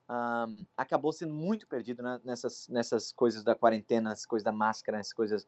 um, 0.10 0.66
acabou 0.76 1.12
sendo 1.12 1.34
muito 1.34 1.68
perdido 1.68 2.02
né, 2.02 2.20
nessas, 2.24 2.68
nessas 2.70 3.12
coisas 3.12 3.44
da 3.44 3.54
quarentena, 3.54 4.10
nessas 4.10 4.26
coisas 4.26 4.44
da 4.44 4.52
máscara, 4.52 4.98
nessas 4.98 5.14
coisas 5.14 5.48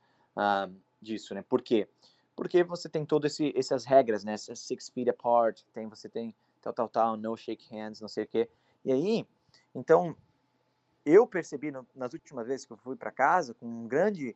disso, 1.02 1.34
né? 1.34 1.42
Por 1.42 1.62
quê? 1.62 1.88
Porque 2.36 2.64
você 2.64 2.88
tem 2.88 3.06
todas 3.06 3.38
essas 3.56 3.84
regras, 3.84 4.24
né? 4.24 4.38
Six 4.38 4.90
feet 4.90 5.10
apart, 5.10 5.62
tem, 5.74 5.88
você 5.88 6.08
tem 6.08 6.34
tal, 6.62 6.72
tal, 6.74 6.88
tal, 6.88 7.18
no 7.18 7.36
shake 7.36 7.68
hands, 7.74 8.00
não 8.00 8.08
sei 8.08 8.24
o 8.24 8.28
quê. 8.28 8.50
E 8.86 8.92
aí, 8.92 9.28
então, 9.76 10.16
eu 11.10 11.26
percebi 11.28 11.72
no, 11.72 11.88
nas 11.96 12.14
últimas 12.14 12.48
vezes 12.48 12.66
que 12.66 12.74
eu 12.74 12.78
fui 12.78 12.96
para 12.96 13.12
casa 13.12 13.54
com 13.54 13.66
um 13.66 13.88
grande, 13.88 14.36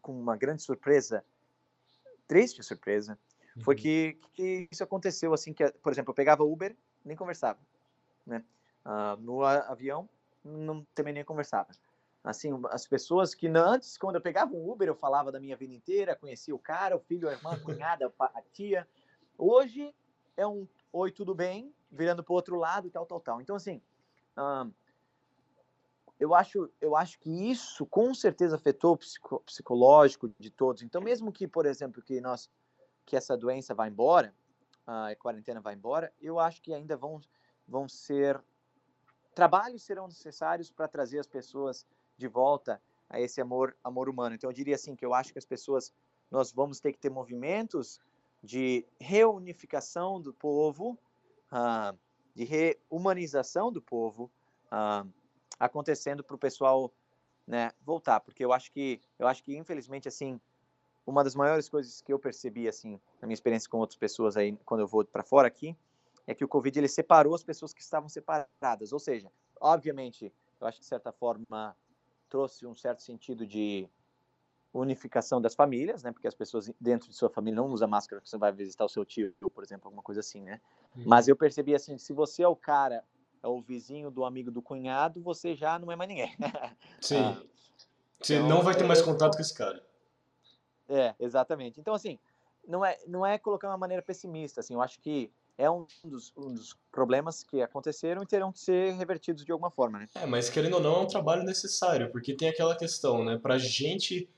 com 0.00 0.12
uma 0.12 0.36
grande 0.36 0.62
surpresa, 0.62 1.24
triste 2.26 2.62
surpresa, 2.62 3.18
foi 3.62 3.74
uhum. 3.74 3.80
que, 3.80 4.18
que 4.32 4.68
isso 4.70 4.82
aconteceu 4.82 5.32
assim 5.32 5.52
que, 5.52 5.64
por 5.82 5.92
exemplo, 5.92 6.10
eu 6.10 6.14
pegava 6.14 6.42
Uber, 6.42 6.76
nem 7.04 7.16
conversava, 7.16 7.58
né? 8.26 8.44
Uh, 8.84 9.20
no 9.20 9.42
avião, 9.44 10.08
não, 10.44 10.84
também 10.94 11.14
nem 11.14 11.24
conversava. 11.24 11.68
Assim, 12.22 12.50
as 12.70 12.86
pessoas 12.86 13.34
que 13.34 13.46
antes, 13.48 13.96
quando 13.96 14.16
eu 14.16 14.20
pegava 14.20 14.54
um 14.54 14.70
Uber, 14.70 14.88
eu 14.88 14.94
falava 14.94 15.30
da 15.30 15.38
minha 15.38 15.56
vida 15.56 15.74
inteira, 15.74 16.16
conhecia 16.16 16.54
o 16.54 16.58
cara, 16.58 16.96
o 16.96 17.00
filho, 17.00 17.28
a 17.28 17.32
irmã, 17.32 17.52
a 17.52 17.60
cunhada, 17.60 18.12
a 18.18 18.42
tia. 18.52 18.88
Hoje 19.36 19.94
é 20.36 20.46
um 20.46 20.66
oi, 20.92 21.12
tudo 21.12 21.34
bem, 21.34 21.74
virando 21.90 22.24
para 22.24 22.32
o 22.32 22.36
outro 22.36 22.56
lado 22.56 22.86
e 22.86 22.90
tal, 22.90 23.04
tal, 23.04 23.20
tal. 23.20 23.40
Então, 23.40 23.56
assim, 23.56 23.80
uh, 24.38 24.72
eu 26.18 26.34
acho, 26.34 26.70
eu 26.80 26.96
acho 26.96 27.18
que 27.18 27.30
isso 27.50 27.84
com 27.86 28.14
certeza 28.14 28.56
afetou 28.56 28.92
o 28.92 28.96
psico, 28.96 29.40
psicológico 29.40 30.30
de 30.38 30.50
todos. 30.50 30.82
Então, 30.82 31.00
mesmo 31.00 31.32
que, 31.32 31.46
por 31.48 31.66
exemplo, 31.66 32.02
que 32.02 32.20
nós 32.20 32.50
que 33.06 33.16
essa 33.16 33.36
doença 33.36 33.74
vai 33.74 33.90
embora, 33.90 34.34
a 34.86 35.14
quarentena 35.16 35.60
vai 35.60 35.74
embora, 35.74 36.12
eu 36.20 36.38
acho 36.38 36.62
que 36.62 36.72
ainda 36.72 36.96
vão, 36.96 37.20
vão 37.66 37.88
ser 37.88 38.42
trabalhos 39.34 39.82
serão 39.82 40.06
necessários 40.06 40.70
para 40.70 40.88
trazer 40.88 41.18
as 41.18 41.26
pessoas 41.26 41.86
de 42.16 42.28
volta 42.28 42.80
a 43.08 43.20
esse 43.20 43.40
amor 43.40 43.76
amor 43.82 44.08
humano. 44.08 44.34
Então 44.34 44.48
eu 44.48 44.54
diria 44.54 44.74
assim 44.74 44.94
que 44.94 45.04
eu 45.04 45.12
acho 45.12 45.32
que 45.32 45.38
as 45.38 45.44
pessoas 45.44 45.92
nós 46.30 46.52
vamos 46.52 46.80
ter 46.80 46.92
que 46.92 46.98
ter 46.98 47.10
movimentos 47.10 48.00
de 48.42 48.86
reunificação 49.00 50.20
do 50.20 50.32
povo, 50.32 50.98
uh, 51.52 51.98
de 52.34 52.44
reumanização 52.44 53.72
do 53.72 53.82
povo 53.82 54.30
uh, 54.66 55.08
acontecendo 55.58 56.22
para 56.22 56.36
o 56.36 56.38
pessoal 56.38 56.92
né, 57.46 57.70
voltar, 57.82 58.20
porque 58.20 58.44
eu 58.44 58.52
acho 58.52 58.72
que 58.72 59.00
eu 59.18 59.26
acho 59.26 59.42
que 59.42 59.56
infelizmente 59.56 60.08
assim 60.08 60.40
uma 61.06 61.22
das 61.22 61.34
maiores 61.34 61.68
coisas 61.68 62.00
que 62.00 62.12
eu 62.12 62.18
percebi 62.18 62.66
assim 62.66 62.98
na 63.20 63.26
minha 63.26 63.34
experiência 63.34 63.68
com 63.68 63.78
outras 63.78 63.98
pessoas 63.98 64.36
aí 64.36 64.56
quando 64.64 64.80
eu 64.80 64.86
vou 64.86 65.04
para 65.04 65.22
fora 65.22 65.46
aqui 65.46 65.76
é 66.26 66.34
que 66.34 66.44
o 66.44 66.48
Covid 66.48 66.78
ele 66.78 66.88
separou 66.88 67.34
as 67.34 67.42
pessoas 67.42 67.72
que 67.72 67.82
estavam 67.82 68.08
separadas, 68.08 68.92
ou 68.92 68.98
seja, 68.98 69.30
obviamente, 69.60 70.32
eu 70.60 70.66
acho 70.66 70.78
que 70.78 70.82
de 70.82 70.88
certa 70.88 71.12
forma 71.12 71.76
trouxe 72.28 72.66
um 72.66 72.74
certo 72.74 73.02
sentido 73.02 73.46
de 73.46 73.88
unificação 74.72 75.40
das 75.40 75.54
famílias, 75.54 76.02
né? 76.02 76.10
Porque 76.10 76.26
as 76.26 76.34
pessoas 76.34 76.72
dentro 76.80 77.08
de 77.08 77.14
sua 77.14 77.30
família 77.30 77.56
não 77.56 77.70
usam 77.70 77.86
máscara 77.86 78.20
quando 78.20 78.26
você 78.26 78.38
vai 78.38 78.50
visitar 78.50 78.84
o 78.84 78.88
seu 78.88 79.04
tio, 79.04 79.32
por 79.54 79.62
exemplo, 79.62 79.86
alguma 79.86 80.02
coisa 80.02 80.20
assim, 80.20 80.42
né? 80.42 80.60
Uhum. 80.96 81.04
Mas 81.06 81.28
eu 81.28 81.36
percebi 81.36 81.74
assim, 81.74 81.96
se 81.96 82.12
você 82.12 82.42
é 82.42 82.48
o 82.48 82.56
cara, 82.56 83.04
é 83.44 83.46
o 83.46 83.60
vizinho 83.60 84.10
do 84.10 84.24
amigo 84.24 84.50
do 84.50 84.62
cunhado, 84.62 85.20
você 85.20 85.54
já 85.54 85.78
não 85.78 85.92
é 85.92 85.96
mais 85.96 86.08
ninguém. 86.08 86.34
Sim. 87.00 87.18
ah, 87.18 87.42
você 88.18 88.36
então, 88.36 88.48
não 88.48 88.62
vai 88.62 88.74
ter 88.74 88.84
mais 88.84 89.02
contato 89.02 89.36
com 89.36 89.42
esse 89.42 89.52
cara. 89.52 89.84
É, 90.88 91.14
exatamente. 91.20 91.78
Então, 91.78 91.92
assim, 91.92 92.18
não 92.66 92.82
é, 92.82 92.98
não 93.06 93.24
é 93.24 93.36
colocar 93.36 93.68
uma 93.68 93.76
maneira 93.76 94.02
pessimista, 94.02 94.60
assim, 94.60 94.72
eu 94.72 94.80
acho 94.80 94.98
que 94.98 95.30
é 95.58 95.70
um 95.70 95.86
dos, 96.02 96.32
um 96.34 96.54
dos 96.54 96.74
problemas 96.90 97.44
que 97.44 97.60
aconteceram 97.60 98.22
e 98.22 98.26
terão 98.26 98.50
que 98.50 98.60
ser 98.60 98.94
revertidos 98.94 99.44
de 99.44 99.52
alguma 99.52 99.70
forma, 99.70 99.98
né? 99.98 100.08
É, 100.14 100.24
mas 100.24 100.48
querendo 100.48 100.74
ou 100.74 100.80
não, 100.80 100.96
é 100.96 101.00
um 101.00 101.06
trabalho 101.06 101.44
necessário, 101.44 102.10
porque 102.10 102.34
tem 102.34 102.48
aquela 102.48 102.74
questão, 102.74 103.22
né? 103.22 103.38
Pra 103.38 103.58
gente 103.58 104.28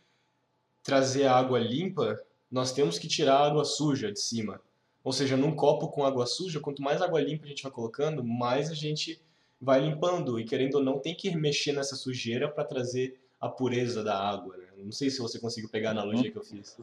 trazer 0.82 1.26
água 1.26 1.60
limpa, 1.60 2.20
nós 2.50 2.72
temos 2.72 2.98
que 2.98 3.06
tirar 3.06 3.36
a 3.36 3.46
água 3.46 3.64
suja 3.64 4.12
de 4.12 4.20
cima. 4.20 4.60
Ou 5.06 5.12
seja, 5.12 5.36
num 5.36 5.54
copo 5.54 5.86
com 5.86 6.04
água 6.04 6.26
suja, 6.26 6.58
quanto 6.58 6.82
mais 6.82 7.00
água 7.00 7.20
limpa 7.20 7.44
a 7.44 7.48
gente 7.48 7.62
vai 7.62 7.70
colocando, 7.70 8.24
mais 8.24 8.72
a 8.72 8.74
gente 8.74 9.22
vai 9.60 9.80
limpando. 9.80 10.40
E 10.40 10.44
querendo 10.44 10.78
ou 10.78 10.82
não, 10.82 10.98
tem 10.98 11.14
que 11.14 11.30
mexer 11.30 11.70
nessa 11.70 11.94
sujeira 11.94 12.50
para 12.50 12.64
trazer 12.64 13.16
a 13.40 13.48
pureza 13.48 14.02
da 14.02 14.18
água. 14.18 14.56
Né? 14.56 14.66
Não 14.78 14.90
sei 14.90 15.08
se 15.08 15.20
você 15.20 15.38
conseguiu 15.38 15.70
pegar 15.70 15.90
a 15.90 15.92
uhum. 15.92 16.00
analogia 16.00 16.32
que 16.32 16.36
eu 16.36 16.42
fiz. 16.42 16.76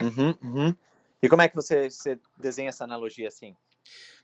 Uhum, 0.00 0.34
uhum. 0.40 0.76
E 1.20 1.28
como 1.28 1.42
é 1.42 1.48
que 1.48 1.56
você, 1.56 1.90
você 1.90 2.16
desenha 2.38 2.68
essa 2.68 2.84
analogia 2.84 3.26
assim? 3.26 3.56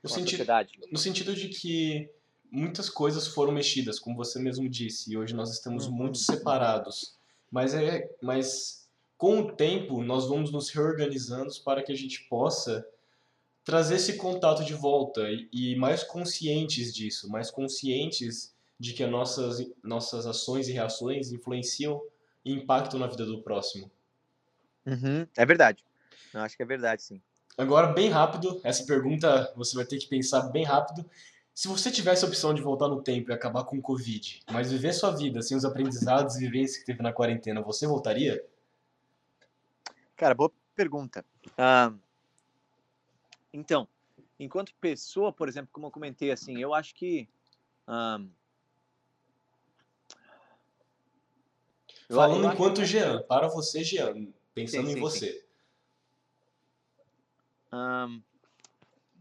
No, 0.01 0.07
sentido, 0.07 0.45
no 0.89 0.97
sentido 0.97 1.35
de 1.35 1.49
que 1.49 2.09
muitas 2.49 2.89
coisas 2.89 3.27
foram 3.27 3.51
mexidas, 3.51 3.99
como 3.99 4.15
você 4.15 4.39
mesmo 4.39 4.69
disse, 4.69 5.11
e 5.11 5.17
hoje 5.17 5.35
nós 5.35 5.51
estamos 5.51 5.87
uhum. 5.87 5.91
muito 5.91 6.19
separados. 6.19 7.19
Mas, 7.51 7.73
é, 7.73 8.09
mas 8.21 8.89
com 9.17 9.41
o 9.41 9.51
tempo 9.51 10.01
nós 10.01 10.25
vamos 10.25 10.53
nos 10.53 10.69
reorganizando 10.69 11.53
para 11.65 11.83
que 11.83 11.91
a 11.91 11.97
gente 11.97 12.23
possa 12.29 12.87
trazer 13.69 13.97
esse 13.97 14.17
contato 14.17 14.65
de 14.65 14.73
volta 14.73 15.29
e, 15.29 15.47
e 15.53 15.75
mais 15.75 16.03
conscientes 16.03 16.91
disso, 16.91 17.29
mais 17.29 17.51
conscientes 17.51 18.51
de 18.79 18.93
que 18.93 19.03
as 19.03 19.11
nossas, 19.11 19.71
nossas 19.83 20.25
ações 20.25 20.67
e 20.67 20.71
reações 20.71 21.31
influenciam 21.31 22.01
e 22.43 22.51
impactam 22.51 22.99
na 22.99 23.05
vida 23.05 23.27
do 23.27 23.43
próximo. 23.43 23.91
Uhum, 24.87 25.27
é 25.37 25.45
verdade. 25.45 25.85
Eu 26.33 26.41
acho 26.41 26.57
que 26.57 26.63
é 26.63 26.65
verdade, 26.65 27.03
sim. 27.03 27.21
Agora, 27.55 27.93
bem 27.93 28.09
rápido, 28.09 28.59
essa 28.63 28.83
pergunta 28.85 29.53
você 29.55 29.75
vai 29.75 29.85
ter 29.85 29.99
que 29.99 30.07
pensar 30.07 30.41
bem 30.49 30.63
rápido. 30.63 31.07
Se 31.53 31.67
você 31.67 31.91
tivesse 31.91 32.25
a 32.25 32.27
opção 32.27 32.55
de 32.55 32.63
voltar 32.63 32.87
no 32.87 33.03
tempo 33.03 33.29
e 33.29 33.33
acabar 33.33 33.65
com 33.65 33.77
o 33.77 33.81
Covid, 33.81 34.41
mas 34.49 34.71
viver 34.71 34.93
sua 34.93 35.11
vida 35.11 35.43
sem 35.43 35.55
os 35.55 35.65
aprendizados 35.65 36.37
e 36.37 36.39
vivências 36.39 36.79
que 36.79 36.85
teve 36.85 37.03
na 37.03 37.13
quarentena, 37.13 37.61
você 37.61 37.85
voltaria? 37.85 38.43
Cara, 40.15 40.33
boa 40.33 40.51
pergunta. 40.75 41.23
Ah, 41.55 41.93
então, 43.53 43.87
enquanto 44.39 44.73
pessoa, 44.75 45.31
por 45.31 45.47
exemplo, 45.47 45.69
como 45.71 45.87
eu 45.87 45.91
comentei, 45.91 46.31
assim, 46.31 46.57
eu 46.57 46.73
acho 46.73 46.93
que 46.95 47.27
ah, 47.87 48.19
Falando 52.07 52.45
eu 52.45 52.51
enquanto 52.51 52.81
que... 52.81 52.85
Jean, 52.85 53.21
para 53.23 53.47
você, 53.47 53.83
Jean, 53.83 54.27
pensando 54.53 54.87
sim, 54.87 54.93
sim, 54.93 54.97
em 54.97 55.01
você. 55.01 55.31
Sim. 55.31 55.49
Um, 57.71 58.21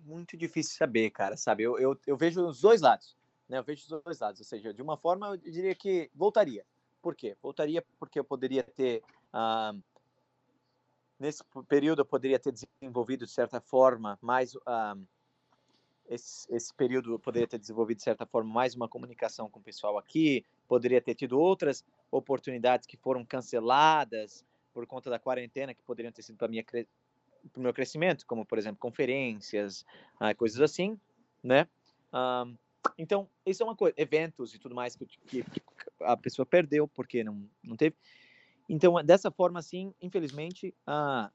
muito 0.04 0.36
difícil 0.38 0.76
saber, 0.76 1.10
cara, 1.10 1.36
sabe? 1.36 1.64
Eu, 1.64 1.78
eu, 1.78 1.98
eu, 2.06 2.16
vejo 2.16 2.46
os 2.46 2.62
dois 2.62 2.80
lados, 2.80 3.14
né? 3.46 3.58
Eu 3.58 3.62
vejo 3.62 3.82
os 3.82 4.02
dois 4.02 4.18
lados, 4.18 4.40
ou 4.40 4.46
seja, 4.46 4.72
de 4.72 4.80
uma 4.80 4.96
forma 4.96 5.28
eu 5.28 5.36
diria 5.36 5.74
que 5.74 6.10
voltaria. 6.14 6.64
Por 7.02 7.14
quê? 7.14 7.36
Voltaria 7.42 7.84
porque 7.98 8.18
eu 8.18 8.24
poderia 8.24 8.62
ter 8.62 9.02
um, 9.34 9.82
nesse 11.18 11.42
período 11.68 12.02
eu 12.02 12.06
poderia 12.06 12.38
ter 12.38 12.52
desenvolvido 12.52 13.26
de 13.26 13.32
certa 13.32 13.60
forma 13.60 14.18
mais 14.20 14.54
um, 14.54 15.04
esse, 16.08 16.52
esse 16.54 16.72
período 16.74 17.12
eu 17.12 17.18
poderia 17.18 17.46
ter 17.46 17.58
desenvolvido 17.58 17.98
de 17.98 18.04
certa 18.04 18.24
forma 18.24 18.52
mais 18.52 18.74
uma 18.74 18.88
comunicação 18.88 19.50
com 19.50 19.60
o 19.60 19.62
pessoal 19.62 19.98
aqui, 19.98 20.44
poderia 20.66 21.00
ter 21.00 21.14
tido 21.14 21.38
outras 21.38 21.84
oportunidades 22.10 22.86
que 22.86 22.96
foram 22.96 23.24
canceladas 23.24 24.44
por 24.72 24.86
conta 24.86 25.10
da 25.10 25.18
quarentena 25.18 25.74
que 25.74 25.82
poderiam 25.82 26.12
ter 26.12 26.22
sido 26.22 26.36
para 26.36 26.48
minha 26.48 26.64
para 26.64 27.60
o 27.60 27.62
meu 27.62 27.72
crescimento, 27.72 28.26
como 28.26 28.44
por 28.44 28.58
exemplo 28.58 28.78
conferências, 28.78 29.84
uh, 30.20 30.34
coisas 30.36 30.60
assim, 30.60 30.98
né? 31.42 31.68
Um, 32.12 32.56
Então, 32.96 33.28
isso 33.44 33.62
é 33.62 33.66
uma 33.66 33.76
coisa, 33.76 33.94
eventos 33.96 34.54
e 34.54 34.58
tudo 34.58 34.74
mais 34.74 34.96
que, 34.96 35.06
que 35.06 35.44
a 36.00 36.16
pessoa 36.16 36.46
perdeu 36.46 36.88
porque 36.88 37.22
não, 37.22 37.48
não 37.62 37.76
teve. 37.76 37.96
Então, 38.68 39.02
dessa 39.02 39.30
forma, 39.30 39.58
assim, 39.58 39.94
infelizmente, 40.00 40.74
ah, 40.86 41.30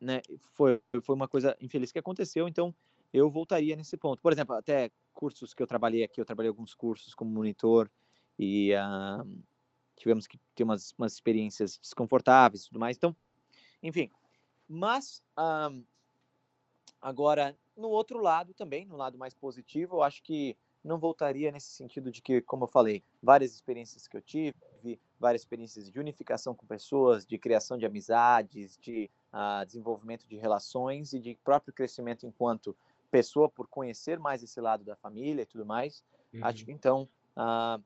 né, 0.00 0.22
foi, 0.54 0.80
foi 1.02 1.14
uma 1.14 1.26
coisa 1.26 1.56
infeliz 1.60 1.90
que 1.90 1.98
aconteceu, 1.98 2.46
então 2.46 2.74
eu 3.12 3.28
voltaria 3.28 3.74
nesse 3.74 3.96
ponto. 3.96 4.22
Por 4.22 4.32
exemplo, 4.32 4.54
até 4.54 4.90
cursos 5.12 5.52
que 5.52 5.62
eu 5.62 5.66
trabalhei 5.66 6.04
aqui, 6.04 6.20
eu 6.20 6.24
trabalhei 6.24 6.48
alguns 6.48 6.74
cursos 6.74 7.14
como 7.14 7.30
monitor 7.30 7.90
e 8.38 8.72
ah, 8.74 9.24
tivemos 9.96 10.26
que 10.26 10.38
ter 10.54 10.62
umas, 10.62 10.94
umas 10.96 11.14
experiências 11.14 11.76
desconfortáveis 11.78 12.62
e 12.62 12.68
tudo 12.68 12.78
mais. 12.78 12.96
Então, 12.96 13.16
enfim. 13.82 14.10
Mas, 14.68 15.22
ah, 15.36 15.70
agora, 17.00 17.56
no 17.76 17.88
outro 17.88 18.20
lado 18.20 18.54
também, 18.54 18.86
no 18.86 18.96
lado 18.96 19.18
mais 19.18 19.34
positivo, 19.34 19.96
eu 19.96 20.02
acho 20.02 20.22
que 20.22 20.56
não 20.84 20.98
voltaria 20.98 21.50
nesse 21.50 21.70
sentido 21.70 22.12
de 22.12 22.22
que, 22.22 22.40
como 22.42 22.64
eu 22.64 22.68
falei, 22.68 23.02
várias 23.22 23.52
experiências 23.52 24.06
que 24.06 24.16
eu 24.16 24.22
tive, 24.22 25.00
várias 25.18 25.42
experiências 25.42 25.90
de 25.90 25.98
unificação 25.98 26.54
com 26.54 26.66
pessoas, 26.66 27.26
de 27.26 27.38
criação 27.38 27.76
de 27.76 27.86
amizades, 27.86 28.78
de 28.80 29.10
uh, 29.32 29.64
desenvolvimento 29.66 30.26
de 30.26 30.36
relações 30.36 31.12
e 31.12 31.18
de 31.18 31.38
próprio 31.42 31.72
crescimento 31.72 32.26
enquanto 32.26 32.76
pessoa 33.10 33.48
por 33.48 33.66
conhecer 33.66 34.18
mais 34.18 34.42
esse 34.42 34.60
lado 34.60 34.84
da 34.84 34.96
família 34.96 35.42
e 35.42 35.46
tudo 35.46 35.64
mais. 35.64 36.02
Uhum. 36.32 36.44
Acho 36.44 36.64
que 36.64 36.72
então 36.72 37.08
uh, 37.36 37.82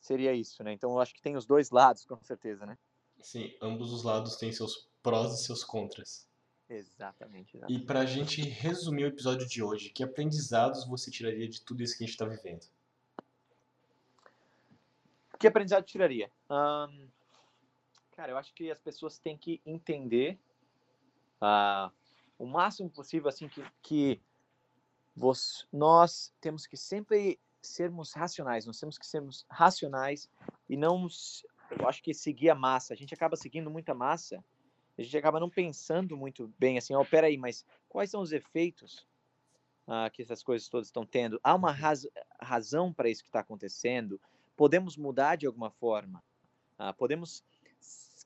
seria 0.00 0.32
isso, 0.32 0.62
né? 0.62 0.72
Então 0.72 0.92
eu 0.92 1.00
acho 1.00 1.14
que 1.14 1.22
tem 1.22 1.36
os 1.36 1.46
dois 1.46 1.70
lados, 1.70 2.04
com 2.04 2.22
certeza, 2.22 2.64
né? 2.64 2.78
Sim, 3.20 3.54
ambos 3.60 3.92
os 3.92 4.04
lados 4.04 4.36
têm 4.36 4.52
seus 4.52 4.88
prós 5.02 5.34
e 5.34 5.44
seus 5.44 5.64
contras. 5.64 6.26
Exatamente. 6.68 7.56
exatamente. 7.56 7.82
E 7.82 7.86
para 7.86 8.00
a 8.00 8.06
gente 8.06 8.42
resumir 8.42 9.04
o 9.04 9.08
episódio 9.08 9.46
de 9.46 9.62
hoje, 9.62 9.90
que 9.90 10.02
aprendizados 10.02 10.86
você 10.86 11.10
tiraria 11.10 11.48
de 11.48 11.60
tudo 11.62 11.82
isso 11.82 11.96
que 11.96 12.04
a 12.04 12.06
gente 12.06 12.14
está 12.14 12.26
vivendo? 12.26 12.66
Que 15.38 15.46
aprendizado 15.46 15.84
tiraria? 15.84 16.30
Um, 16.50 17.08
cara, 18.12 18.32
eu 18.32 18.38
acho 18.38 18.54
que 18.54 18.70
as 18.70 18.80
pessoas 18.80 19.18
têm 19.18 19.36
que 19.36 19.60
entender 19.66 20.38
uh, 21.42 21.92
o 22.38 22.46
máximo 22.46 22.88
possível, 22.88 23.28
assim, 23.28 23.48
que, 23.48 23.62
que 23.82 24.20
nós 25.72 26.32
temos 26.40 26.66
que 26.66 26.76
sempre 26.76 27.38
sermos 27.60 28.12
racionais, 28.12 28.66
nós 28.66 28.78
temos 28.78 28.96
que 28.96 29.06
sermos 29.06 29.44
racionais 29.50 30.30
e 30.68 30.76
não, 30.76 31.06
eu 31.78 31.88
acho 31.88 32.02
que 32.02 32.14
seguir 32.14 32.50
a 32.50 32.54
massa. 32.54 32.94
A 32.94 32.96
gente 32.96 33.12
acaba 33.12 33.36
seguindo 33.36 33.70
muita 33.70 33.94
massa, 33.94 34.42
a 34.96 35.02
gente 35.02 35.16
acaba 35.16 35.40
não 35.40 35.50
pensando 35.50 36.16
muito 36.16 36.52
bem 36.58 36.78
assim, 36.78 36.94
ó, 36.94 37.00
oh, 37.00 37.04
peraí, 37.04 37.36
mas 37.36 37.64
quais 37.88 38.10
são 38.10 38.22
os 38.22 38.32
efeitos 38.32 39.06
uh, 39.86 40.10
que 40.12 40.22
essas 40.22 40.42
coisas 40.42 40.68
todas 40.68 40.88
estão 40.88 41.04
tendo? 41.04 41.40
Há 41.42 41.54
uma 41.54 41.72
raz 41.72 42.06
razão 42.40 42.92
para 42.92 43.08
isso 43.08 43.22
que 43.22 43.28
está 43.28 43.40
acontecendo? 43.40 44.20
Podemos 44.56 44.96
mudar 44.96 45.36
de 45.36 45.46
alguma 45.46 45.70
forma? 45.70 46.22
Uh, 46.78 46.92
podemos 46.96 47.44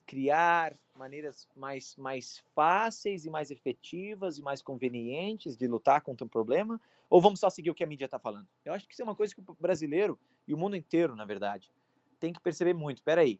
criar 0.05 0.75
maneiras 0.95 1.47
mais, 1.55 1.95
mais 1.95 2.43
fáceis 2.53 3.25
e 3.25 3.29
mais 3.29 3.49
efetivas 3.49 4.37
e 4.37 4.41
mais 4.41 4.61
convenientes 4.61 5.55
de 5.55 5.67
lutar 5.67 6.01
contra 6.01 6.25
um 6.25 6.29
problema? 6.29 6.81
Ou 7.09 7.21
vamos 7.21 7.39
só 7.39 7.49
seguir 7.49 7.69
o 7.69 7.75
que 7.75 7.83
a 7.83 7.87
mídia 7.87 8.05
está 8.05 8.19
falando? 8.19 8.47
Eu 8.65 8.73
acho 8.73 8.87
que 8.87 8.93
isso 8.93 9.01
é 9.01 9.05
uma 9.05 9.15
coisa 9.15 9.33
que 9.33 9.41
o 9.41 9.57
brasileiro 9.59 10.19
e 10.47 10.53
o 10.53 10.57
mundo 10.57 10.75
inteiro, 10.75 11.15
na 11.15 11.25
verdade, 11.25 11.71
tem 12.19 12.33
que 12.33 12.39
perceber 12.39 12.73
muito. 12.73 12.97
Espera 12.97 13.21
aí, 13.21 13.39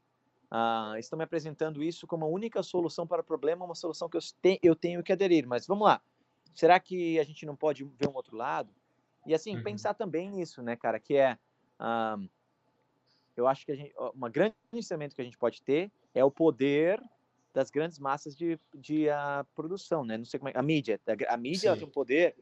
uh, 0.51 0.97
estão 0.97 1.17
me 1.17 1.23
apresentando 1.23 1.83
isso 1.83 2.07
como 2.07 2.25
a 2.25 2.29
única 2.29 2.63
solução 2.63 3.05
para 3.05 3.21
o 3.21 3.25
problema, 3.25 3.65
uma 3.65 3.75
solução 3.75 4.09
que 4.09 4.17
eu, 4.17 4.21
te, 4.21 4.59
eu 4.63 4.75
tenho 4.75 5.03
que 5.03 5.11
aderir. 5.11 5.47
Mas 5.47 5.67
vamos 5.67 5.85
lá, 5.85 6.01
será 6.53 6.79
que 6.79 7.19
a 7.19 7.23
gente 7.23 7.45
não 7.45 7.55
pode 7.55 7.83
ver 7.83 8.09
um 8.09 8.15
outro 8.15 8.35
lado? 8.35 8.73
E 9.25 9.33
assim, 9.33 9.55
uhum. 9.55 9.63
pensar 9.63 9.93
também 9.93 10.29
nisso, 10.29 10.61
né, 10.61 10.75
cara, 10.75 10.99
que 10.99 11.15
é... 11.15 11.37
Uh, 11.79 12.29
eu 13.41 13.47
acho 13.47 13.65
que 13.65 13.71
a 13.71 13.75
gente, 13.75 13.93
uma 14.13 14.29
grande 14.29 14.55
ensinamento 14.73 15.15
que 15.15 15.21
a 15.21 15.25
gente 15.25 15.37
pode 15.37 15.61
ter 15.61 15.91
é 16.13 16.23
o 16.23 16.31
poder 16.31 17.01
das 17.53 17.69
grandes 17.69 17.99
massas 17.99 18.35
de, 18.35 18.59
de 18.73 19.07
uh, 19.07 19.45
produção, 19.55 20.05
né? 20.05 20.17
Não 20.17 20.25
sei 20.25 20.39
como 20.39 20.49
é, 20.49 20.53
a 20.55 20.61
mídia, 20.61 20.99
a, 21.27 21.37
mídia 21.37 21.75
tem 21.75 21.85
um 21.85 21.89
poder, 21.91 22.35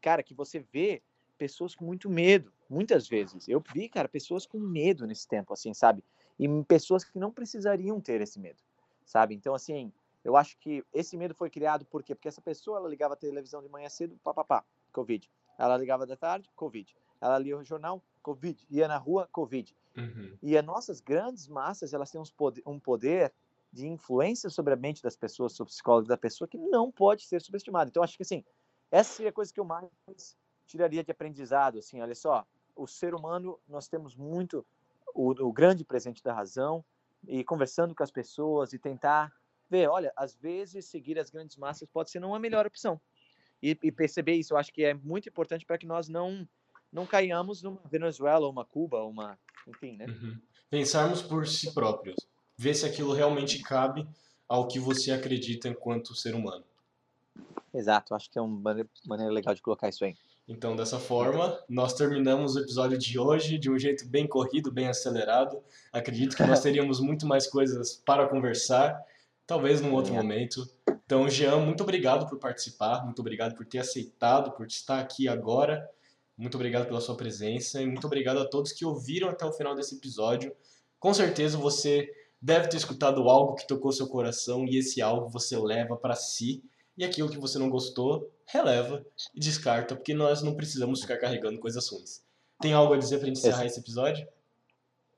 cara, 0.00 0.22
que 0.22 0.34
você 0.34 0.60
vê 0.72 1.02
pessoas 1.36 1.74
com 1.74 1.84
muito 1.84 2.08
medo, 2.08 2.52
muitas 2.68 3.06
vezes. 3.06 3.46
Eu 3.48 3.62
vi, 3.72 3.88
cara, 3.88 4.08
pessoas 4.08 4.46
com 4.46 4.58
medo 4.58 5.06
nesse 5.06 5.28
tempo, 5.28 5.52
assim, 5.52 5.74
sabe? 5.74 6.02
E 6.38 6.48
pessoas 6.64 7.04
que 7.04 7.18
não 7.18 7.30
precisariam 7.30 8.00
ter 8.00 8.20
esse 8.20 8.38
medo, 8.38 8.62
sabe? 9.04 9.34
Então, 9.34 9.54
assim, 9.54 9.92
eu 10.24 10.36
acho 10.36 10.56
que 10.58 10.82
esse 10.92 11.16
medo 11.16 11.34
foi 11.34 11.50
criado 11.50 11.84
por 11.84 12.02
quê? 12.02 12.14
Porque 12.14 12.28
essa 12.28 12.40
pessoa, 12.40 12.78
ela 12.78 12.88
ligava 12.88 13.14
a 13.14 13.16
televisão 13.16 13.62
de 13.62 13.68
manhã 13.68 13.88
cedo, 13.88 14.18
papapá, 14.24 14.64
Covid. 14.92 15.30
Ela 15.58 15.76
ligava 15.76 16.06
da 16.06 16.16
tarde, 16.16 16.50
Covid. 16.56 16.96
Ela 17.20 17.38
lia 17.38 17.56
o 17.56 17.64
jornal, 17.64 18.02
Covid. 18.22 18.66
Ia 18.70 18.88
na 18.88 18.96
rua, 18.96 19.28
Covid. 19.30 19.76
Uhum. 19.96 20.36
E 20.42 20.56
as 20.56 20.64
nossas 20.64 21.00
grandes 21.00 21.48
massas, 21.48 21.92
elas 21.92 22.10
têm 22.10 22.20
um 22.66 22.78
poder 22.78 23.32
de 23.72 23.86
influência 23.88 24.48
sobre 24.50 24.72
a 24.72 24.76
mente 24.76 25.02
das 25.02 25.16
pessoas, 25.16 25.52
sobre 25.52 25.70
o 25.70 25.74
psicólogo 25.74 26.06
da 26.06 26.16
pessoa, 26.16 26.48
que 26.48 26.58
não 26.58 26.92
pode 26.92 27.24
ser 27.24 27.40
subestimado. 27.40 27.90
Então, 27.90 28.02
acho 28.02 28.16
que, 28.16 28.22
assim, 28.22 28.44
essa 28.90 29.14
seria 29.14 29.30
a 29.30 29.32
coisa 29.32 29.52
que 29.52 29.58
eu 29.58 29.64
mais 29.64 30.36
tiraria 30.66 31.02
de 31.02 31.10
aprendizado. 31.10 31.78
Assim, 31.78 32.00
olha 32.00 32.14
só, 32.14 32.46
o 32.76 32.86
ser 32.86 33.14
humano, 33.14 33.58
nós 33.68 33.88
temos 33.88 34.16
muito 34.16 34.64
o, 35.14 35.30
o 35.30 35.52
grande 35.52 35.84
presente 35.84 36.22
da 36.22 36.32
razão 36.32 36.84
e 37.26 37.42
conversando 37.42 37.94
com 37.94 38.02
as 38.02 38.10
pessoas 38.10 38.72
e 38.72 38.78
tentar 38.78 39.32
ver, 39.68 39.88
olha, 39.88 40.12
às 40.16 40.36
vezes 40.36 40.86
seguir 40.86 41.18
as 41.18 41.30
grandes 41.30 41.56
massas 41.56 41.88
pode 41.88 42.10
ser 42.10 42.20
não 42.20 42.34
a 42.34 42.38
melhor 42.38 42.66
opção. 42.66 43.00
E, 43.62 43.78
e 43.82 43.90
perceber 43.90 44.34
isso, 44.34 44.52
eu 44.52 44.58
acho 44.58 44.72
que 44.72 44.84
é 44.84 44.94
muito 44.94 45.28
importante 45.28 45.64
para 45.64 45.78
que 45.78 45.86
nós 45.86 46.08
não 46.08 46.46
não 46.92 47.04
caiamos 47.04 47.60
numa 47.60 47.80
Venezuela, 47.90 48.48
uma 48.48 48.64
Cuba, 48.64 49.02
uma 49.02 49.36
enfim, 49.66 49.96
né? 49.96 50.06
Uhum. 50.06 50.38
Pensarmos 50.70 51.22
por 51.22 51.46
si 51.46 51.72
próprios. 51.72 52.16
Ver 52.56 52.74
se 52.74 52.86
aquilo 52.86 53.12
realmente 53.12 53.60
cabe 53.62 54.06
ao 54.48 54.68
que 54.68 54.78
você 54.78 55.10
acredita 55.10 55.68
enquanto 55.68 56.14
ser 56.14 56.34
humano. 56.34 56.64
Exato, 57.72 58.14
acho 58.14 58.30
que 58.30 58.38
é 58.38 58.42
uma 58.42 58.86
maneira 59.04 59.32
legal 59.32 59.54
de 59.54 59.60
colocar 59.60 59.88
isso 59.88 60.04
aí. 60.04 60.16
Então, 60.46 60.76
dessa 60.76 60.98
forma, 60.98 61.58
nós 61.68 61.94
terminamos 61.94 62.54
o 62.54 62.60
episódio 62.60 62.98
de 62.98 63.18
hoje 63.18 63.58
de 63.58 63.70
um 63.70 63.78
jeito 63.78 64.06
bem 64.06 64.26
corrido, 64.26 64.70
bem 64.70 64.88
acelerado. 64.88 65.62
Acredito 65.92 66.36
que 66.36 66.44
nós 66.44 66.60
teríamos 66.62 67.00
muito 67.00 67.26
mais 67.26 67.46
coisas 67.46 67.96
para 68.04 68.28
conversar, 68.28 69.02
talvez 69.46 69.80
num 69.80 69.92
outro 69.94 70.12
é. 70.12 70.16
momento. 70.16 70.68
Então, 71.06 71.28
Jean, 71.28 71.56
muito 71.56 71.82
obrigado 71.82 72.28
por 72.28 72.38
participar, 72.38 73.04
muito 73.04 73.20
obrigado 73.20 73.54
por 73.54 73.64
ter 73.64 73.78
aceitado, 73.78 74.52
por 74.52 74.66
estar 74.66 75.00
aqui 75.00 75.26
agora. 75.26 75.88
Muito 76.36 76.56
obrigado 76.56 76.86
pela 76.86 77.00
sua 77.00 77.16
presença 77.16 77.80
e 77.80 77.86
muito 77.86 78.06
obrigado 78.06 78.38
a 78.38 78.44
todos 78.44 78.72
que 78.72 78.84
ouviram 78.84 79.28
até 79.28 79.44
o 79.44 79.52
final 79.52 79.74
desse 79.74 79.94
episódio. 79.94 80.54
Com 80.98 81.14
certeza 81.14 81.56
você 81.56 82.10
deve 82.40 82.68
ter 82.68 82.76
escutado 82.76 83.28
algo 83.28 83.54
que 83.54 83.66
tocou 83.66 83.92
seu 83.92 84.08
coração 84.08 84.66
e 84.66 84.76
esse 84.76 85.00
algo 85.00 85.28
você 85.28 85.56
leva 85.56 85.96
para 85.96 86.14
si 86.14 86.62
e 86.96 87.04
aquilo 87.04 87.30
que 87.30 87.38
você 87.38 87.58
não 87.58 87.68
gostou, 87.68 88.30
releva 88.46 89.04
e 89.34 89.40
descarta, 89.40 89.96
porque 89.96 90.14
nós 90.14 90.42
não 90.42 90.54
precisamos 90.54 91.00
ficar 91.00 91.18
carregando 91.18 91.58
coisas 91.58 91.88
ruins. 91.88 92.22
Tem 92.60 92.72
algo 92.72 92.94
a 92.94 92.98
dizer 92.98 93.18
para 93.18 93.28
encerrar 93.28 93.66
esse 93.66 93.80
episódio? 93.80 94.26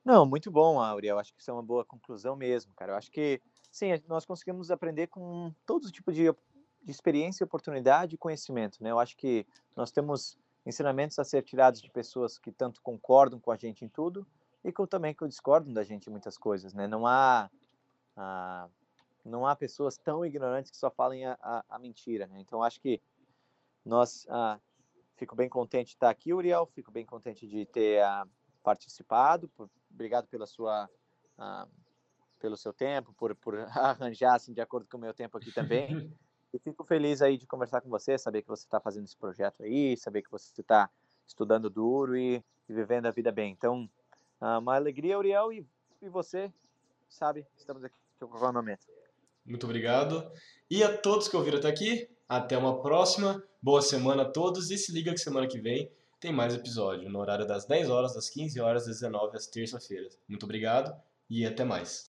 Não, 0.05 0.25
muito 0.25 0.51
bom, 0.51 0.81
Auriel. 0.81 1.19
Acho 1.19 1.35
que 1.35 1.41
isso 1.41 1.51
é 1.51 1.55
uma 1.55 1.63
boa 1.63 1.85
conclusão 1.85 2.37
mesmo, 2.37 2.73
cara. 2.75 2.93
Eu 2.93 2.97
acho 2.97 3.11
que, 3.11 3.41
sim, 3.71 3.89
nós 4.09 4.25
conseguimos 4.25 4.71
aprender 4.71 5.09
com 5.09 5.53
todo 5.67 5.91
tipo 5.91 6.13
de, 6.13 6.33
de 6.83 6.91
experiência, 6.91 7.45
oportunidade 7.45 8.15
e 8.15 8.19
conhecimento, 8.19 8.83
né? 8.83 8.91
Eu 8.91 8.99
acho 8.99 9.17
que 9.17 9.45
nós 9.75 9.91
temos 9.91 10.39
ensinamentos 10.67 11.19
a 11.19 11.25
ser 11.25 11.43
tirados 11.43 11.81
de 11.81 11.89
pessoas 11.89 12.39
que 12.39 12.51
tanto 12.51 12.83
concordam 12.83 13.39
com 13.39 13.53
a 13.53 13.57
gente 13.57 13.85
em 13.85 13.89
tudo 13.89 14.27
e 14.65 14.73
com, 14.73 14.85
também 14.85 15.15
que 15.15 15.27
discordam 15.29 15.73
da 15.73 15.85
gente 15.85 16.09
em 16.09 16.11
muitas 16.11 16.37
coisas, 16.37 16.75
né? 16.75 16.89
Não 16.89 17.07
há, 17.07 17.49
não 19.25 19.47
há 19.47 19.55
pessoas 19.55 19.97
tão 19.97 20.27
ignorantes 20.27 20.73
que 20.73 20.77
só 20.77 20.91
falem 20.91 21.25
a, 21.25 21.39
a, 21.41 21.65
a 21.71 21.79
mentira, 21.79 22.27
né? 22.27 22.41
Então 22.41 22.65
acho 22.65 22.81
que 22.81 23.01
nós 23.85 24.27
ah, 24.29 24.59
fico 25.15 25.37
bem 25.37 25.49
contente 25.49 25.89
de 25.89 25.95
estar 25.95 26.11
aqui, 26.11 26.35
Uriel, 26.35 26.67
fico 26.67 26.91
bem 26.91 27.07
contente 27.07 27.47
de 27.47 27.65
ter 27.65 28.03
ah, 28.03 28.27
participado, 28.63 29.49
por, 29.51 29.71
obrigado 29.89 30.27
pela 30.27 30.47
sua 30.47 30.91
ah, 31.39 31.69
pelo 32.41 32.57
seu 32.57 32.73
tempo, 32.73 33.15
por, 33.15 33.35
por 33.37 33.55
arranjar 33.71 34.35
assim 34.35 34.53
de 34.53 34.61
acordo 34.61 34.89
com 34.91 34.97
o 34.97 35.01
meu 35.01 35.15
tempo 35.15 35.39
aqui 35.39 35.53
também. 35.53 36.13
E 36.53 36.59
fico 36.59 36.85
feliz 36.85 37.23
aí 37.23 37.37
de 37.37 37.47
conversar 37.47 37.81
com 37.81 37.89
você, 37.89 38.17
saber 38.17 38.43
que 38.43 38.49
você 38.49 38.65
está 38.65 38.81
fazendo 38.81 39.05
esse 39.05 39.17
projeto 39.17 39.63
aí, 39.63 39.97
saber 39.97 40.23
que 40.23 40.31
você 40.31 40.61
está 40.61 40.89
estudando 41.27 41.69
duro 41.69 42.17
e, 42.17 42.43
e, 42.69 42.73
vivendo 42.73 43.07
a 43.07 43.11
vida 43.11 43.31
bem. 43.33 43.53
Então, 43.53 43.89
ah, 44.41 44.59
uma 44.59 44.75
alegria, 44.75 45.19
Uriel, 45.19 45.53
e, 45.53 45.67
e 46.01 46.09
você, 46.09 46.53
sabe, 47.09 47.47
estamos 47.57 47.85
aqui 47.85 47.95
a 48.21 48.27
qualquer 48.27 48.53
momento. 48.53 48.87
Muito 49.45 49.65
obrigado. 49.65 50.31
E 50.71 50.83
a 50.83 50.97
todos 50.97 51.29
que 51.29 51.37
ouviram 51.37 51.59
até 51.59 51.69
aqui, 51.69 52.09
até 52.29 52.57
uma 52.57 52.81
próxima. 52.81 53.43
Boa 53.61 53.83
semana 53.83 54.23
a 54.23 54.31
todos 54.31 54.71
e 54.71 54.79
se 54.79 54.93
liga 54.93 55.13
que 55.13 55.19
semana 55.19 55.47
que 55.47 55.59
vem 55.59 55.91
tem 56.19 56.33
mais 56.33 56.55
episódio, 56.55 57.11
no 57.11 57.19
horário 57.19 57.47
das 57.47 57.67
10 57.67 57.91
horas, 57.91 58.15
das 58.15 58.31
15 58.31 58.61
horas, 58.61 58.87
das 58.87 59.01
19 59.01 59.37
às 59.37 59.47
terça-feiras. 59.47 60.19
Muito 60.29 60.45
obrigado 60.45 60.95
e 61.29 61.45
até 61.45 61.65
mais. 61.65 62.11